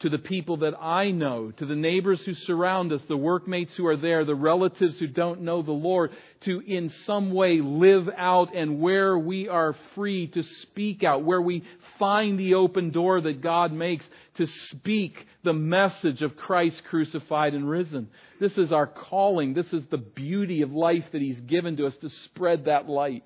to 0.01 0.11
the 0.11 0.19
people 0.19 0.59
that 0.59 0.75
I 0.79 1.11
know, 1.11 1.51
to 1.53 1.65
the 1.65 1.75
neighbors 1.75 2.21
who 2.27 2.35
surround 2.35 2.93
us, 2.93 3.01
the 3.09 3.17
workmates 3.17 3.73
who 3.77 3.87
are 3.87 3.97
there, 3.97 4.27
the 4.27 4.35
relatives 4.35 4.99
who 4.99 5.07
don't 5.07 5.41
know 5.41 5.63
the 5.63 5.73
Lord, 5.73 6.11
to 6.45 6.61
in 6.61 6.93
some 7.07 7.33
way 7.33 7.61
live 7.63 8.11
out 8.15 8.55
and 8.55 8.79
where 8.79 9.19
we 9.19 9.49
are 9.49 9.75
free 9.95 10.27
to 10.29 10.43
speak 10.63 11.03
out, 11.03 11.25
where 11.25 11.41
we 11.41 11.65
find 11.99 12.39
the 12.39 12.55
open 12.55 12.91
door 12.91 13.23
that 13.23 13.41
God 13.41 13.73
makes 13.73 14.05
to 14.37 14.47
speak 14.71 15.15
the 15.45 15.55
message 15.55 16.21
of 16.21 16.37
Christ 16.37 16.83
crucified 16.91 17.55
and 17.55 17.67
risen. 17.67 18.09
This 18.39 18.53
is 18.59 18.71
our 18.71 18.87
calling. 18.87 19.55
This 19.55 19.73
is 19.73 19.83
the 19.91 19.97
beauty 19.97 20.61
of 20.61 20.73
life 20.73 21.05
that 21.13 21.23
He's 21.23 21.41
given 21.41 21.79
to 21.79 21.87
us 21.87 21.97
to 22.03 22.11
spread 22.27 22.67
that 22.67 22.87
light. 22.87 23.25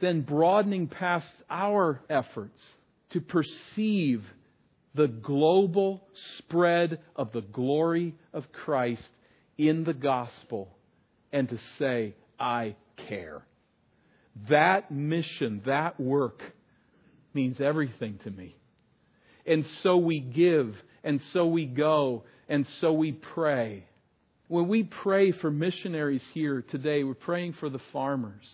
Then 0.00 0.22
broadening 0.22 0.88
past 0.88 1.32
our 1.48 2.00
efforts 2.10 2.60
to 3.10 3.20
perceive 3.20 4.22
the 4.94 5.06
global 5.06 6.02
spread 6.38 7.00
of 7.16 7.32
the 7.32 7.40
glory 7.40 8.14
of 8.32 8.44
Christ 8.52 9.08
in 9.58 9.84
the 9.84 9.94
gospel 9.94 10.68
and 11.32 11.48
to 11.48 11.58
say, 11.78 12.14
I 12.38 12.76
care. 13.08 13.44
That 14.48 14.90
mission, 14.90 15.62
that 15.66 15.98
work 15.98 16.40
means 17.32 17.60
everything 17.60 18.18
to 18.24 18.30
me. 18.30 18.56
And 19.46 19.64
so 19.82 19.96
we 19.96 20.20
give, 20.20 20.74
and 21.02 21.20
so 21.32 21.46
we 21.46 21.66
go, 21.66 22.24
and 22.48 22.66
so 22.80 22.92
we 22.92 23.12
pray. 23.12 23.84
When 24.48 24.68
we 24.68 24.84
pray 24.84 25.32
for 25.32 25.50
missionaries 25.50 26.22
here 26.32 26.62
today, 26.70 27.04
we're 27.04 27.14
praying 27.14 27.54
for 27.60 27.68
the 27.68 27.80
farmers. 27.92 28.44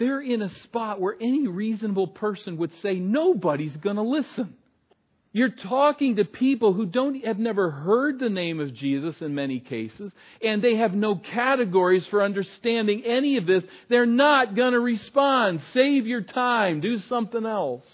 They're 0.00 0.22
in 0.22 0.42
a 0.42 0.52
spot 0.64 1.00
where 1.00 1.14
any 1.20 1.46
reasonable 1.46 2.08
person 2.08 2.56
would 2.56 2.72
say, 2.82 2.94
nobody's 2.94 3.76
going 3.76 3.96
to 3.96 4.02
listen. 4.02 4.54
You're 5.32 5.50
talking 5.50 6.16
to 6.16 6.24
people 6.24 6.72
who 6.72 6.86
don't 6.86 7.24
have 7.24 7.38
never 7.38 7.70
heard 7.70 8.18
the 8.18 8.30
name 8.30 8.58
of 8.58 8.74
Jesus 8.74 9.14
in 9.20 9.34
many 9.34 9.60
cases, 9.60 10.10
and 10.42 10.60
they 10.60 10.76
have 10.76 10.92
no 10.92 11.14
categories 11.16 12.04
for 12.10 12.24
understanding 12.24 13.04
any 13.04 13.36
of 13.36 13.46
this. 13.46 13.62
They're 13.88 14.06
not 14.06 14.56
going 14.56 14.72
to 14.72 14.80
respond. 14.80 15.60
Save 15.72 16.06
your 16.06 16.22
time. 16.22 16.80
Do 16.80 16.98
something 17.00 17.46
else. 17.46 17.84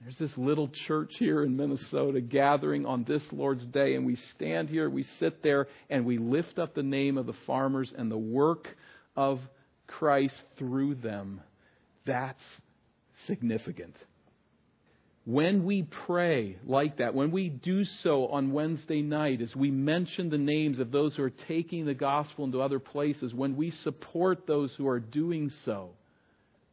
There's 0.00 0.16
this 0.18 0.38
little 0.38 0.70
church 0.86 1.12
here 1.18 1.42
in 1.42 1.56
Minnesota 1.56 2.20
gathering 2.20 2.86
on 2.86 3.04
this 3.04 3.22
Lord's 3.30 3.66
Day, 3.66 3.94
and 3.94 4.06
we 4.06 4.16
stand 4.34 4.70
here, 4.70 4.88
we 4.88 5.06
sit 5.20 5.42
there, 5.42 5.66
and 5.90 6.06
we 6.06 6.18
lift 6.18 6.58
up 6.58 6.74
the 6.74 6.82
name 6.82 7.18
of 7.18 7.26
the 7.26 7.34
farmers 7.46 7.92
and 7.96 8.10
the 8.10 8.16
work 8.16 8.68
of 9.16 9.40
Christ 9.98 10.34
through 10.58 10.96
them. 10.96 11.40
That's 12.06 12.42
significant. 13.26 13.96
When 15.24 15.64
we 15.64 15.86
pray 16.06 16.56
like 16.66 16.98
that, 16.98 17.14
when 17.14 17.30
we 17.30 17.48
do 17.48 17.84
so 18.02 18.26
on 18.26 18.52
Wednesday 18.52 19.02
night, 19.02 19.40
as 19.40 19.54
we 19.54 19.70
mention 19.70 20.30
the 20.30 20.38
names 20.38 20.80
of 20.80 20.90
those 20.90 21.14
who 21.14 21.22
are 21.22 21.30
taking 21.30 21.86
the 21.86 21.94
gospel 21.94 22.44
into 22.44 22.60
other 22.60 22.80
places, 22.80 23.32
when 23.32 23.56
we 23.56 23.70
support 23.84 24.48
those 24.48 24.72
who 24.76 24.88
are 24.88 24.98
doing 24.98 25.52
so, 25.64 25.90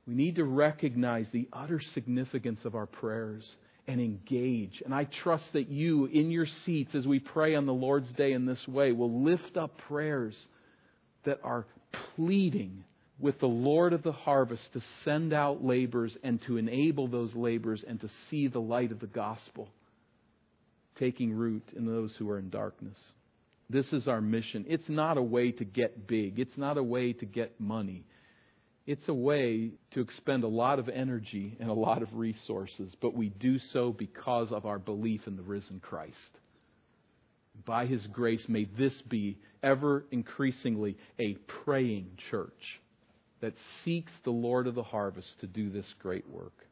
we 0.07 0.15
need 0.15 0.37
to 0.37 0.43
recognize 0.43 1.27
the 1.31 1.47
utter 1.53 1.79
significance 1.93 2.61
of 2.65 2.73
our 2.73 2.87
prayers 2.87 3.43
and 3.87 4.01
engage. 4.01 4.81
And 4.83 4.95
I 4.95 5.03
trust 5.03 5.45
that 5.53 5.69
you, 5.69 6.05
in 6.05 6.31
your 6.31 6.47
seats 6.65 6.95
as 6.95 7.05
we 7.05 7.19
pray 7.19 7.53
on 7.53 7.67
the 7.67 7.73
Lord's 7.73 8.11
Day 8.13 8.33
in 8.33 8.47
this 8.47 8.67
way, 8.67 8.91
will 8.91 9.23
lift 9.23 9.57
up 9.57 9.77
prayers 9.87 10.35
that 11.25 11.39
are 11.43 11.67
pleading 12.15 12.83
with 13.19 13.39
the 13.39 13.47
Lord 13.47 13.93
of 13.93 14.03
the 14.03 14.11
harvest 14.11 14.63
to 14.73 14.81
send 15.03 15.33
out 15.33 15.63
laborers 15.63 16.15
and 16.23 16.41
to 16.47 16.57
enable 16.57 17.07
those 17.07 17.35
laborers 17.35 17.83
and 17.85 17.99
to 18.01 18.09
see 18.29 18.47
the 18.47 18.59
light 18.59 18.91
of 18.91 18.99
the 18.99 19.07
gospel 19.07 19.69
taking 20.97 21.33
root 21.33 21.63
in 21.75 21.85
those 21.85 22.13
who 22.17 22.29
are 22.29 22.39
in 22.39 22.49
darkness. 22.49 22.97
This 23.69 23.87
is 23.91 24.07
our 24.07 24.21
mission. 24.21 24.65
It's 24.67 24.89
not 24.89 25.17
a 25.17 25.21
way 25.21 25.51
to 25.51 25.65
get 25.65 26.07
big, 26.07 26.39
it's 26.39 26.57
not 26.57 26.77
a 26.77 26.83
way 26.83 27.13
to 27.13 27.25
get 27.25 27.59
money. 27.59 28.05
It's 28.87 29.07
a 29.07 29.13
way 29.13 29.73
to 29.91 30.01
expend 30.01 30.43
a 30.43 30.47
lot 30.47 30.79
of 30.79 30.89
energy 30.89 31.55
and 31.59 31.69
a 31.69 31.73
lot 31.73 32.01
of 32.01 32.11
resources, 32.15 32.91
but 32.99 33.13
we 33.13 33.29
do 33.29 33.59
so 33.71 33.91
because 33.91 34.51
of 34.51 34.65
our 34.65 34.79
belief 34.79 35.21
in 35.27 35.35
the 35.35 35.43
risen 35.43 35.79
Christ. 35.79 36.15
By 37.67 37.85
His 37.85 38.01
grace, 38.07 38.41
may 38.47 38.65
this 38.79 38.93
be 39.07 39.37
ever 39.61 40.05
increasingly 40.09 40.97
a 41.19 41.35
praying 41.63 42.17
church 42.31 42.79
that 43.41 43.53
seeks 43.83 44.11
the 44.23 44.31
Lord 44.31 44.67
of 44.67 44.75
the 44.75 44.83
harvest 44.83 45.39
to 45.41 45.47
do 45.47 45.69
this 45.69 45.85
great 45.99 46.29
work. 46.29 46.65